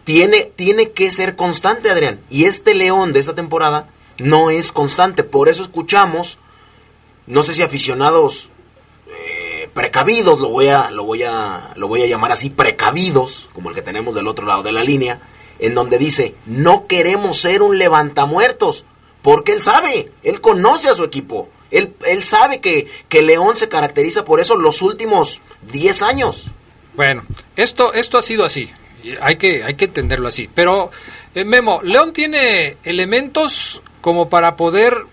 tiene, 0.05 0.45
tiene 0.45 0.93
que 0.93 1.11
ser 1.11 1.35
constante, 1.35 1.91
Adrián. 1.91 2.21
Y 2.31 2.45
este 2.45 2.73
León 2.73 3.13
de 3.13 3.19
esta 3.19 3.35
temporada 3.35 3.89
no 4.19 4.51
es 4.51 4.71
constante. 4.71 5.25
Por 5.25 5.49
eso 5.49 5.61
escuchamos, 5.61 6.39
no 7.27 7.43
sé 7.43 7.53
si 7.53 7.63
aficionados 7.63 8.49
eh, 9.09 9.69
precavidos, 9.75 10.39
lo 10.39 10.51
voy, 10.51 10.69
a, 10.69 10.93
lo, 10.93 11.03
voy 11.03 11.25
a, 11.25 11.73
lo 11.75 11.89
voy 11.89 12.01
a 12.01 12.07
llamar 12.07 12.31
así, 12.31 12.49
precavidos, 12.49 13.51
como 13.53 13.71
el 13.71 13.75
que 13.75 13.83
tenemos 13.83 14.15
del 14.15 14.29
otro 14.29 14.47
lado 14.47 14.63
de 14.63 14.71
la 14.71 14.85
línea, 14.85 15.19
en 15.59 15.75
donde 15.75 15.99
dice, 15.99 16.37
no 16.47 16.87
queremos 16.87 17.39
ser 17.39 17.61
un 17.63 17.77
levantamuertos, 17.77 18.85
porque 19.21 19.51
él 19.51 19.63
sabe, 19.65 20.13
él 20.23 20.41
conoce 20.41 20.89
a 20.89 20.95
su 20.95 21.03
equipo, 21.03 21.49
él, 21.71 21.95
él 22.07 22.23
sabe 22.23 22.61
que, 22.61 22.89
que 23.09 23.23
León 23.23 23.57
se 23.57 23.69
caracteriza 23.69 24.25
por 24.25 24.41
eso 24.41 24.57
los 24.57 24.83
últimos 24.83 25.41
10 25.73 26.03
años. 26.03 26.47
Bueno, 26.95 27.25
esto, 27.57 27.93
esto 27.93 28.19
ha 28.19 28.23
sido 28.23 28.45
así, 28.45 28.71
hay 29.21 29.37
que, 29.37 29.65
hay 29.65 29.75
que 29.75 29.87
entenderlo 29.87 30.29
así, 30.29 30.49
pero 30.55 30.91
eh, 31.35 31.45
Memo, 31.45 31.81
León 31.83 32.13
tiene 32.13 32.79
elementos 32.85 33.83
como 34.01 34.29
para 34.29 34.57
poder 34.57 35.05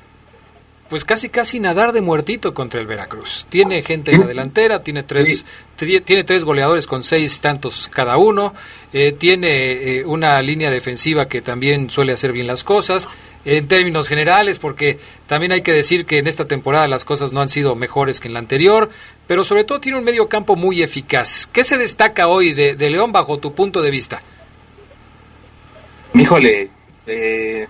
pues 0.93 1.05
casi 1.05 1.29
casi 1.29 1.59
nadar 1.59 1.91
de 1.91 2.01
muertito 2.01 2.53
contra 2.53 2.79
el 2.79 2.85
Veracruz. 2.85 3.47
Tiene 3.49 3.81
gente 3.81 4.11
en 4.11 4.21
la 4.21 4.27
delantera, 4.27 4.83
tiene 4.83 5.01
tres, 5.01 5.43
tiene 5.75 6.23
tres 6.23 6.43
goleadores 6.43 6.85
con 6.85 7.01
seis 7.01 7.41
tantos 7.41 7.89
cada 7.91 8.17
uno, 8.17 8.53
eh, 8.91 9.11
tiene 9.11 9.71
eh, 9.71 10.05
una 10.05 10.39
línea 10.43 10.69
defensiva 10.69 11.27
que 11.27 11.41
también 11.41 11.89
suele 11.89 12.13
hacer 12.13 12.31
bien 12.31 12.45
las 12.45 12.63
cosas, 12.63 13.09
en 13.45 13.67
términos 13.67 14.07
generales, 14.07 14.59
porque 14.59 14.99
también 15.27 15.51
hay 15.51 15.61
que 15.61 15.73
decir 15.73 16.05
que 16.05 16.17
en 16.17 16.27
esta 16.27 16.47
temporada 16.47 16.87
las 16.87 17.05
cosas 17.05 17.31
no 17.33 17.41
han 17.41 17.49
sido 17.49 17.75
mejores 17.75 18.19
que 18.19 18.27
en 18.27 18.33
la 18.33 18.39
anterior, 18.39 18.89
pero 19.27 19.43
sobre 19.43 19.63
todo 19.63 19.79
tiene 19.79 19.97
un 19.97 20.03
medio 20.03 20.29
campo 20.29 20.55
muy 20.55 20.81
eficaz. 20.81 21.47
¿Qué 21.47 21.63
se 21.63 21.77
destaca 21.77 22.27
hoy 22.27 22.53
de, 22.53 22.75
de 22.75 22.89
León 22.89 23.11
bajo 23.11 23.39
tu 23.39 23.53
punto 23.53 23.81
de 23.81 23.91
vista? 23.91 24.21
Híjole, 26.13 26.69
eh, 27.07 27.67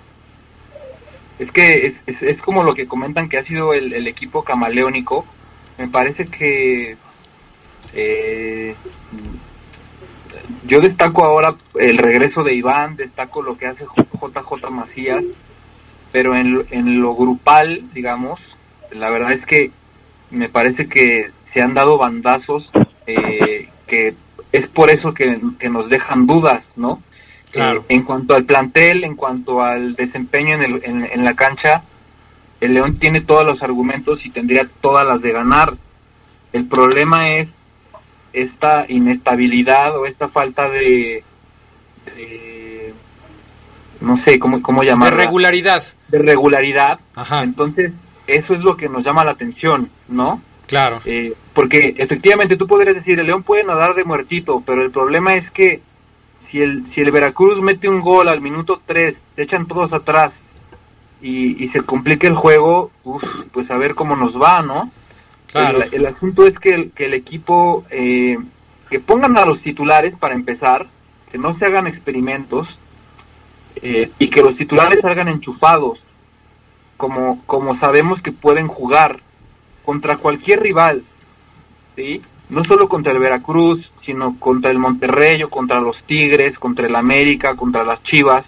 es 1.40 1.52
que 1.52 1.96
es, 2.06 2.22
es, 2.22 2.42
como 2.42 2.64
lo 2.64 2.76
que 2.76 2.88
comentan 2.88 3.30
que 3.30 3.38
ha 3.38 3.46
sido 3.46 3.74
el, 3.74 4.08
equipo 4.08 4.44
camaleónico. 4.44 5.26
Me 5.78 5.88
parece 5.88 6.26
que 6.26 6.96
eh, 7.94 8.76
yo 10.66 10.82
destaco 10.82 11.26
ahora 11.26 11.56
el 11.76 11.98
regreso 11.98 12.44
de 12.44 12.54
Iván, 12.54 12.96
destaco 12.96 13.42
lo 13.42 13.58
que 13.58 13.68
hace 13.68 13.86
JJ 13.86 14.70
Macías, 14.70 15.24
pero 16.14 16.36
en, 16.36 16.64
en 16.72 17.02
lo 17.02 17.14
grupal, 17.16 17.82
digamos, 17.94 18.40
la 18.92 19.10
verdad 19.10 19.34
es 19.34 19.46
que 19.46 19.72
me 20.32 20.48
parece 20.48 20.88
que 20.88 21.32
se 21.54 21.62
han 21.62 21.74
dado 21.74 21.98
bandazos 21.98 22.70
eh, 23.06 23.70
que 23.88 24.16
es 24.52 24.68
por 24.70 24.90
eso 24.90 25.14
que, 25.14 25.40
que 25.60 25.70
nos 25.70 25.90
dejan 25.90 26.26
dudas, 26.26 26.64
¿no? 26.76 27.02
Eh, 27.56 27.82
en 27.90 28.04
cuanto 28.04 28.36
al 28.36 28.46
plantel, 28.46 29.04
en 29.04 29.16
cuanto 29.16 29.62
al 29.62 29.96
desempeño 29.96 30.56
en, 30.56 30.64
el, 30.64 30.82
en, 31.12 31.24
la 31.24 31.36
cancha, 31.36 31.84
el 32.62 32.74
León 32.74 32.98
tiene 32.98 33.22
todos 33.22 33.44
los 33.44 33.62
argumentos 33.62 34.26
y 34.26 34.32
tendría 34.32 34.68
todas 34.82 35.06
las 35.06 35.22
de 35.22 35.32
ganar. 35.32 35.74
El 36.52 36.66
problema 36.66 37.38
es 37.38 37.50
esta 38.32 38.86
inestabilidad 38.88 39.96
o 39.98 40.06
esta 40.06 40.30
falta 40.30 40.68
de, 40.70 41.24
no 44.02 44.24
sé 44.24 44.40
cómo, 44.40 44.62
cómo 44.62 44.84
llamarla. 44.84 45.18
De 45.18 45.26
regularidad. 45.26 45.84
De 46.14 46.20
regularidad. 46.20 47.00
Entonces, 47.42 47.92
eso 48.28 48.54
es 48.54 48.60
lo 48.62 48.78
que 48.78 48.88
nos 48.88 49.04
llama 49.04 49.26
la 49.26 49.32
atención, 49.32 49.90
¿no? 50.08 50.42
Claro. 50.68 51.02
Eh, 51.06 51.34
porque 51.54 51.96
efectivamente 51.98 52.56
tú 52.56 52.68
podrías 52.68 52.96
decir, 52.96 53.20
el 53.20 53.26
León 53.26 53.42
puede 53.42 53.64
nadar 53.64 53.96
de 53.96 54.04
muertito, 54.04 54.62
pero 54.64 54.84
el 54.84 54.92
problema 54.92 55.34
es 55.34 55.50
que 55.52 55.82
si 56.52 56.62
el, 56.62 56.86
si 56.94 57.02
el 57.02 57.12
Veracruz 57.12 57.62
mete 57.64 57.90
un 57.90 58.02
gol 58.02 58.30
al 58.30 58.42
minuto 58.42 58.80
3, 58.86 59.16
se 59.36 59.42
echan 59.42 59.66
todos 59.66 59.92
atrás 59.92 60.32
y, 61.20 61.68
se 61.70 61.82
complica 61.82 62.28
el 62.28 62.36
juego, 62.36 62.92
pues 63.52 63.72
a 63.72 63.78
ver 63.78 63.96
cómo 63.96 64.16
nos 64.16 64.36
va, 64.36 64.62
¿no? 64.62 64.92
El, 65.92 66.06
asunto 66.06 66.46
es 66.46 66.58
que 66.60 66.70
el, 66.70 66.92
que 66.92 67.06
el 67.06 67.14
equipo, 67.14 67.86
eh, 67.90 68.38
que 68.90 69.00
pongan 69.00 69.38
a 69.38 69.46
los 69.46 69.62
titulares 69.62 70.16
para 70.18 70.36
empezar, 70.36 70.88
que 71.32 71.38
no 71.38 71.58
se 71.58 71.66
hagan 71.66 71.88
experimentos 71.88 72.68
eh, 73.82 74.12
y 74.20 74.30
que 74.30 74.42
los 74.42 74.58
titulares 74.58 75.00
salgan 75.02 75.30
enchufados, 75.30 76.00
como, 76.98 77.44
como 77.46 77.80
sabemos 77.80 78.22
que 78.22 78.32
pueden 78.32 78.68
jugar 78.68 79.22
contra 79.84 80.18
cualquier 80.18 80.62
rival, 80.62 81.04
¿sí? 81.96 82.22
no 82.50 82.64
solo 82.64 82.88
contra 82.88 83.12
el 83.12 83.20
Veracruz, 83.20 83.80
sino 84.06 84.40
contra 84.40 84.72
el 84.72 84.78
Monterrey 84.78 85.44
o 85.44 85.50
contra 85.50 85.80
los 85.80 85.96
Tigres, 86.06 86.58
contra 86.60 86.88
el 86.88 86.96
América, 86.96 87.56
contra 87.56 87.84
las 87.84 88.02
Chivas. 88.04 88.46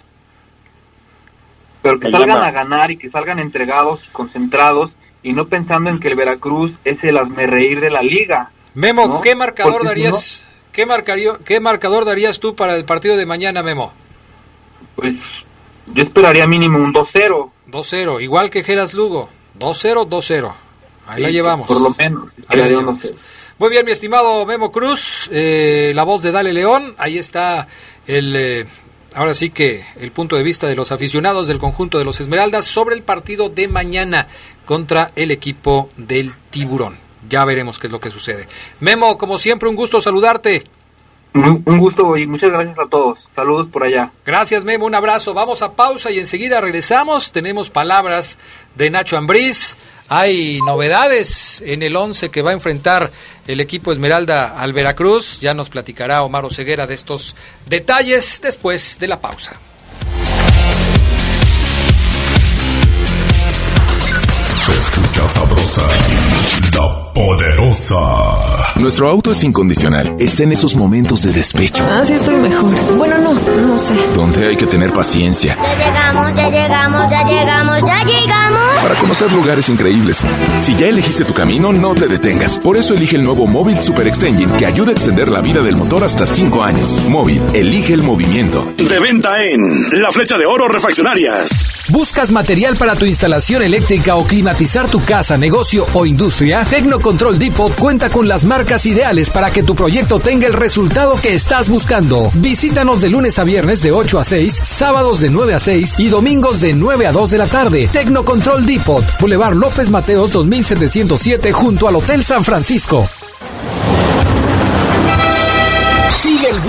Pero 1.82 2.00
que 2.00 2.10
salgan 2.10 2.44
a 2.44 2.50
ganar 2.50 2.90
y 2.90 2.98
que 2.98 3.10
salgan 3.10 3.38
entregados 3.38 4.00
y 4.06 4.10
concentrados 4.10 4.90
y 5.22 5.32
no 5.32 5.46
pensando 5.46 5.90
en 5.90 5.98
que 5.98 6.08
el 6.08 6.14
Veracruz 6.14 6.72
es 6.84 7.02
el 7.02 7.18
reír 7.34 7.80
de 7.80 7.90
la 7.90 8.02
liga. 8.02 8.50
Memo, 8.74 9.20
¿qué 9.20 9.34
marcador 9.34 9.84
darías? 9.84 10.46
¿qué, 10.72 10.86
marcario, 10.86 11.38
¿Qué 11.44 11.60
marcador 11.60 12.04
darías 12.04 12.38
tú 12.38 12.54
para 12.54 12.76
el 12.76 12.84
partido 12.84 13.16
de 13.16 13.26
mañana, 13.26 13.62
Memo? 13.62 13.92
Pues 14.94 15.16
yo 15.86 16.02
esperaría 16.02 16.46
mínimo 16.46 16.78
un 16.78 16.92
2-0. 16.92 17.50
2-0, 17.70 18.22
igual 18.22 18.50
que 18.50 18.62
Geras 18.62 18.94
Lugo. 18.94 19.28
2-0, 19.58 20.08
2-0. 20.08 20.54
Ahí 21.06 21.22
la 21.22 21.30
llevamos. 21.30 21.68
Por 21.68 21.80
lo 21.80 21.94
menos. 21.96 22.32
Ahí 22.48 22.58
la 22.58 22.68
llevamos. 22.68 23.12
Muy 23.58 23.70
bien, 23.70 23.86
mi 23.86 23.92
estimado 23.92 24.44
Memo 24.44 24.70
Cruz, 24.70 25.30
eh, 25.32 25.92
la 25.94 26.02
voz 26.02 26.22
de 26.22 26.30
Dale 26.30 26.52
León, 26.52 26.94
ahí 26.98 27.16
está 27.16 27.68
el... 28.06 28.36
Eh, 28.36 28.66
ahora 29.14 29.34
sí 29.34 29.48
que 29.48 29.86
el 29.98 30.10
punto 30.10 30.36
de 30.36 30.42
vista 30.42 30.66
de 30.66 30.76
los 30.76 30.92
aficionados 30.92 31.48
del 31.48 31.58
conjunto 31.58 31.98
de 31.98 32.04
los 32.04 32.20
Esmeraldas 32.20 32.66
sobre 32.66 32.94
el 32.94 33.02
partido 33.02 33.48
de 33.48 33.66
mañana 33.66 34.28
contra 34.66 35.10
el 35.16 35.30
equipo 35.30 35.88
del 35.96 36.34
Tiburón. 36.50 36.98
Ya 37.30 37.46
veremos 37.46 37.78
qué 37.78 37.86
es 37.86 37.92
lo 37.92 37.98
que 37.98 38.10
sucede. 38.10 38.46
Memo, 38.80 39.16
como 39.16 39.38
siempre, 39.38 39.70
un 39.70 39.76
gusto 39.76 40.02
saludarte. 40.02 40.64
Un 41.36 41.78
gusto 41.78 42.16
y 42.16 42.26
muchas 42.26 42.50
gracias 42.50 42.78
a 42.78 42.88
todos. 42.88 43.18
Saludos 43.34 43.66
por 43.66 43.84
allá. 43.84 44.10
Gracias, 44.24 44.64
Memo. 44.64 44.86
Un 44.86 44.94
abrazo. 44.94 45.34
Vamos 45.34 45.62
a 45.62 45.76
pausa 45.76 46.10
y 46.10 46.18
enseguida 46.18 46.60
regresamos. 46.60 47.32
Tenemos 47.32 47.70
palabras 47.70 48.38
de 48.74 48.90
Nacho 48.90 49.16
Ambriz 49.16 49.76
hay 50.08 50.60
novedades 50.62 51.62
en 51.66 51.82
el 51.82 51.96
11 51.96 52.30
que 52.30 52.42
va 52.42 52.50
a 52.50 52.54
enfrentar 52.54 53.10
el 53.46 53.60
equipo 53.60 53.90
Esmeralda 53.90 54.58
al 54.58 54.72
Veracruz. 54.72 55.40
Ya 55.40 55.52
nos 55.52 55.68
platicará 55.68 56.22
Omar 56.22 56.44
Oseguera 56.44 56.86
de 56.86 56.94
estos 56.94 57.34
detalles 57.66 58.40
después 58.40 58.98
de 59.00 59.08
la 59.08 59.20
pausa. 59.20 59.54
Se 64.64 64.72
escucha 64.72 65.28
sabrosa, 65.28 65.88
la 66.78 67.12
poderosa. 67.12 67.96
Nuestro 68.76 69.08
auto 69.08 69.30
es 69.30 69.42
incondicional. 69.42 70.16
Está 70.18 70.42
en 70.42 70.52
esos 70.52 70.74
momentos 70.76 71.22
de 71.22 71.32
despecho. 71.32 71.82
Ah, 71.90 72.02
sí, 72.04 72.12
estoy 72.12 72.36
mejor. 72.36 72.74
Bueno, 72.96 73.16
no, 73.18 73.32
no 73.32 73.78
sé. 73.78 73.94
Donde 74.14 74.48
hay 74.48 74.56
que 74.56 74.66
tener 74.66 74.92
paciencia. 74.92 75.56
Ya 75.62 75.76
llegamos, 75.76 76.34
ya 76.36 76.50
llegamos, 76.50 77.10
ya 77.10 77.24
llegamos, 77.24 77.78
ya 77.86 78.04
llegamos. 78.04 78.82
Para 78.82 78.94
conocer 78.96 79.32
lugares 79.32 79.68
increíbles. 79.70 80.26
Si 80.60 80.74
ya 80.74 80.88
elegiste 80.88 81.24
tu 81.24 81.32
camino, 81.32 81.72
no 81.72 81.94
te 81.94 82.06
detengas. 82.06 82.60
Por 82.60 82.76
eso 82.76 82.94
elige 82.94 83.16
el 83.16 83.24
nuevo 83.24 83.46
Móvil 83.46 83.78
Super 83.80 84.06
Extension 84.06 84.50
que 84.58 84.66
ayuda 84.66 84.90
a 84.90 84.92
extender 84.92 85.28
la 85.28 85.40
vida 85.40 85.62
del 85.62 85.76
motor 85.76 86.04
hasta 86.04 86.26
5 86.26 86.62
años. 86.62 87.02
Móvil, 87.08 87.42
elige 87.54 87.94
el 87.94 88.02
movimiento. 88.02 88.70
De 88.76 89.00
venta 89.00 89.42
en 89.42 90.02
La 90.02 90.12
Flecha 90.12 90.36
de 90.36 90.44
Oro 90.44 90.68
Refaccionarias. 90.68 91.86
¿Buscas 91.88 92.32
material 92.32 92.76
para 92.76 92.96
tu 92.96 93.04
instalación 93.04 93.62
eléctrica 93.62 94.16
o 94.16 94.24
climatizar 94.24 94.88
tu 94.88 95.02
casa, 95.04 95.36
negocio 95.38 95.86
o 95.94 96.04
industria? 96.04 96.65
Tecnocontrol 96.70 97.38
Depot 97.38 97.72
cuenta 97.74 98.10
con 98.10 98.26
las 98.26 98.44
marcas 98.44 98.86
ideales 98.86 99.30
para 99.30 99.52
que 99.52 99.62
tu 99.62 99.76
proyecto 99.76 100.18
tenga 100.18 100.48
el 100.48 100.52
resultado 100.52 101.14
que 101.20 101.32
estás 101.32 101.70
buscando. 101.70 102.28
Visítanos 102.34 103.00
de 103.00 103.08
lunes 103.08 103.38
a 103.38 103.44
viernes 103.44 103.82
de 103.82 103.92
8 103.92 104.18
a 104.18 104.24
6, 104.24 104.60
sábados 104.62 105.20
de 105.20 105.30
9 105.30 105.54
a 105.54 105.60
6 105.60 105.94
y 105.98 106.08
domingos 106.08 106.60
de 106.60 106.74
9 106.74 107.06
a 107.06 107.12
2 107.12 107.30
de 107.30 107.38
la 107.38 107.46
tarde. 107.46 107.88
Tecnocontrol 107.92 108.66
Depot, 108.66 109.04
Boulevard 109.20 109.54
López 109.54 109.90
Mateos 109.90 110.32
2707 110.32 111.52
junto 111.52 111.86
al 111.86 111.96
Hotel 111.96 112.24
San 112.24 112.42
Francisco 112.42 113.08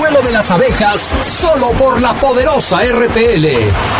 vuelo 0.10 0.22
de 0.22 0.32
las 0.32 0.51
abejas 0.51 1.16
solo 1.22 1.72
por 1.72 1.99
la 1.99 2.14
poderosa 2.14 2.80
RPL. 2.82 3.45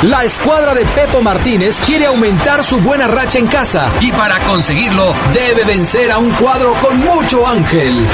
La 0.03 0.24
escuadra 0.24 0.74
de 0.74 0.86
Pepo 0.86 1.22
Martínez 1.22 1.82
quiere 1.86 2.05
aumentar 2.05 2.64
su 2.64 2.80
buena 2.80 3.08
racha 3.08 3.39
en 3.39 3.47
casa 3.47 3.91
y 3.99 4.12
para 4.12 4.39
conseguirlo 4.45 5.14
debe 5.34 5.66
vencer 5.66 6.12
a 6.12 6.18
un 6.18 6.32
cuadro 6.32 6.76
con 6.80 6.99
mucho 6.99 7.45
ángel. 7.45 8.08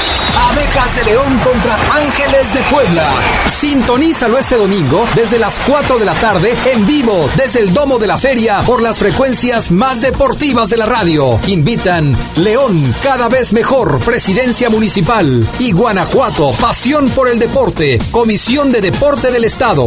Abejas 0.50 0.96
de 0.96 1.04
León 1.04 1.38
contra 1.44 1.76
Ángeles 1.94 2.54
de 2.54 2.62
Puebla. 2.64 3.08
Sintonízalo 3.48 4.38
este 4.38 4.56
domingo 4.56 5.06
desde 5.14 5.38
las 5.38 5.60
4 5.60 5.98
de 5.98 6.04
la 6.04 6.14
tarde 6.14 6.56
en 6.72 6.86
vivo 6.86 7.30
desde 7.36 7.60
el 7.60 7.72
Domo 7.72 7.98
de 7.98 8.06
la 8.06 8.18
Feria 8.18 8.60
por 8.62 8.82
las 8.82 8.98
frecuencias 8.98 9.70
más 9.70 10.00
deportivas 10.00 10.70
de 10.70 10.78
la 10.78 10.86
radio. 10.86 11.38
Invitan 11.46 12.16
León 12.36 12.94
cada 13.02 13.28
vez 13.28 13.52
mejor, 13.52 14.00
Presidencia 14.00 14.70
Municipal 14.70 15.46
y 15.58 15.72
Guanajuato, 15.72 16.52
pasión 16.52 17.10
por 17.10 17.28
el 17.28 17.38
deporte 17.38 17.83
Comisión 18.10 18.72
de 18.72 18.80
Deporte 18.80 19.30
del 19.30 19.44
Estado. 19.44 19.86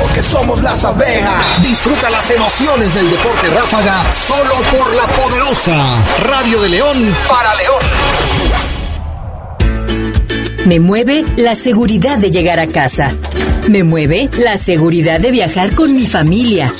porque 0.00 0.22
somos 0.22 0.60
las 0.60 0.84
abejas. 0.84 1.62
Disfruta 1.62 2.10
las 2.10 2.28
emociones 2.30 2.92
del 2.94 3.10
deporte 3.10 3.48
ráfaga 3.48 4.12
solo 4.12 4.54
por 4.76 4.92
la 4.92 5.06
poderosa 5.06 6.02
Radio 6.24 6.60
de 6.60 6.68
León 6.70 7.16
para 7.28 7.54
León. 7.54 7.80
Me 10.66 10.80
mueve 10.80 11.24
la 11.36 11.54
seguridad 11.54 12.18
de 12.18 12.32
llegar 12.32 12.58
a 12.58 12.66
casa. 12.66 13.14
Me 13.68 13.84
mueve 13.84 14.28
la 14.36 14.58
seguridad 14.58 15.20
de 15.20 15.30
viajar 15.30 15.76
con 15.76 15.94
mi 15.94 16.06
familia. 16.06 16.72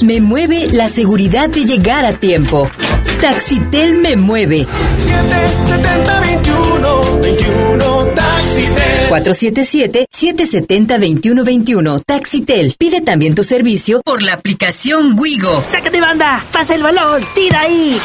Me 0.00 0.20
mueve 0.20 0.68
la 0.70 0.88
seguridad 0.88 1.48
de 1.48 1.64
llegar 1.64 2.06
a 2.06 2.12
tiempo. 2.12 2.70
Taxitel 3.20 3.96
me 4.00 4.14
mueve. 4.16 4.66
477-770-2121. 9.10 12.02
Taxitel. 12.06 12.76
Pide 12.78 13.00
también 13.00 13.34
tu 13.34 13.42
servicio 13.42 14.02
por 14.02 14.22
la 14.22 14.34
aplicación 14.34 15.18
Wigo. 15.18 15.64
¡Sácate 15.68 16.00
banda! 16.00 16.44
¡Pasa 16.52 16.76
el 16.76 16.82
balón! 16.82 17.26
¡Tira 17.34 17.62
ahí! 17.62 17.98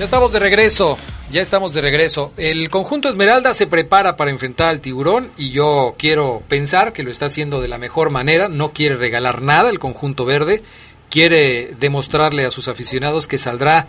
Ya 0.00 0.04
estamos 0.04 0.32
de 0.32 0.38
regreso, 0.38 0.96
ya 1.30 1.42
estamos 1.42 1.74
de 1.74 1.82
regreso. 1.82 2.32
El 2.38 2.70
conjunto 2.70 3.10
Esmeralda 3.10 3.52
se 3.52 3.66
prepara 3.66 4.16
para 4.16 4.30
enfrentar 4.30 4.70
al 4.70 4.80
tiburón 4.80 5.30
y 5.36 5.50
yo 5.50 5.94
quiero 5.98 6.42
pensar 6.48 6.94
que 6.94 7.02
lo 7.02 7.10
está 7.10 7.26
haciendo 7.26 7.60
de 7.60 7.68
la 7.68 7.76
mejor 7.76 8.08
manera. 8.08 8.48
No 8.48 8.70
quiere 8.70 8.96
regalar 8.96 9.42
nada 9.42 9.68
el 9.68 9.78
conjunto 9.78 10.24
verde, 10.24 10.62
quiere 11.10 11.74
demostrarle 11.78 12.46
a 12.46 12.50
sus 12.50 12.68
aficionados 12.68 13.28
que 13.28 13.36
saldrá 13.36 13.88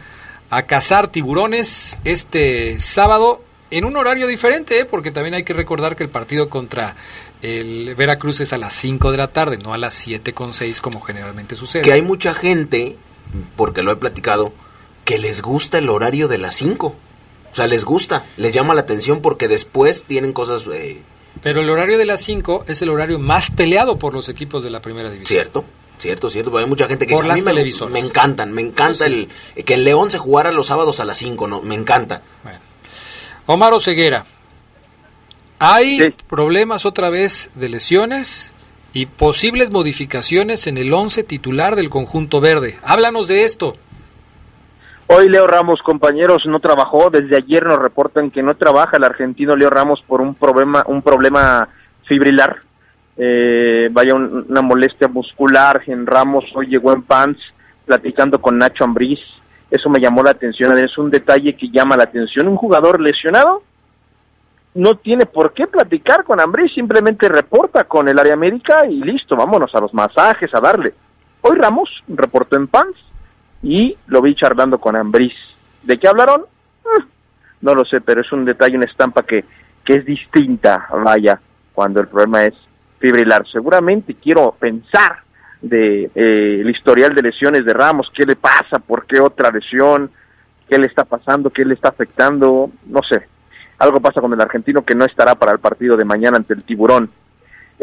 a 0.50 0.64
cazar 0.64 1.08
tiburones 1.08 1.98
este 2.04 2.78
sábado 2.82 3.42
en 3.70 3.86
un 3.86 3.96
horario 3.96 4.28
diferente, 4.28 4.82
¿eh? 4.82 4.84
porque 4.86 5.12
también 5.12 5.36
hay 5.36 5.44
que 5.44 5.54
recordar 5.54 5.96
que 5.96 6.04
el 6.04 6.10
partido 6.10 6.50
contra 6.50 6.98
el 7.42 7.96
Veracruz 7.96 8.42
es 8.42 8.52
a 8.52 8.58
las 8.58 8.74
5 8.74 9.12
de 9.12 9.18
la 9.18 9.30
tarde, 9.30 9.56
no 9.56 9.74
a 9.74 9.78
las 9.78 9.94
7 9.94 10.34
con 10.34 10.54
6 10.54 10.82
como 10.82 11.00
generalmente 11.00 11.56
sucede. 11.56 11.84
Que 11.84 11.94
hay 11.94 12.02
mucha 12.02 12.34
gente, 12.34 12.98
porque 13.56 13.82
lo 13.82 13.94
he 13.94 13.96
platicado, 13.96 14.52
que 15.06 15.18
les 15.18 15.42
gusta 15.42 15.78
el 15.78 15.90
horario 15.90 16.28
de 16.28 16.38
las 16.38 16.56
5. 16.56 16.88
O 16.88 17.56
sea, 17.56 17.68
les 17.68 17.84
gusta, 17.84 18.26
les 18.38 18.54
llama 18.54 18.74
la 18.74 18.82
atención 18.82 19.22
porque 19.22 19.48
después 19.48 20.04
tienen 20.04 20.34
cosas... 20.34 20.66
Eh, 20.72 21.02
Pero 21.42 21.62
el 21.62 21.70
horario 21.70 21.98
de 21.98 22.06
las 22.06 22.22
5 22.22 22.66
es 22.68 22.82
el 22.82 22.90
horario 22.90 23.20
más 23.20 23.52
peleado 23.52 23.98
por 23.98 24.14
los 24.14 24.30
equipos 24.30 24.64
de 24.64 24.70
la 24.70 24.82
primera 24.82 25.10
división. 25.10 25.36
Cierto, 25.36 25.66
cierto, 26.00 26.30
cierto. 26.30 26.58
Hay 26.58 26.66
mucha 26.66 26.88
gente 26.88 27.08
que 27.08 27.14
Por 27.14 27.26
dice, 27.34 27.50
a 27.50 27.54
mí 27.54 27.92
me, 27.92 28.00
encantan, 28.00 28.54
me 28.54 28.62
encanta 28.62 29.06
el 29.06 29.28
que 29.66 29.74
en 29.74 29.84
León 29.84 30.12
se 30.12 30.18
jugara 30.18 30.52
los 30.52 30.68
sábados 30.68 31.00
a 31.00 31.06
las 31.06 31.18
5, 31.18 31.48
no, 31.48 31.62
me 31.62 31.76
encanta. 31.76 32.22
Omar 33.48 33.74
Ceguera, 33.82 34.26
hay 35.60 36.16
problemas 36.28 36.86
otra 36.86 37.10
vez 37.10 37.50
de 37.56 37.70
lesiones 37.70 38.54
y 38.94 39.06
posibles 39.06 39.72
modificaciones 39.72 40.68
en 40.68 40.78
el 40.78 40.94
11 40.94 41.24
titular 41.24 41.76
del 41.76 41.90
conjunto 41.90 42.42
verde. 42.42 42.80
Háblanos 42.84 43.28
de 43.28 43.46
esto. 43.46 43.76
Hoy 45.14 45.28
Leo 45.28 45.46
Ramos, 45.46 45.82
compañeros, 45.82 46.46
no 46.46 46.60
trabajó. 46.60 47.10
Desde 47.10 47.36
ayer 47.36 47.66
nos 47.66 47.80
reportan 47.80 48.32
que 48.32 48.42
no 48.42 48.56
trabaja 48.56 48.96
el 48.98 49.04
argentino 49.04 49.56
Leo 49.56 49.70
Ramos 49.70 50.02
por 50.08 50.22
un 50.22 50.36
problema, 50.36 50.84
un 50.88 51.02
problema 51.02 51.68
fibrilar. 52.08 52.58
Eh, 53.18 53.90
vaya 53.92 54.16
un- 54.16 54.46
una 54.48 54.62
molestia 54.62 55.08
muscular 55.10 55.82
en 55.88 56.06
Ramos. 56.08 56.46
Hoy 56.56 56.68
llegó 56.68 56.94
en 56.94 57.02
pants 57.04 57.42
platicando 57.86 58.40
con 58.40 58.58
Nacho 58.58 58.86
Ambriz. 58.86 59.20
Eso 59.70 59.90
me 59.90 60.00
llamó 60.00 60.24
la 60.24 60.32
atención. 60.32 60.78
Es 60.78 60.98
un 60.98 61.10
detalle 61.10 61.56
que 61.58 61.70
llama 61.70 61.98
la 61.98 62.04
atención. 62.04 62.48
Un 62.48 62.56
jugador 62.56 63.02
lesionado 63.02 63.64
no 64.76 64.96
tiene 64.96 65.26
por 65.26 65.54
qué 65.54 65.68
platicar 65.68 66.24
con 66.24 66.40
Ambriz. 66.40 66.74
Simplemente 66.74 67.28
reporta 67.28 67.84
con 67.84 68.08
el 68.08 68.18
área 68.18 68.38
médica 68.38 68.86
y 68.88 69.02
listo. 69.04 69.36
Vámonos 69.36 69.76
a 69.76 69.82
los 69.82 69.94
masajes, 69.94 70.54
a 70.54 70.62
darle. 70.62 70.94
Hoy 71.42 71.58
Ramos 71.58 71.90
reportó 72.08 72.56
en 72.56 72.68
pants 72.68 72.98
y 73.64 73.98
lo 74.08 74.22
vi 74.22 74.36
charlando 74.36 74.80
con 74.80 74.96
Ambriz. 74.96 75.34
¿De 75.84 75.98
qué 75.98 76.08
hablaron? 76.08 76.46
Eh, 76.86 77.04
no 77.62 77.74
lo 77.74 77.86
sé, 77.86 78.02
pero 78.02 78.22
es 78.22 78.32
un 78.32 78.46
detalle, 78.46 78.78
una 78.78 78.86
estampa 78.86 79.24
que, 79.24 79.46
que 79.84 79.96
es 79.96 80.06
distinta, 80.06 80.88
vaya, 81.04 81.40
cuando 81.74 82.00
el 82.02 82.08
problema 82.08 82.46
es 82.46 82.54
fibrilar. 83.00 83.46
Seguramente 83.52 84.16
quiero 84.16 84.56
pensar 84.60 85.24
de 85.62 86.06
eh, 86.16 86.62
el 86.62 86.70
historial 86.70 87.14
de 87.14 87.22
lesiones 87.22 87.66
de 87.66 87.74
Ramos, 87.74 88.12
qué 88.16 88.26
le 88.26 88.36
pasa, 88.36 88.80
por 88.80 89.06
qué 89.06 89.20
otra 89.20 89.52
lesión, 89.52 90.10
qué 90.70 90.78
le 90.78 90.88
está 90.88 91.04
pasando, 91.06 91.50
qué 91.50 91.66
le 91.66 91.76
está 91.76 91.90
afectando, 91.90 92.72
no 92.86 93.02
sé. 93.04 93.28
Algo 93.78 94.00
pasa 94.00 94.22
con 94.22 94.34
el 94.34 94.42
argentino 94.42 94.84
que 94.84 94.96
no 94.96 95.06
estará 95.06 95.36
para 95.36 95.52
el 95.52 95.60
partido 95.60 95.98
de 95.98 96.06
mañana 96.06 96.38
ante 96.38 96.54
el 96.54 96.64
tiburón. 96.64 97.10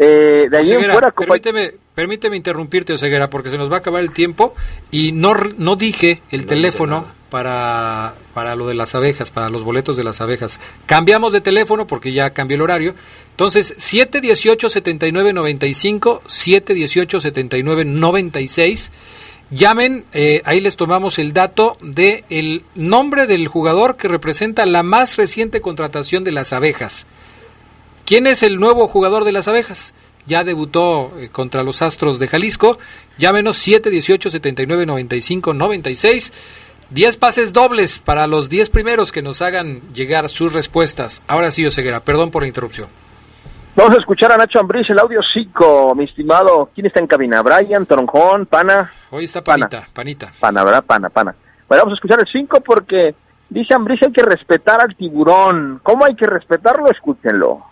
Eh, 0.01 0.47
de 0.49 0.57
ahí 0.57 0.69
en 0.69 0.77
Oseguera, 0.77 0.93
fuera, 0.93 1.11
compa- 1.13 1.27
permíteme, 1.41 1.73
permíteme 1.93 2.37
interrumpirte, 2.37 2.93
Oseguera, 2.93 3.29
porque 3.29 3.49
se 3.49 3.57
nos 3.57 3.69
va 3.69 3.75
a 3.75 3.79
acabar 3.79 4.01
el 4.01 4.11
tiempo 4.13 4.55
y 4.91 5.11
no, 5.11 5.33
no 5.57 5.75
dije 5.75 6.21
el 6.31 6.45
teléfono 6.45 7.05
para, 7.29 8.13
para 8.33 8.55
lo 8.55 8.65
de 8.67 8.75
las 8.75 8.95
abejas, 8.95 9.29
para 9.29 9.49
los 9.49 9.65
boletos 9.65 9.97
de 9.97 10.05
las 10.05 10.21
abejas. 10.21 10.61
Cambiamos 10.85 11.33
de 11.33 11.41
teléfono 11.41 11.85
porque 11.85 12.13
ya 12.13 12.29
cambió 12.31 12.55
el 12.55 12.61
horario. 12.61 12.95
Entonces, 13.31 13.75
718-7995, 13.77 16.21
718-7996. 16.27 18.91
Llamen, 19.51 20.05
eh, 20.13 20.43
ahí 20.45 20.61
les 20.61 20.75
tomamos 20.75 21.17
el 21.17 21.33
dato 21.33 21.75
de 21.81 22.23
el 22.29 22.61
nombre 22.75 23.25
del 23.25 23.47
jugador 23.47 23.97
que 23.97 24.07
representa 24.07 24.63
la 24.67 24.83
más 24.83 25.17
reciente 25.17 25.59
contratación 25.59 26.23
de 26.23 26.31
las 26.31 26.53
abejas. 26.53 27.07
¿Quién 28.09 28.25
es 28.25 28.41
el 28.41 28.59
nuevo 28.59 28.87
jugador 28.87 29.23
de 29.23 29.31
las 29.31 29.47
abejas? 29.47 29.93
Ya 30.25 30.43
debutó 30.43 31.13
eh, 31.19 31.29
contra 31.29 31.61
los 31.61 31.83
Astros 31.83 32.17
de 32.17 32.27
Jalisco. 32.27 32.79
Llámenos 33.19 33.57
718-7995-96. 33.67 36.33
10 36.89 37.17
pases 37.17 37.53
dobles 37.53 37.99
para 37.99 38.25
los 38.25 38.49
10 38.49 38.71
primeros 38.71 39.11
que 39.11 39.21
nos 39.21 39.43
hagan 39.43 39.81
llegar 39.93 40.27
sus 40.27 40.53
respuestas. 40.53 41.21
Ahora 41.27 41.51
sí, 41.51 41.67
Oseguera, 41.67 41.99
perdón 41.99 42.31
por 42.31 42.41
la 42.41 42.47
interrupción. 42.47 42.87
Vamos 43.75 43.95
a 43.95 44.01
escuchar 44.01 44.31
a 44.31 44.37
Nacho 44.37 44.59
Ambriz, 44.59 44.89
el 44.89 44.97
audio 44.97 45.21
5, 45.21 45.93
mi 45.93 46.05
estimado. 46.05 46.71
¿Quién 46.73 46.87
está 46.87 46.99
en 46.99 47.05
cabina? 47.05 47.43
¿Brian, 47.43 47.85
Toronjón, 47.85 48.47
Pana? 48.47 48.91
Hoy 49.11 49.25
está 49.25 49.43
Panita, 49.43 49.87
Panita. 49.93 50.31
Pana, 50.39 50.63
¿verdad? 50.63 50.83
Pana, 50.83 51.09
Pana. 51.09 51.35
Bueno, 51.67 51.83
vamos 51.83 51.93
a 51.93 51.97
escuchar 51.97 52.19
el 52.19 52.27
5 52.27 52.61
porque 52.61 53.13
dice 53.51 53.75
Ambriz 53.75 54.01
hay 54.01 54.11
que 54.11 54.23
respetar 54.23 54.81
al 54.81 54.95
tiburón. 54.95 55.79
¿Cómo 55.83 56.05
hay 56.05 56.15
que 56.15 56.25
respetarlo? 56.25 56.89
Escúchenlo. 56.89 57.68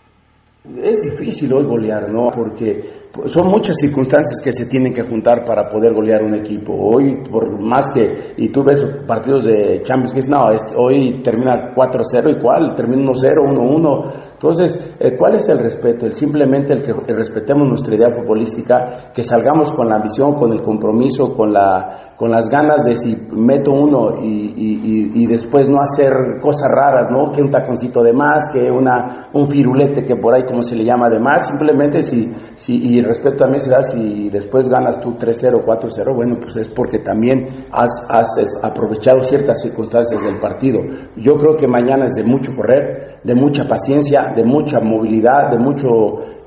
Es 0.75 1.01
difícil 1.01 1.53
hoy 1.53 1.63
golear, 1.63 2.09
¿no? 2.09 2.29
Porque 2.31 3.06
son 3.25 3.47
muchas 3.47 3.75
circunstancias 3.77 4.39
que 4.41 4.51
se 4.51 4.65
tienen 4.65 4.93
que 4.93 5.03
juntar 5.03 5.43
para 5.43 5.69
poder 5.69 5.93
golear 5.93 6.23
un 6.23 6.35
equipo. 6.35 6.73
Hoy, 6.73 7.23
por 7.29 7.59
más 7.59 7.89
que, 7.89 8.33
y 8.37 8.49
tú 8.49 8.63
ves 8.63 8.83
partidos 9.07 9.45
de 9.45 9.81
Champions, 9.81 10.13
que 10.13 10.19
es, 10.19 10.29
no, 10.29 10.47
hoy 10.77 11.21
termina 11.21 11.73
4-0 11.75 12.37
y 12.37 12.41
cuál, 12.41 12.73
termina 12.75 13.11
1-0, 13.11 13.35
1-1. 13.43 14.11
Entonces, 14.33 14.79
eh, 14.99 15.15
¿cuál 15.17 15.35
es 15.35 15.49
el 15.49 15.57
respeto? 15.59 16.05
El 16.05 16.13
simplemente 16.13 16.73
el 16.73 16.83
que 16.83 17.13
respetemos 17.13 17.67
nuestra 17.67 17.95
idea 17.95 18.11
futbolística, 18.11 19.11
que 19.13 19.23
salgamos 19.23 19.71
con 19.71 19.89
la 19.89 19.95
ambición, 19.95 20.35
con 20.35 20.51
el 20.53 20.61
compromiso, 20.61 21.35
con, 21.35 21.51
la, 21.51 22.13
con 22.15 22.29
las 22.29 22.49
ganas 22.49 22.85
de 22.85 22.95
si 22.95 23.15
meto 23.31 23.71
uno 23.71 24.21
y, 24.21 24.53
y, 24.55 25.11
y, 25.15 25.25
después 25.25 25.69
no 25.69 25.79
hacer 25.79 26.39
cosas 26.41 26.69
raras, 26.69 27.07
¿no? 27.11 27.31
Que 27.31 27.41
un 27.41 27.49
taconcito 27.49 28.03
de 28.03 28.13
más, 28.13 28.49
que 28.49 28.69
una, 28.69 29.29
un 29.33 29.47
firulete 29.47 30.03
que 30.03 30.15
por 30.15 30.35
ahí 30.35 30.43
como 30.43 30.63
se 30.63 30.75
le 30.75 30.83
llama 30.83 31.09
de 31.09 31.19
más, 31.19 31.47
simplemente 31.47 32.01
si, 32.01 32.31
si 32.55 32.77
y 32.77 32.99
respeto 33.07 33.43
a 33.43 33.57
se 33.57 33.69
da 33.69 33.81
si 33.81 34.29
después 34.29 34.67
ganas 34.67 34.99
tú 35.01 35.13
3-0, 35.13 35.65
4-0, 35.65 36.15
bueno, 36.15 36.35
pues 36.39 36.57
es 36.57 36.69
porque 36.69 36.99
también 36.99 37.47
has, 37.71 38.05
has, 38.09 38.27
aprovechado 38.61 39.21
ciertas 39.21 39.61
circunstancias 39.61 40.23
del 40.23 40.39
partido. 40.39 40.81
Yo 41.15 41.35
creo 41.37 41.55
que 41.55 41.67
mañana 41.67 42.05
es 42.05 42.15
de 42.15 42.23
mucho 42.23 42.55
correr, 42.55 43.19
de 43.23 43.33
mucha 43.33 43.65
paciencia, 43.65 44.33
de 44.35 44.43
mucha 44.43 44.79
movilidad, 44.79 45.49
de 45.49 45.57
mucho 45.57 45.87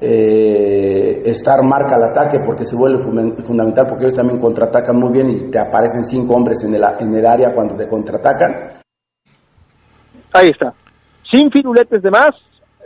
eh, 0.00 1.22
estar 1.24 1.62
marca 1.64 1.96
al 1.96 2.04
ataque 2.04 2.38
porque 2.44 2.64
se 2.64 2.76
vuelve 2.76 3.02
fundamental 3.02 3.86
porque 3.88 4.04
ellos 4.04 4.14
también 4.14 4.40
contraatacan 4.40 4.96
muy 4.96 5.12
bien 5.12 5.28
y 5.30 5.50
te 5.50 5.58
aparecen 5.58 6.04
cinco 6.04 6.34
hombres 6.34 6.62
en 6.64 6.74
el, 6.74 6.82
en 7.00 7.14
el 7.14 7.26
área 7.26 7.52
cuando 7.54 7.74
te 7.76 7.88
contraatacan. 7.88 8.80
Ahí 10.32 10.48
está. 10.48 10.74
Sin 11.30 11.50
firuletes 11.50 12.02
de 12.02 12.11
más, 12.11 12.30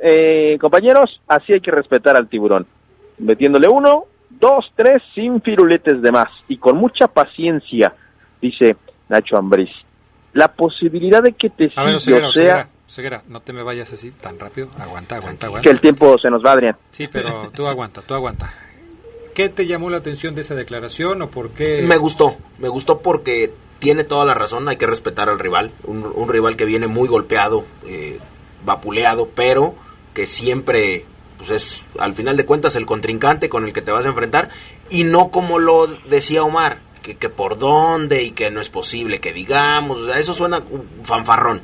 eh, 0.03 0.57
compañeros, 0.59 1.21
así 1.29 1.53
hay 1.53 1.61
que 1.61 1.71
respetar 1.71 2.17
al 2.17 2.29
tiburón 2.29 2.67
metiéndole 3.19 3.69
uno, 3.69 4.05
dos, 4.31 4.71
tres, 4.75 5.03
sin 5.15 5.41
firuletes 5.41 6.03
de 6.03 6.13
más 6.13 6.29
y 6.49 6.59
con 6.59 6.77
mucha 6.77 7.09
paciencia, 7.09 7.95
dice 8.41 8.77
Nacho 9.09 9.37
Ambriz. 9.37 9.71
La 10.33 10.49
posibilidad 10.49 11.23
de 11.23 11.33
que 11.33 11.51
te 11.51 11.71
A 11.77 12.01
sea... 12.01 12.69
Ceguera, 12.87 13.23
no 13.29 13.41
te 13.41 13.53
me 13.53 13.63
vayas 13.63 13.93
así 13.93 14.11
tan 14.11 14.39
rápido. 14.39 14.69
Aguanta, 14.79 15.17
aguanta, 15.17 15.47
aguanta. 15.47 15.63
Que 15.63 15.71
el 15.71 15.81
tiempo 15.81 16.19
se 16.19 16.29
nos 16.29 16.45
va, 16.45 16.53
Adrián. 16.53 16.77
Sí, 16.91 17.09
pero 17.11 17.51
tú 17.55 17.67
aguanta, 17.67 18.03
tú 18.03 18.15
aguanta. 18.15 18.53
¿Qué 19.35 19.49
te 19.49 19.67
llamó 19.67 19.91
la 19.91 19.97
atención 19.97 20.35
de 20.35 20.43
esa 20.43 20.55
declaración 20.55 21.23
o 21.23 21.31
por 21.31 21.51
qué? 21.51 21.83
Me 21.83 21.97
gustó, 21.97 22.37
me 22.59 22.69
gustó 22.69 23.01
porque 23.01 23.53
tiene 23.79 24.05
toda 24.05 24.25
la 24.25 24.35
razón, 24.35 24.69
hay 24.69 24.77
que 24.77 24.87
respetar 24.87 25.29
al 25.29 25.39
rival, 25.39 25.73
un, 25.85 26.29
rival 26.29 26.57
que 26.57 26.65
viene 26.65 26.87
muy 26.87 27.09
golpeado, 27.09 27.65
eh, 27.87 28.19
vapuleado, 28.65 29.29
pero 29.35 29.75
que 30.15 30.27
siempre 30.27 31.05
pues 31.37 31.51
es 31.51 31.87
al 31.99 32.15
final 32.15 32.37
de 32.37 32.45
cuentas 32.45 32.77
el 32.77 32.87
contrincante 32.87 33.49
con 33.49 33.65
el 33.65 33.73
que 33.73 33.83
te 33.83 33.93
vas 33.93 34.07
a 34.07 34.11
enfrentar 34.11 34.51
y 34.91 35.05
no 35.05 35.31
como 35.31 35.59
lo 35.59 35.87
decía 35.87 36.45
Omar, 36.45 36.81
que, 37.03 37.17
que 37.17 37.29
por 37.29 37.59
dónde 37.59 38.23
y 38.23 38.31
que 38.31 38.51
no 38.51 38.61
es 38.61 38.69
posible 38.69 39.21
que 39.21 39.33
digamos, 39.33 40.09
eso 40.17 40.35
suena 40.35 40.63
fanfarrón. 41.03 41.63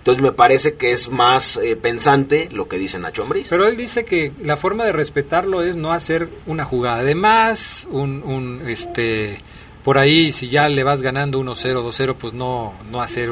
Entonces 0.00 0.22
me 0.22 0.32
parece 0.32 0.76
que 0.76 0.92
es 0.92 1.10
más 1.10 1.58
eh, 1.58 1.76
pensante 1.76 2.48
lo 2.50 2.68
que 2.68 2.78
dice 2.78 2.98
Nacho 2.98 3.22
Ambriz. 3.22 3.48
Pero 3.50 3.66
él 3.66 3.76
dice 3.76 4.06
que 4.06 4.32
la 4.42 4.56
forma 4.56 4.84
de 4.84 4.92
respetarlo 4.92 5.60
es 5.60 5.76
no 5.76 5.92
hacer 5.92 6.30
una 6.46 6.64
jugada 6.64 7.02
de 7.02 7.14
más, 7.14 7.86
un, 7.90 8.22
un 8.22 8.62
este 8.66 9.38
por 9.84 9.98
ahí 9.98 10.32
si 10.32 10.48
ya 10.48 10.68
le 10.68 10.84
vas 10.84 11.02
ganando 11.02 11.40
1-0, 11.40 11.82
2-0, 11.82 12.14
pues 12.14 12.32
no, 12.32 12.72
no 12.90 13.02
hacer 13.02 13.30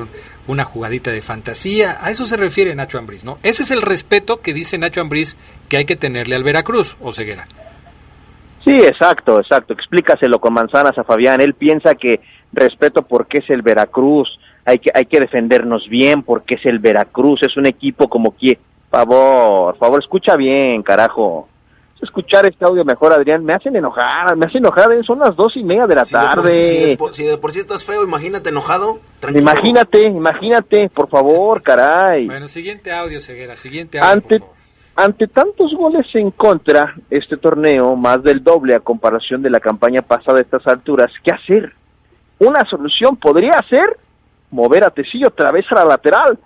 una 0.49 0.65
jugadita 0.65 1.13
de 1.13 1.23
fantasía. 1.23 1.99
A 2.01 2.11
eso 2.11 2.25
se 2.25 2.37
refiere 2.37 2.75
Nacho 2.75 2.99
Ambriz, 2.99 3.25
¿no? 3.25 3.39
Ese 3.45 3.63
es 3.63 3.71
el 3.71 3.83
respeto 3.83 4.41
que 4.41 4.53
dice 4.53 4.79
Nacho 4.79 5.01
Ambriz 5.01 5.37
que 5.69 5.77
hay 5.77 5.85
que 5.85 5.95
tenerle 5.95 6.35
al 6.35 6.43
Veracruz, 6.43 6.97
o 7.01 7.13
Ceguera. 7.13 7.47
Sí, 8.65 8.75
exacto, 8.75 9.39
exacto. 9.39 9.75
Explícaselo 9.75 10.41
con 10.41 10.55
manzanas 10.55 10.99
a 10.99 11.05
Fabián. 11.05 11.41
Él 11.41 11.55
piensa 11.55 11.95
que 11.95 12.21
respeto 12.53 13.03
porque 13.03 13.39
es 13.39 13.51
el 13.51 13.63
Veracruz, 13.63 14.29
hay 14.65 14.79
que, 14.79 14.91
hay 14.93 15.07
que 15.07 15.21
defendernos 15.21 15.89
bien 15.89 16.23
porque 16.23 16.57
es 16.57 16.67
el 16.67 16.79
Veracruz, 16.79 17.43
es 17.43 17.57
un 17.57 17.67
equipo 17.67 18.09
como 18.09 18.37
que... 18.37 18.59
Favor, 18.91 19.77
favor, 19.77 20.01
escucha 20.01 20.35
bien, 20.35 20.83
carajo 20.83 21.47
escuchar 22.03 22.47
este 22.47 22.65
audio 22.65 22.85
mejor, 22.85 23.13
Adrián. 23.13 23.45
Me 23.45 23.55
hacen 23.55 23.75
enojar, 23.77 24.37
me 24.37 24.47
hacen 24.47 24.59
enojar. 24.59 24.93
¿eh? 24.93 25.01
Son 25.07 25.19
las 25.19 25.35
dos 25.37 25.57
y 25.57 25.63
media 25.63 25.87
de 25.87 25.95
la 25.95 26.05
tarde. 26.05 26.65
si, 26.65 27.25
de 27.25 27.39
por, 27.39 27.53
sí 27.53 27.61
estás 27.61 27.85
feo, 27.85 28.03
imagínate 28.03 28.51
enojado. 28.51 29.01
Imagínate, 29.35 30.05
imagínate, 30.05 30.89
por 30.91 31.09
favor, 31.09 31.63
caray. 31.63 32.27
Bueno, 32.27 32.49
siguiente 32.49 32.93
audio, 32.93 33.21
Ceguera, 33.21 33.57
siguiente 33.57 33.99
audio. 33.99 34.13
Ante, 34.13 34.43
ante 34.97 35.27
tantos 35.29 35.73
goles 35.75 36.07
en 36.15 36.31
contra, 36.31 36.95
este 37.11 37.37
torneo, 37.37 37.97
más 37.97 38.23
del 38.23 38.43
doble 38.43 38.75
a 38.75 38.81
comparación 38.81 39.43
de 39.43 39.51
la 39.51 39.61
campaña 39.61 40.03
pasada 40.03 40.39
a 40.39 40.43
estas 40.43 40.67
alturas, 40.67 41.11
¿qué 41.23 41.33
hacer? 41.33 41.73
Una 42.39 42.65
solución 42.69 43.17
podría 43.17 43.57
ser 43.69 43.99
mover 44.51 44.85
a 44.85 44.91
Tecillo 44.91 45.29
otra 45.29 45.53
vez 45.53 45.67
a 45.71 45.77
la 45.77 45.85
lateral. 45.85 46.39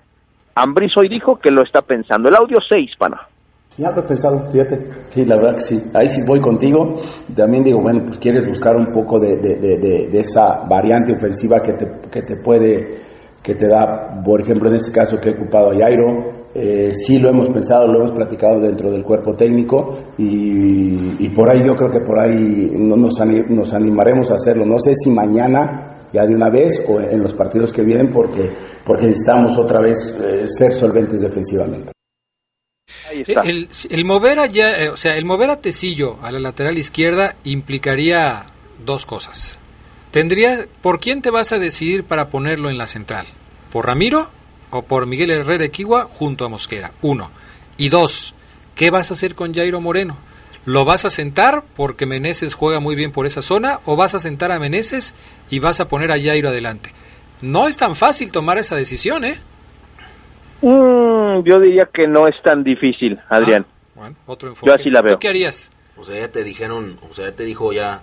Ambris 0.54 0.96
hoy 0.96 1.08
dijo 1.08 1.38
que 1.38 1.50
lo 1.50 1.62
está 1.62 1.82
pensando. 1.82 2.28
El 2.28 2.36
audio 2.36 2.58
6, 2.68 2.96
pana. 2.98 3.28
Sí, 3.74 3.82
he 3.82 4.02
pensado, 4.02 4.50
fíjate. 4.50 4.78
Sí, 5.08 5.24
la 5.24 5.36
verdad 5.36 5.54
que 5.54 5.62
sí. 5.62 5.82
Ahí 5.94 6.06
sí 6.06 6.20
voy 6.28 6.40
contigo. 6.40 6.92
También 7.34 7.64
digo, 7.64 7.80
bueno, 7.80 8.02
pues 8.04 8.18
quieres 8.18 8.46
buscar 8.46 8.76
un 8.76 8.92
poco 8.92 9.18
de, 9.18 9.38
de, 9.38 9.56
de, 9.56 10.08
de 10.12 10.20
esa 10.20 10.66
variante 10.68 11.14
ofensiva 11.14 11.56
que 11.62 11.72
te, 11.72 11.86
que 12.10 12.20
te 12.20 12.36
puede, 12.36 12.98
que 13.42 13.54
te 13.54 13.66
da, 13.66 14.22
por 14.22 14.42
ejemplo, 14.42 14.68
en 14.68 14.74
este 14.74 14.92
caso 14.92 15.16
que 15.16 15.30
he 15.30 15.34
ocupado 15.34 15.70
a 15.70 15.74
Jairo. 15.80 16.42
Eh, 16.54 16.92
sí 16.92 17.16
lo 17.16 17.30
hemos 17.30 17.48
pensado, 17.48 17.86
lo 17.86 18.00
hemos 18.00 18.12
platicado 18.12 18.60
dentro 18.60 18.90
del 18.90 19.02
cuerpo 19.04 19.32
técnico 19.34 19.96
y, 20.18 21.24
y 21.24 21.30
por 21.30 21.50
ahí 21.50 21.66
yo 21.66 21.72
creo 21.72 21.90
que 21.90 22.00
por 22.00 22.20
ahí 22.20 22.72
nos, 22.78 23.18
nos 23.48 23.72
animaremos 23.72 24.30
a 24.30 24.34
hacerlo. 24.34 24.66
No 24.66 24.78
sé 24.78 24.92
si 24.92 25.10
mañana 25.10 25.94
ya 26.12 26.26
de 26.26 26.34
una 26.34 26.50
vez 26.50 26.84
o 26.86 27.00
en 27.00 27.22
los 27.22 27.32
partidos 27.32 27.72
que 27.72 27.82
vienen 27.82 28.10
porque, 28.12 28.50
porque 28.84 29.06
necesitamos 29.06 29.58
otra 29.58 29.80
vez 29.80 30.14
eh, 30.22 30.46
ser 30.46 30.74
solventes 30.74 31.22
defensivamente. 31.22 31.92
El, 33.10 34.04
mover 34.04 34.38
allá, 34.38 34.82
eh, 34.82 34.88
o 34.88 34.96
sea, 34.96 35.16
el 35.16 35.24
mover 35.24 35.50
a 35.50 35.60
Tecillo 35.60 36.18
a 36.22 36.32
la 36.32 36.38
lateral 36.38 36.78
izquierda 36.78 37.36
implicaría 37.44 38.46
dos 38.84 39.06
cosas. 39.06 39.58
Tendría, 40.10 40.66
¿por 40.82 41.00
quién 41.00 41.22
te 41.22 41.30
vas 41.30 41.52
a 41.52 41.58
decidir 41.58 42.04
para 42.04 42.28
ponerlo 42.28 42.70
en 42.70 42.78
la 42.78 42.86
central? 42.86 43.26
¿Por 43.70 43.86
Ramiro 43.86 44.30
o 44.70 44.82
por 44.82 45.06
Miguel 45.06 45.30
Herrera 45.30 45.64
Equigua 45.64 46.08
junto 46.12 46.44
a 46.44 46.48
Mosquera? 46.48 46.92
Uno. 47.02 47.30
Y 47.76 47.88
dos, 47.88 48.34
¿qué 48.74 48.90
vas 48.90 49.10
a 49.10 49.14
hacer 49.14 49.34
con 49.34 49.54
Jairo 49.54 49.80
Moreno? 49.80 50.16
¿Lo 50.64 50.84
vas 50.84 51.04
a 51.04 51.10
sentar 51.10 51.64
porque 51.74 52.06
Meneses 52.06 52.54
juega 52.54 52.78
muy 52.78 52.94
bien 52.94 53.10
por 53.10 53.26
esa 53.26 53.42
zona 53.42 53.80
o 53.84 53.96
vas 53.96 54.14
a 54.14 54.20
sentar 54.20 54.52
a 54.52 54.58
Meneses 54.58 55.14
y 55.50 55.58
vas 55.58 55.80
a 55.80 55.88
poner 55.88 56.12
a 56.12 56.20
Jairo 56.20 56.50
adelante? 56.50 56.92
No 57.40 57.66
es 57.66 57.76
tan 57.76 57.96
fácil 57.96 58.30
tomar 58.30 58.58
esa 58.58 58.76
decisión, 58.76 59.24
¿eh? 59.24 59.40
Mm, 60.62 61.42
yo 61.44 61.60
diría 61.60 61.88
que 61.92 62.06
no 62.06 62.28
es 62.28 62.40
tan 62.42 62.62
difícil, 62.62 63.18
Adrián. 63.28 63.66
Ah, 63.68 63.90
bueno, 63.96 64.16
otro 64.26 64.48
enfoque. 64.48 64.68
Yo 64.68 64.74
así 64.74 64.90
la 64.90 65.02
veo. 65.02 65.18
¿Qué 65.18 65.28
harías? 65.28 65.72
O 65.96 66.04
sea, 66.04 66.18
ya 66.18 66.32
te 66.32 66.44
dijeron, 66.44 66.98
o 67.10 67.14
sea, 67.14 67.30
ya 67.30 67.36
te 67.36 67.44
dijo 67.44 67.72
ya. 67.72 68.00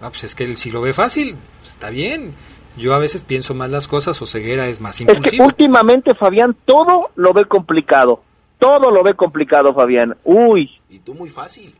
Ah, 0.00 0.08
pues 0.08 0.24
es 0.24 0.34
que 0.34 0.46
si 0.54 0.70
lo 0.70 0.80
ve 0.80 0.92
fácil, 0.92 1.36
está 1.64 1.90
bien. 1.90 2.34
Yo 2.76 2.94
a 2.94 2.98
veces 2.98 3.22
pienso 3.22 3.54
más 3.54 3.70
las 3.70 3.86
cosas 3.86 4.20
o 4.22 4.26
ceguera 4.26 4.66
es 4.66 4.80
más 4.80 5.00
impulsivo. 5.00 5.44
últimamente, 5.44 6.14
Fabián, 6.14 6.56
todo 6.64 7.10
lo 7.14 7.32
ve 7.34 7.44
complicado. 7.44 8.22
Todo 8.58 8.90
lo 8.90 9.02
ve 9.02 9.14
complicado, 9.14 9.74
Fabián. 9.74 10.16
Uy. 10.24 10.70
Y 10.88 10.98
tú 11.00 11.14
muy 11.14 11.28
fácil. 11.28 11.74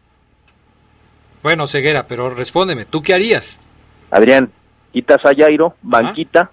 Bueno, 1.43 1.67
ceguera, 1.67 2.07
pero 2.07 2.31
respóndeme, 2.31 2.85
¿tú 2.85 3.03
qué 3.03 3.15
harías? 3.15 3.59
Adrián, 4.11 4.51
quitas 4.93 5.25
a 5.25 5.35
Jairo, 5.35 5.75
banquita, 5.83 6.51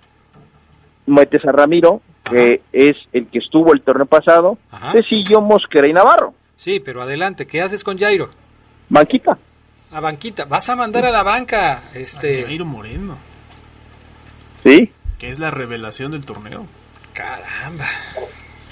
metes 1.05 1.45
a 1.45 1.51
Ramiro, 1.51 2.01
que 2.29 2.61
es 2.71 2.95
el 3.13 3.27
que 3.27 3.39
estuvo 3.39 3.73
el 3.73 3.81
torneo 3.81 4.05
pasado, 4.05 4.57
Cecillo, 4.91 5.41
Mosquera 5.41 5.87
y 5.87 5.93
Navarro. 5.93 6.33
Sí, 6.55 6.79
pero 6.79 7.01
adelante, 7.01 7.47
¿qué 7.47 7.61
haces 7.61 7.83
con 7.83 7.97
Jairo? 7.97 8.29
Banquita. 8.89 9.37
A 9.91 9.99
banquita, 9.99 10.45
vas 10.45 10.69
a 10.69 10.75
mandar 10.75 11.05
a 11.05 11.11
la 11.11 11.23
banca 11.23 11.81
este 11.95 12.43
Jairo 12.43 12.65
Moreno. 12.65 13.17
¿Sí? 14.63 14.91
Que 15.17 15.29
es 15.29 15.39
la 15.39 15.51
revelación 15.51 16.11
del 16.11 16.25
torneo. 16.25 16.65
Caramba. 17.13 17.87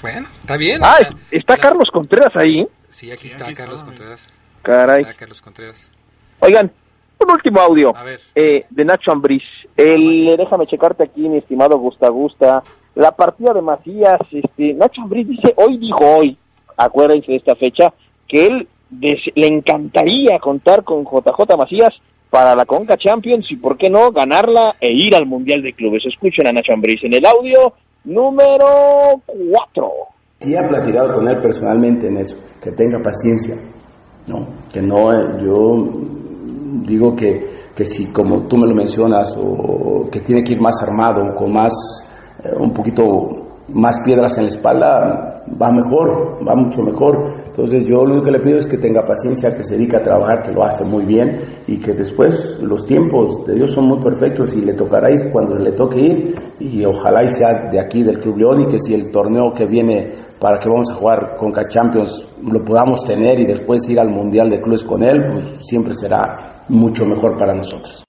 Bueno, 0.00 0.28
está 0.40 0.56
bien. 0.56 0.80
Ah, 0.84 0.98
está 1.30 1.56
Carlos 1.56 1.90
Contreras 1.92 2.34
ahí. 2.36 2.66
Sí, 2.88 3.10
aquí 3.10 3.26
está 3.26 3.52
Carlos 3.52 3.82
Contreras. 3.82 4.32
Caray. 4.62 5.00
Está 5.00 5.14
Carlos 5.14 5.40
Contreras. 5.40 5.92
Oigan, 6.40 6.70
un 7.18 7.30
último 7.30 7.60
audio 7.60 7.92
eh, 8.34 8.64
de 8.70 8.84
Nacho 8.84 9.10
Ambriz. 9.10 9.42
El, 9.76 10.36
déjame 10.36 10.66
checarte 10.66 11.04
aquí, 11.04 11.28
mi 11.28 11.38
estimado 11.38 11.78
Gusta 11.78 12.08
Gusta 12.08 12.62
la 12.98 13.12
partida 13.12 13.52
de 13.54 13.62
Macías, 13.62 14.18
este, 14.32 14.74
Nacho 14.74 15.02
Ambriz 15.02 15.28
dice, 15.28 15.54
hoy 15.56 15.78
dijo 15.78 16.00
hoy, 16.04 16.36
acuérdense 16.76 17.30
de 17.30 17.38
esta 17.38 17.54
fecha, 17.54 17.94
que 18.26 18.46
él 18.46 18.68
le 18.90 19.46
encantaría 19.46 20.40
contar 20.40 20.82
con 20.82 21.04
JJ 21.04 21.56
Macías 21.56 21.94
para 22.28 22.56
la 22.56 22.66
Conca 22.66 22.96
Champions 22.96 23.46
y 23.50 23.56
por 23.56 23.78
qué 23.78 23.88
no 23.88 24.10
ganarla 24.10 24.74
e 24.80 24.90
ir 24.90 25.14
al 25.14 25.26
Mundial 25.26 25.62
de 25.62 25.74
Clubes. 25.74 26.06
Escuchen 26.06 26.48
a 26.48 26.52
Nacho 26.52 26.72
Ambriz 26.72 27.00
en 27.04 27.14
el 27.14 27.24
audio 27.24 27.72
número 28.04 29.22
4. 29.52 29.92
Y 30.40 30.56
ha 30.56 30.66
platicado 30.66 31.14
con 31.14 31.28
él 31.28 31.38
personalmente 31.40 32.08
en 32.08 32.16
eso, 32.16 32.36
que 32.60 32.72
tenga 32.72 32.98
paciencia, 33.00 33.54
¿no? 34.26 34.44
Que 34.72 34.82
no, 34.82 35.12
eh, 35.12 35.38
yo 35.40 35.86
digo 36.84 37.14
que, 37.14 37.70
que 37.76 37.84
si 37.84 38.12
como 38.12 38.48
tú 38.48 38.56
me 38.56 38.66
lo 38.66 38.74
mencionas, 38.74 39.36
o 39.38 40.08
que 40.10 40.18
tiene 40.18 40.42
que 40.42 40.54
ir 40.54 40.60
más 40.60 40.82
armado, 40.82 41.32
con 41.36 41.52
más, 41.52 41.72
un 42.58 42.72
poquito 42.72 43.48
más 43.72 43.98
piedras 44.04 44.38
en 44.38 44.44
la 44.44 44.48
espalda, 44.48 45.44
va 45.60 45.72
mejor, 45.72 46.38
va 46.46 46.54
mucho 46.54 46.82
mejor. 46.82 47.34
Entonces 47.46 47.86
yo 47.86 48.04
lo 48.04 48.22
que 48.22 48.30
le 48.30 48.40
pido 48.40 48.58
es 48.58 48.66
que 48.66 48.78
tenga 48.78 49.04
paciencia, 49.04 49.54
que 49.54 49.64
se 49.64 49.76
dedique 49.76 49.96
a 49.96 50.02
trabajar, 50.02 50.42
que 50.42 50.52
lo 50.52 50.64
hace 50.64 50.84
muy 50.84 51.04
bien 51.04 51.40
y 51.66 51.78
que 51.78 51.92
después 51.92 52.58
los 52.62 52.86
tiempos 52.86 53.44
de 53.46 53.54
Dios 53.54 53.72
son 53.72 53.86
muy 53.86 54.00
perfectos 54.02 54.54
y 54.54 54.60
le 54.60 54.74
tocará 54.74 55.10
ir 55.10 55.30
cuando 55.30 55.56
le 55.56 55.72
toque 55.72 56.00
ir 56.00 56.34
y 56.60 56.84
ojalá 56.84 57.24
y 57.24 57.28
sea 57.28 57.68
de 57.70 57.80
aquí 57.80 58.02
del 58.02 58.20
Club 58.20 58.38
León 58.38 58.60
y 58.62 58.66
que 58.66 58.78
si 58.78 58.94
el 58.94 59.10
torneo 59.10 59.52
que 59.52 59.66
viene 59.66 60.12
para 60.40 60.58
que 60.58 60.68
vamos 60.68 60.90
a 60.92 60.94
jugar 60.94 61.36
con 61.36 61.52
Champions 61.52 62.26
lo 62.42 62.64
podamos 62.64 63.04
tener 63.04 63.40
y 63.40 63.46
después 63.46 63.88
ir 63.90 64.00
al 64.00 64.10
Mundial 64.10 64.48
de 64.48 64.60
Clubes 64.60 64.84
con 64.84 65.02
él, 65.02 65.16
pues 65.32 65.66
siempre 65.66 65.94
será 65.94 66.64
mucho 66.68 67.04
mejor 67.04 67.36
para 67.36 67.54
nosotros. 67.54 68.07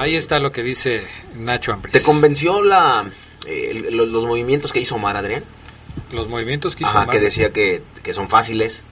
Ahí 0.00 0.16
está 0.16 0.38
lo 0.38 0.50
que 0.50 0.62
dice 0.62 1.00
Nacho 1.36 1.74
Ambris. 1.74 1.92
¿Te 1.92 2.02
convenció 2.02 2.62
la 2.62 3.04
eh, 3.46 3.88
los, 3.90 4.08
los, 4.08 4.24
movimientos 4.24 4.72
que 4.72 4.80
hizo 4.80 4.94
Omar, 4.94 5.14
Adrián. 5.14 5.44
Los 6.10 6.26
movimientos 6.26 6.74
que 6.74 6.84
hizo 6.84 6.90
Ajá, 6.90 7.02
Omar. 7.02 7.10
que 7.14 7.20
decía 7.20 7.52
que, 7.52 7.82
que 8.02 8.14
son 8.14 8.30
fáciles. 8.30 8.82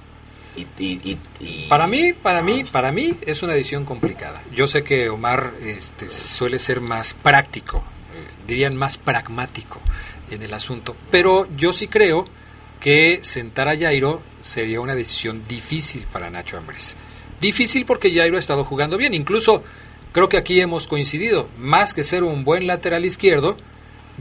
Y, 0.55 0.67
y, 0.79 1.19
y, 1.41 1.67
Para 1.71 1.87
mí, 1.87 2.13
para 2.13 2.43
mí, 2.43 2.65
para 2.65 2.93
mí 2.93 3.15
es 3.23 3.43
una 3.43 3.55
decisión 3.55 3.87
complicada. 3.87 4.43
Yo 4.55 4.67
sé 4.67 4.85
que 4.85 5.09
Omar 5.09 5.55
este, 5.65 6.11
suele 6.11 6.59
ser 6.59 6.83
más 6.83 7.15
práctico, 7.15 7.79
eh, 7.79 8.45
dirían 8.47 8.77
más 8.77 8.99
pragmático 8.99 9.81
en 10.31 10.43
el 10.43 10.53
asunto, 10.53 10.95
pero 11.11 11.49
yo 11.57 11.73
sí 11.73 11.89
creo 11.89 12.27
que 12.81 13.21
sentar 13.23 13.69
a 13.69 13.79
Jairo 13.79 14.21
sería 14.43 14.83
una 14.83 14.95
decisión 14.95 15.45
difícil 15.49 16.05
para 16.13 16.29
Nacho 16.29 16.59
Ambriz. 16.59 16.97
Difícil 17.41 17.87
porque 17.87 18.13
Jairo 18.13 18.37
ha 18.37 18.41
estado 18.41 18.63
jugando 18.65 18.99
bien, 18.99 19.15
incluso 19.15 19.63
creo 20.13 20.29
que 20.29 20.37
aquí 20.37 20.61
hemos 20.61 20.89
coincidido, 20.89 21.49
más 21.59 21.95
que 21.95 22.05
ser 22.05 22.25
un 22.25 22.45
buen 22.45 22.67
lateral 22.67 23.05
izquierdo, 23.05 23.57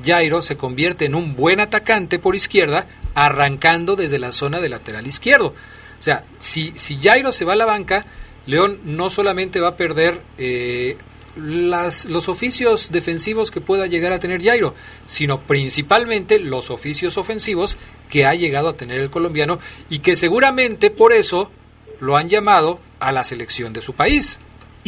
Jairo 0.04 0.42
se 0.42 0.58
convierte 0.58 1.06
en 1.06 1.16
un 1.16 1.36
buen 1.36 1.60
atacante 1.60 2.20
por 2.20 2.36
izquierda, 2.36 2.88
arrancando 3.16 3.96
desde 3.96 4.20
la 4.20 4.32
zona 4.32 4.60
de 4.60 4.70
lateral 4.70 5.08
izquierdo. 5.08 5.48
O 5.48 6.02
sea, 6.02 6.24
si, 6.38 6.74
si 6.76 7.00
Jairo 7.02 7.32
se 7.32 7.46
va 7.46 7.54
a 7.54 7.56
la 7.58 7.66
banca, 7.66 8.06
León 8.46 8.80
no 8.84 9.10
solamente 9.10 9.60
va 9.60 9.70
a 9.70 9.76
perder 9.76 10.22
eh, 10.38 10.98
las, 11.36 12.06
los 12.06 12.30
oficios 12.30 12.92
defensivos 12.92 13.52
que 13.52 13.62
pueda 13.62 13.88
llegar 13.88 14.14
a 14.14 14.20
tener 14.20 14.44
Jairo, 14.44 14.76
sino 15.06 15.42
principalmente 15.42 16.40
los 16.40 16.70
oficios 16.70 17.18
ofensivos 17.18 17.78
que 18.10 18.26
ha 18.26 18.36
llegado 18.36 18.70
a 18.70 18.78
tener 18.78 19.00
el 19.00 19.10
colombiano 19.10 19.60
y 19.90 20.00
que 20.00 20.16
seguramente 20.16 20.90
por 20.90 21.14
eso 21.14 21.52
lo 22.00 22.18
han 22.18 22.30
llamado 22.30 22.80
a 23.00 23.12
la 23.12 23.24
selección 23.24 23.74
de 23.74 23.82
su 23.82 23.94
país. 23.94 24.40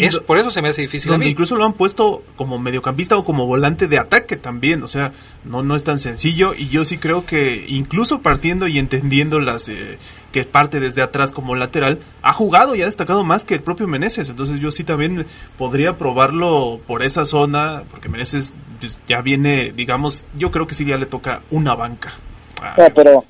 Es, 0.03 0.19
por 0.19 0.37
eso 0.37 0.51
se 0.51 0.61
me 0.61 0.69
hace 0.69 0.81
difícil. 0.81 1.09
Donde 1.11 1.25
a 1.25 1.27
mí. 1.27 1.31
incluso 1.31 1.55
lo 1.55 1.65
han 1.65 1.73
puesto 1.73 2.23
como 2.35 2.59
mediocampista 2.59 3.17
o 3.17 3.23
como 3.23 3.45
volante 3.45 3.87
de 3.87 3.97
ataque 3.97 4.35
también. 4.35 4.83
O 4.83 4.87
sea, 4.87 5.11
no, 5.43 5.63
no 5.63 5.75
es 5.75 5.83
tan 5.83 5.99
sencillo. 5.99 6.53
Y 6.53 6.69
yo 6.69 6.85
sí 6.85 6.97
creo 6.97 7.25
que 7.25 7.65
incluso 7.67 8.21
partiendo 8.21 8.67
y 8.67 8.79
entendiendo 8.79 9.39
las 9.39 9.69
eh, 9.69 9.97
que 10.31 10.43
parte 10.43 10.79
desde 10.79 11.01
atrás 11.01 11.31
como 11.31 11.55
lateral, 11.55 11.99
ha 12.21 12.33
jugado 12.33 12.75
y 12.75 12.81
ha 12.81 12.85
destacado 12.85 13.23
más 13.23 13.45
que 13.45 13.55
el 13.55 13.61
propio 13.61 13.87
Meneses. 13.87 14.29
Entonces 14.29 14.59
yo 14.59 14.71
sí 14.71 14.83
también 14.83 15.25
podría 15.57 15.97
probarlo 15.97 16.79
por 16.85 17.03
esa 17.03 17.25
zona, 17.25 17.83
porque 17.89 18.09
Meneses 18.09 18.53
pues, 18.79 18.99
ya 19.07 19.21
viene, 19.21 19.71
digamos, 19.71 20.25
yo 20.37 20.51
creo 20.51 20.67
que 20.67 20.75
sí 20.75 20.85
ya 20.85 20.97
le 20.97 21.05
toca 21.05 21.41
una 21.49 21.75
banca. 21.75 22.13
Ah, 22.61 22.89
pero 22.93 23.23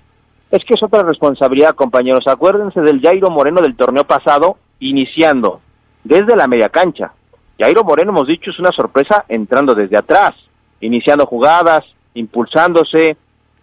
es 0.51 0.63
que 0.65 0.73
es 0.73 0.83
otra 0.83 1.03
responsabilidad, 1.03 1.75
compañeros. 1.75 2.27
Acuérdense 2.27 2.81
del 2.81 3.01
Jairo 3.01 3.29
Moreno 3.29 3.61
del 3.61 3.75
torneo 3.75 4.03
pasado, 4.03 4.57
iniciando 4.79 5.61
desde 6.03 6.35
la 6.35 6.47
media 6.47 6.69
cancha. 6.69 7.11
Jairo 7.59 7.83
Moreno, 7.83 8.11
hemos 8.11 8.27
dicho, 8.27 8.51
es 8.51 8.59
una 8.59 8.71
sorpresa 8.71 9.25
entrando 9.27 9.73
desde 9.73 9.97
atrás, 9.97 10.33
iniciando 10.79 11.25
jugadas, 11.25 11.81
impulsándose, 12.13 13.17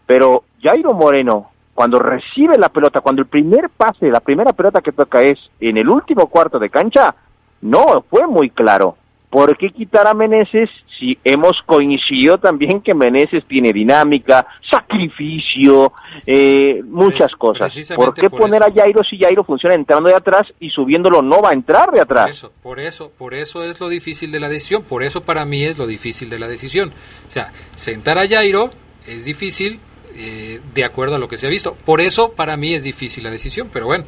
pero 0.06 0.44
Jairo 0.62 0.92
Moreno, 0.92 1.50
cuando 1.74 1.98
recibe 1.98 2.58
la 2.58 2.68
pelota, 2.68 3.00
cuando 3.00 3.22
el 3.22 3.28
primer 3.28 3.70
pase, 3.70 4.10
la 4.10 4.20
primera 4.20 4.52
pelota 4.52 4.80
que 4.80 4.92
toca 4.92 5.20
es 5.20 5.38
en 5.60 5.76
el 5.76 5.88
último 5.88 6.26
cuarto 6.26 6.58
de 6.58 6.70
cancha, 6.70 7.14
no 7.62 8.04
fue 8.08 8.26
muy 8.26 8.50
claro. 8.50 8.96
¿Por 9.30 9.56
qué 9.58 9.70
quitar 9.70 10.06
a 10.06 10.14
Meneses 10.14 10.70
si 10.98 11.18
hemos 11.24 11.60
coincidido 11.66 12.38
también 12.38 12.80
que 12.80 12.94
Meneses 12.94 13.44
tiene 13.46 13.72
dinámica, 13.72 14.46
sacrificio, 14.70 15.92
eh, 16.24 16.80
muchas 16.84 17.32
cosas? 17.32 17.76
¿Por 17.94 18.14
qué 18.14 18.30
por 18.30 18.42
poner 18.42 18.62
eso. 18.62 18.70
a 18.70 18.82
Jairo 18.82 19.04
si 19.04 19.18
Jairo 19.18 19.44
funciona 19.44 19.74
entrando 19.74 20.08
de 20.08 20.16
atrás 20.16 20.46
y 20.60 20.70
subiéndolo 20.70 21.22
no 21.22 21.42
va 21.42 21.50
a 21.50 21.54
entrar 21.54 21.90
de 21.90 22.00
atrás? 22.00 22.24
Por 22.24 22.32
eso, 22.32 22.52
por 22.62 22.80
eso, 22.80 23.12
por 23.18 23.34
eso 23.34 23.64
es 23.64 23.80
lo 23.80 23.88
difícil 23.88 24.30
de 24.30 24.40
la 24.40 24.48
decisión, 24.48 24.82
por 24.84 25.02
eso 25.02 25.22
para 25.22 25.44
mí 25.44 25.64
es 25.64 25.76
lo 25.76 25.86
difícil 25.86 26.30
de 26.30 26.38
la 26.38 26.48
decisión. 26.48 26.92
O 27.26 27.30
sea, 27.30 27.52
sentar 27.74 28.18
a 28.18 28.28
Jairo 28.28 28.70
es 29.06 29.24
difícil 29.24 29.80
eh, 30.18 30.60
de 30.72 30.84
acuerdo 30.84 31.16
a 31.16 31.18
lo 31.18 31.28
que 31.28 31.36
se 31.36 31.46
ha 31.46 31.50
visto. 31.50 31.76
Por 31.84 32.00
eso 32.00 32.32
para 32.32 32.56
mí 32.56 32.74
es 32.74 32.82
difícil 32.82 33.24
la 33.24 33.30
decisión, 33.30 33.68
pero 33.70 33.84
bueno, 33.86 34.04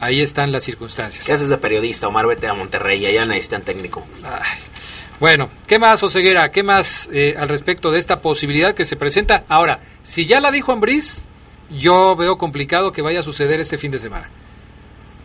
ahí 0.00 0.20
están 0.20 0.50
las 0.50 0.64
circunstancias. 0.64 1.24
¿Qué 1.24 1.32
haces 1.32 1.48
de 1.48 1.58
periodista, 1.58 2.08
Omar? 2.08 2.26
Vete 2.26 2.48
a 2.48 2.54
Monterrey, 2.54 3.04
allá 3.06 3.26
necesitan 3.26 3.62
técnico. 3.62 4.06
Ay. 4.24 4.58
Bueno, 5.20 5.50
¿qué 5.66 5.78
más, 5.78 6.02
Oseguera? 6.02 6.50
¿Qué 6.50 6.62
más 6.62 7.08
eh, 7.12 7.36
al 7.38 7.50
respecto 7.50 7.90
de 7.90 7.98
esta 7.98 8.22
posibilidad 8.22 8.74
que 8.74 8.86
se 8.86 8.96
presenta? 8.96 9.44
Ahora, 9.48 9.80
si 10.02 10.24
ya 10.24 10.40
la 10.40 10.50
dijo 10.50 10.72
Ambriz, 10.72 11.20
yo 11.78 12.16
veo 12.16 12.38
complicado 12.38 12.90
que 12.90 13.02
vaya 13.02 13.20
a 13.20 13.22
suceder 13.22 13.60
este 13.60 13.76
fin 13.76 13.90
de 13.90 13.98
semana. 13.98 14.30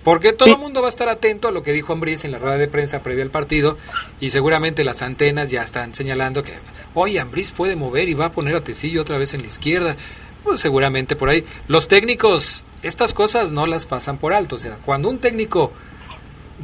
Porque 0.03 0.33
todo 0.33 0.49
el 0.49 0.57
mundo 0.59 0.81
va 0.81 0.87
a 0.87 0.89
estar 0.89 1.09
atento 1.09 1.47
a 1.47 1.51
lo 1.51 1.63
que 1.63 1.71
dijo 1.71 1.93
Ambriz 1.93 2.25
en 2.25 2.31
la 2.31 2.37
rueda 2.37 2.57
de 2.57 2.67
prensa 2.67 3.01
previa 3.01 3.23
al 3.23 3.31
partido 3.31 3.77
y 4.19 4.29
seguramente 4.29 4.83
las 4.83 5.01
antenas 5.01 5.49
ya 5.49 5.63
están 5.63 5.95
señalando 5.95 6.43
que, 6.43 6.53
oye, 6.93 7.19
Ambriz 7.19 7.51
puede 7.51 7.75
mover 7.75 8.07
y 8.07 8.13
va 8.13 8.25
a 8.25 8.31
poner 8.31 8.55
a 8.55 8.63
Tecillo 8.63 9.01
otra 9.01 9.17
vez 9.17 9.33
en 9.33 9.41
la 9.41 9.47
izquierda. 9.47 9.95
Pues 10.43 10.61
seguramente 10.61 11.15
por 11.15 11.29
ahí. 11.29 11.43
Los 11.67 11.87
técnicos, 11.87 12.65
estas 12.85 13.13
cosas 13.13 13.51
no 13.51 13.65
las 13.65 13.85
pasan 13.85 14.17
por 14.17 14.33
alto. 14.33 14.55
O 14.55 14.59
sea, 14.59 14.77
cuando 14.85 15.09
un 15.09 15.19
técnico 15.19 15.71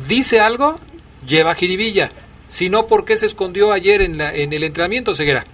dice 0.07 0.39
algo, 0.39 0.79
lleva 1.27 1.55
jiribilla. 1.55 2.11
Si 2.47 2.69
no, 2.69 2.87
¿por 2.87 3.05
qué 3.05 3.17
se 3.17 3.25
escondió 3.25 3.71
ayer 3.71 4.01
en, 4.01 4.17
la, 4.17 4.33
en 4.33 4.53
el 4.53 4.63
entrenamiento, 4.63 5.15
Ceguera? 5.15 5.45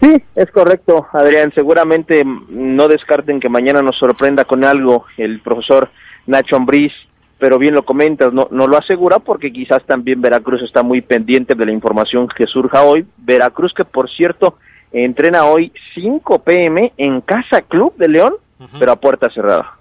Sí, 0.00 0.22
es 0.36 0.50
correcto, 0.50 1.06
Adrián. 1.12 1.52
Seguramente 1.54 2.24
no 2.24 2.88
descarten 2.88 3.40
que 3.40 3.48
mañana 3.48 3.82
nos 3.82 3.96
sorprenda 3.96 4.44
con 4.44 4.64
algo 4.64 5.06
el 5.16 5.40
profesor 5.40 5.90
Nacho 6.26 6.56
Ambriz, 6.56 6.92
pero 7.38 7.58
bien 7.58 7.74
lo 7.74 7.84
comentas, 7.84 8.32
no, 8.32 8.48
no 8.50 8.66
lo 8.66 8.76
asegura 8.76 9.18
porque 9.18 9.52
quizás 9.52 9.84
también 9.84 10.20
Veracruz 10.20 10.62
está 10.62 10.82
muy 10.82 11.00
pendiente 11.00 11.54
de 11.54 11.66
la 11.66 11.72
información 11.72 12.28
que 12.28 12.46
surja 12.46 12.82
hoy. 12.82 13.06
Veracruz 13.16 13.72
que, 13.72 13.84
por 13.84 14.10
cierto, 14.10 14.58
entrena 14.92 15.44
hoy 15.44 15.72
5 15.94 16.40
pm 16.40 16.92
en 16.96 17.20
Casa 17.20 17.62
Club 17.62 17.94
de 17.96 18.08
León, 18.08 18.34
uh 18.58 18.64
-huh. 18.64 18.78
pero 18.78 18.92
a 18.92 18.96
puerta 18.96 19.28
cerrada. 19.30 19.76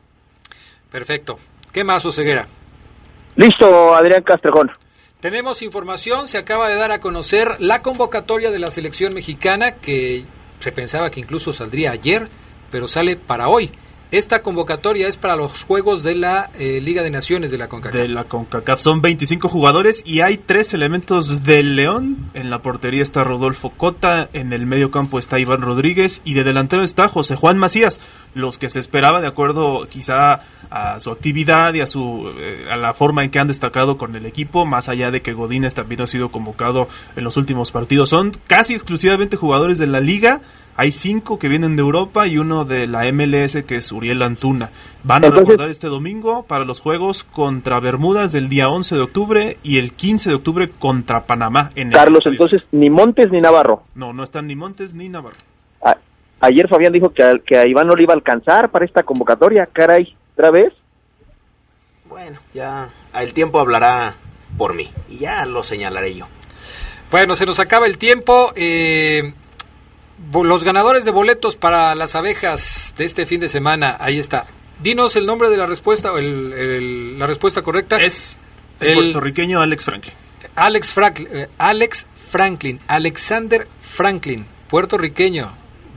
Perfecto. 0.91 1.39
¿Qué 1.71 1.83
más, 1.83 2.05
Oseguera? 2.05 2.47
Listo, 3.35 3.95
Adrián 3.95 4.23
Castrejón. 4.23 4.71
Tenemos 5.19 5.61
información, 5.61 6.27
se 6.27 6.37
acaba 6.37 6.69
de 6.69 6.75
dar 6.75 6.91
a 6.91 7.01
conocer 7.01 7.55
la 7.59 7.81
convocatoria 7.81 8.51
de 8.51 8.59
la 8.59 8.71
selección 8.71 9.13
mexicana 9.13 9.73
que 9.75 10.23
se 10.59 10.71
pensaba 10.71 11.09
que 11.09 11.19
incluso 11.19 11.53
saldría 11.53 11.91
ayer, 11.91 12.29
pero 12.71 12.87
sale 12.87 13.15
para 13.15 13.47
hoy. 13.47 13.71
Esta 14.09 14.41
convocatoria 14.41 15.09
es 15.09 15.17
para 15.17 15.35
los 15.35 15.63
juegos 15.63 16.01
de 16.01 16.15
la 16.15 16.49
eh, 16.57 16.79
Liga 16.81 17.03
de 17.03 17.09
Naciones 17.09 17.51
de 17.51 17.57
la 17.57 17.67
CONCACAF. 17.67 18.01
De 18.01 18.07
la 18.07 18.23
CONCACAF 18.23 18.79
son 18.79 19.01
25 19.01 19.49
jugadores 19.49 20.01
y 20.05 20.21
hay 20.21 20.37
tres 20.37 20.73
elementos 20.73 21.43
del 21.43 21.75
León. 21.75 22.29
En 22.33 22.49
la 22.49 22.61
portería 22.61 23.03
está 23.03 23.25
Rodolfo 23.25 23.71
Cota, 23.71 24.29
en 24.31 24.53
el 24.53 24.65
medio 24.65 24.91
campo 24.91 25.19
está 25.19 25.39
Iván 25.39 25.61
Rodríguez 25.61 26.21
y 26.23 26.35
de 26.35 26.45
delantero 26.45 26.83
está 26.83 27.09
José 27.09 27.35
Juan 27.35 27.57
Macías. 27.57 27.99
Los 28.33 28.57
que 28.57 28.69
se 28.69 28.79
esperaba 28.79 29.19
de 29.19 29.27
acuerdo 29.27 29.85
quizá 29.89 30.41
a 30.69 30.99
su 31.01 31.11
actividad 31.11 31.73
y 31.73 31.81
a 31.81 31.85
su 31.85 32.31
eh, 32.37 32.67
a 32.71 32.77
la 32.77 32.93
forma 32.93 33.25
en 33.25 33.29
que 33.29 33.39
han 33.39 33.47
destacado 33.47 33.97
con 33.97 34.15
el 34.15 34.25
equipo, 34.25 34.65
más 34.65 34.87
allá 34.87 35.11
de 35.11 35.21
que 35.21 35.33
Godínez 35.33 35.73
también 35.73 36.01
ha 36.01 36.07
sido 36.07 36.29
convocado 36.29 36.87
en 37.17 37.25
los 37.25 37.35
últimos 37.35 37.71
partidos. 37.71 38.09
Son 38.09 38.37
casi 38.47 38.73
exclusivamente 38.73 39.35
jugadores 39.35 39.77
de 39.77 39.87
la 39.87 39.99
liga. 39.99 40.39
Hay 40.79 40.91
cinco 40.91 41.39
que 41.39 41.47
vienen 41.47 41.75
de 41.75 41.81
Europa 41.81 42.27
y 42.27 42.37
uno 42.37 42.63
de 42.63 42.85
la 42.85 43.11
MLS 43.11 43.63
que 43.65 43.77
es 43.77 43.91
Uriel 43.91 44.21
Antuna. 44.21 44.69
Van 45.03 45.23
a 45.23 45.27
Entonces- 45.27 45.47
recordar 45.49 45.69
este 45.69 45.87
domingo 45.87 46.43
para 46.43 46.65
los 46.65 46.79
juegos 46.79 47.23
contra 47.23 47.79
Bermudas 47.79 48.31
del 48.31 48.47
día 48.47 48.69
11 48.69 48.93
de 48.95 49.01
octubre 49.01 49.57
y 49.63 49.79
el 49.79 49.93
15 49.93 50.29
de 50.29 50.35
octubre 50.35 50.69
contra 50.69 51.25
Panamá. 51.25 51.71
En 51.75 51.87
el 51.87 51.93
Carlos, 51.93 52.21
entonces 52.25 52.67
ni 52.71 52.91
Montes 52.91 53.31
ni 53.31 53.41
Navarro. 53.41 53.83
No, 53.95 54.13
no 54.13 54.21
están 54.23 54.45
ni 54.45 54.55
Montes 54.55 54.93
ni 54.93 55.09
Navarro. 55.09 55.37
A- 55.83 55.97
ayer 56.41 56.67
Fabián 56.67 56.93
dijo 56.93 57.09
que 57.09 57.23
a, 57.23 57.33
que 57.43 57.57
a 57.57 57.65
Iván 57.67 57.87
no 57.87 57.95
le 57.95 58.03
iba 58.03 58.13
a 58.13 58.17
alcanzar 58.17 58.69
para 58.69 58.85
esta 58.85 59.01
convocatoria. 59.01 59.65
Caray, 59.73 60.15
¿otra 60.35 60.51
vez? 60.51 60.73
Bueno, 62.07 62.39
ya 62.53 62.89
el 63.19 63.33
tiempo 63.33 63.59
hablará 63.59 64.15
por 64.57 64.73
mí 64.75 64.89
y 65.09 65.17
ya 65.17 65.45
lo 65.47 65.63
señalaré 65.63 66.13
yo. 66.13 66.27
Bueno, 67.11 67.35
se 67.35 67.45
nos 67.47 67.59
acaba 67.59 67.87
el 67.87 67.97
tiempo. 67.97 68.51
eh, 68.55 69.33
los 70.33 70.63
ganadores 70.63 71.05
de 71.05 71.11
boletos 71.11 71.55
para 71.55 71.93
las 71.95 72.15
abejas 72.15 72.93
de 72.97 73.05
este 73.05 73.25
fin 73.25 73.39
de 73.39 73.49
semana, 73.49 73.97
ahí 73.99 74.17
está. 74.19 74.45
Dinos 74.81 75.15
el 75.15 75.25
nombre 75.25 75.49
de 75.49 75.57
la 75.57 75.65
respuesta, 75.65 76.11
o 76.11 76.17
el, 76.17 76.53
el- 76.53 77.19
la 77.19 77.27
respuesta 77.27 77.61
correcta. 77.61 77.97
Es 77.97 78.37
el 78.79 78.93
puertorriqueño 78.95 79.61
Alex 79.61 79.85
Franklin. 79.85 80.13
Alex 80.55 80.91
Franklin, 80.93 81.27
eh, 81.31 81.47
Alex 81.57 82.05
Franklin, 82.29 82.79
Alexander 82.87 83.67
Franklin, 83.81 84.45
puertorriqueño, 84.69 85.51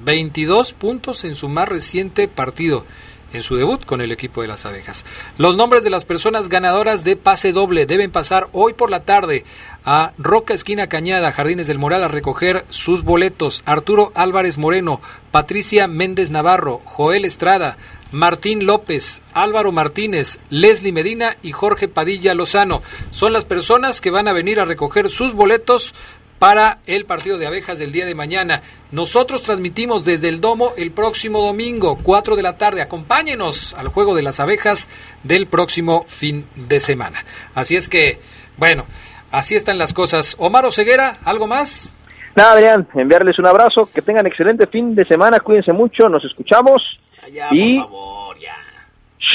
22 0.05 0.73
puntos 0.73 1.25
en 1.25 1.35
su 1.35 1.49
más 1.49 1.69
reciente 1.69 2.29
partido, 2.29 2.85
en 3.33 3.43
su 3.43 3.57
debut 3.57 3.85
con 3.85 4.01
el 4.01 4.13
equipo 4.13 4.43
de 4.43 4.49
las 4.49 4.67
abejas. 4.67 5.05
Los 5.39 5.57
nombres 5.57 5.85
de 5.85 5.91
las 5.91 6.05
personas 6.05 6.49
ganadoras 6.49 7.05
de 7.05 7.17
pase 7.17 7.53
doble 7.53 7.87
deben 7.87 8.11
pasar 8.11 8.49
hoy 8.53 8.75
por 8.75 8.91
la 8.91 9.05
tarde 9.05 9.45
a 9.85 10.13
Roca 10.19 10.55
Esquina 10.55 10.89
Cañada, 10.89 11.33
Jardines 11.33 11.67
del 11.67 11.79
Moral, 11.79 12.05
a 12.05 12.09
recoger 12.09 12.65
sus 12.71 13.05
boletos. 13.05 13.63
Arturo 13.65 14.13
Álvarez 14.15 14.59
Moreno, 14.59 15.01
Patricia 15.31 15.87
Méndez 15.87 16.31
Navarro, 16.31 16.81
Joel 16.85 17.25
Estrada, 17.25 17.77
Martín 18.13 18.67
López, 18.67 19.23
Álvaro 19.35 19.71
Martínez, 19.71 20.41
Leslie 20.51 20.93
Medina 20.93 21.37
y 21.43 21.53
Jorge 21.53 21.87
Padilla 21.87 22.35
Lozano. 22.35 22.83
Son 23.11 23.33
las 23.33 23.45
personas 23.45 24.01
que 24.01 24.11
van 24.11 24.27
a 24.27 24.33
venir 24.33 24.59
a 24.59 24.65
recoger 24.65 25.11
sus 25.11 25.35
boletos 25.35 25.95
para 26.41 26.79
el 26.87 27.05
partido 27.05 27.37
de 27.37 27.47
abejas 27.47 27.79
del 27.79 27.93
día 27.93 28.07
de 28.07 28.15
mañana. 28.15 28.63
Nosotros 28.91 29.43
transmitimos 29.43 30.07
desde 30.07 30.31
el 30.31 30.41
Domo 30.41 30.73
el 30.79 30.91
próximo 30.91 31.43
domingo, 31.43 31.99
4 32.03 32.35
de 32.35 32.43
la 32.43 32.57
tarde. 32.57 32.81
Acompáñenos 32.81 33.75
al 33.75 33.89
juego 33.89 34.15
de 34.17 34.23
las 34.23 34.41
abejas 34.41 34.89
del 35.23 35.47
próximo 35.47 36.05
fin 36.09 36.47
de 36.57 36.81
semana. 36.81 37.25
Así 37.55 37.77
es 37.77 37.91
que, 37.91 38.19
bueno, 38.57 38.87
así 39.31 39.55
están 39.55 39.77
las 39.77 39.93
cosas. 39.93 40.35
Omar 40.39 40.65
Oseguera, 40.65 41.19
¿algo 41.25 41.47
más? 41.47 41.95
Nada, 42.35 42.53
Adrián, 42.53 42.89
enviarles 42.95 43.39
un 43.39 43.47
abrazo, 43.47 43.91
que 43.93 44.01
tengan 44.01 44.27
excelente 44.27 44.67
fin 44.67 44.95
de 44.95 45.05
semana, 45.05 45.41
cuídense 45.41 45.75
mucho, 45.75 46.09
nos 46.09 46.25
escuchamos. 46.25 46.83
y... 47.53 47.79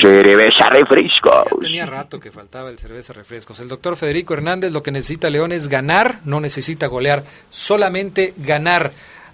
Cerveza 0.01 0.69
refrescos. 0.69 1.43
Tenía 1.61 1.85
rato 1.85 2.19
que 2.19 2.31
faltaba 2.31 2.69
el 2.69 2.79
cerveza 2.79 3.13
refrescos. 3.13 3.59
El 3.59 3.67
doctor 3.67 3.95
Federico 3.95 4.33
Hernández 4.33 4.71
lo 4.71 4.81
que 4.81 4.91
necesita 4.91 5.29
León 5.29 5.51
es 5.51 5.67
ganar, 5.67 6.19
no 6.25 6.39
necesita 6.39 6.87
golear, 6.87 7.23
solamente 7.49 8.33
ganar. 8.37 8.91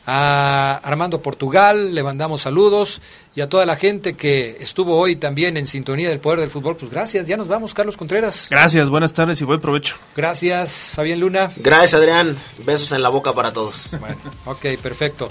A 0.07 0.81
Armando 0.83 1.21
Portugal 1.21 1.93
le 1.93 2.01
mandamos 2.01 2.41
saludos 2.41 3.03
y 3.35 3.41
a 3.41 3.49
toda 3.49 3.67
la 3.67 3.75
gente 3.75 4.15
que 4.15 4.57
estuvo 4.59 4.97
hoy 4.97 5.15
también 5.15 5.57
en 5.57 5.67
sintonía 5.67 6.09
del 6.09 6.19
poder 6.19 6.39
del 6.39 6.49
fútbol. 6.49 6.75
Pues 6.75 6.89
gracias, 6.89 7.27
ya 7.27 7.37
nos 7.37 7.47
vamos, 7.47 7.75
Carlos 7.75 7.97
Contreras. 7.97 8.47
Gracias, 8.49 8.89
buenas 8.89 9.13
tardes 9.13 9.39
y 9.41 9.45
buen 9.45 9.61
provecho. 9.61 9.97
Gracias, 10.15 10.91
Fabián 10.95 11.19
Luna. 11.19 11.51
Gracias, 11.57 11.93
Adrián. 11.93 12.35
Besos 12.65 12.91
en 12.93 13.03
la 13.03 13.09
boca 13.09 13.31
para 13.33 13.53
todos. 13.53 13.89
Bueno, 13.99 14.17
ok, 14.45 14.65
perfecto. 14.81 15.29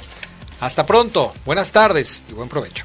Hasta 0.60 0.86
pronto, 0.86 1.34
buenas 1.44 1.72
tardes 1.72 2.22
y 2.30 2.32
buen 2.32 2.48
provecho. 2.48 2.84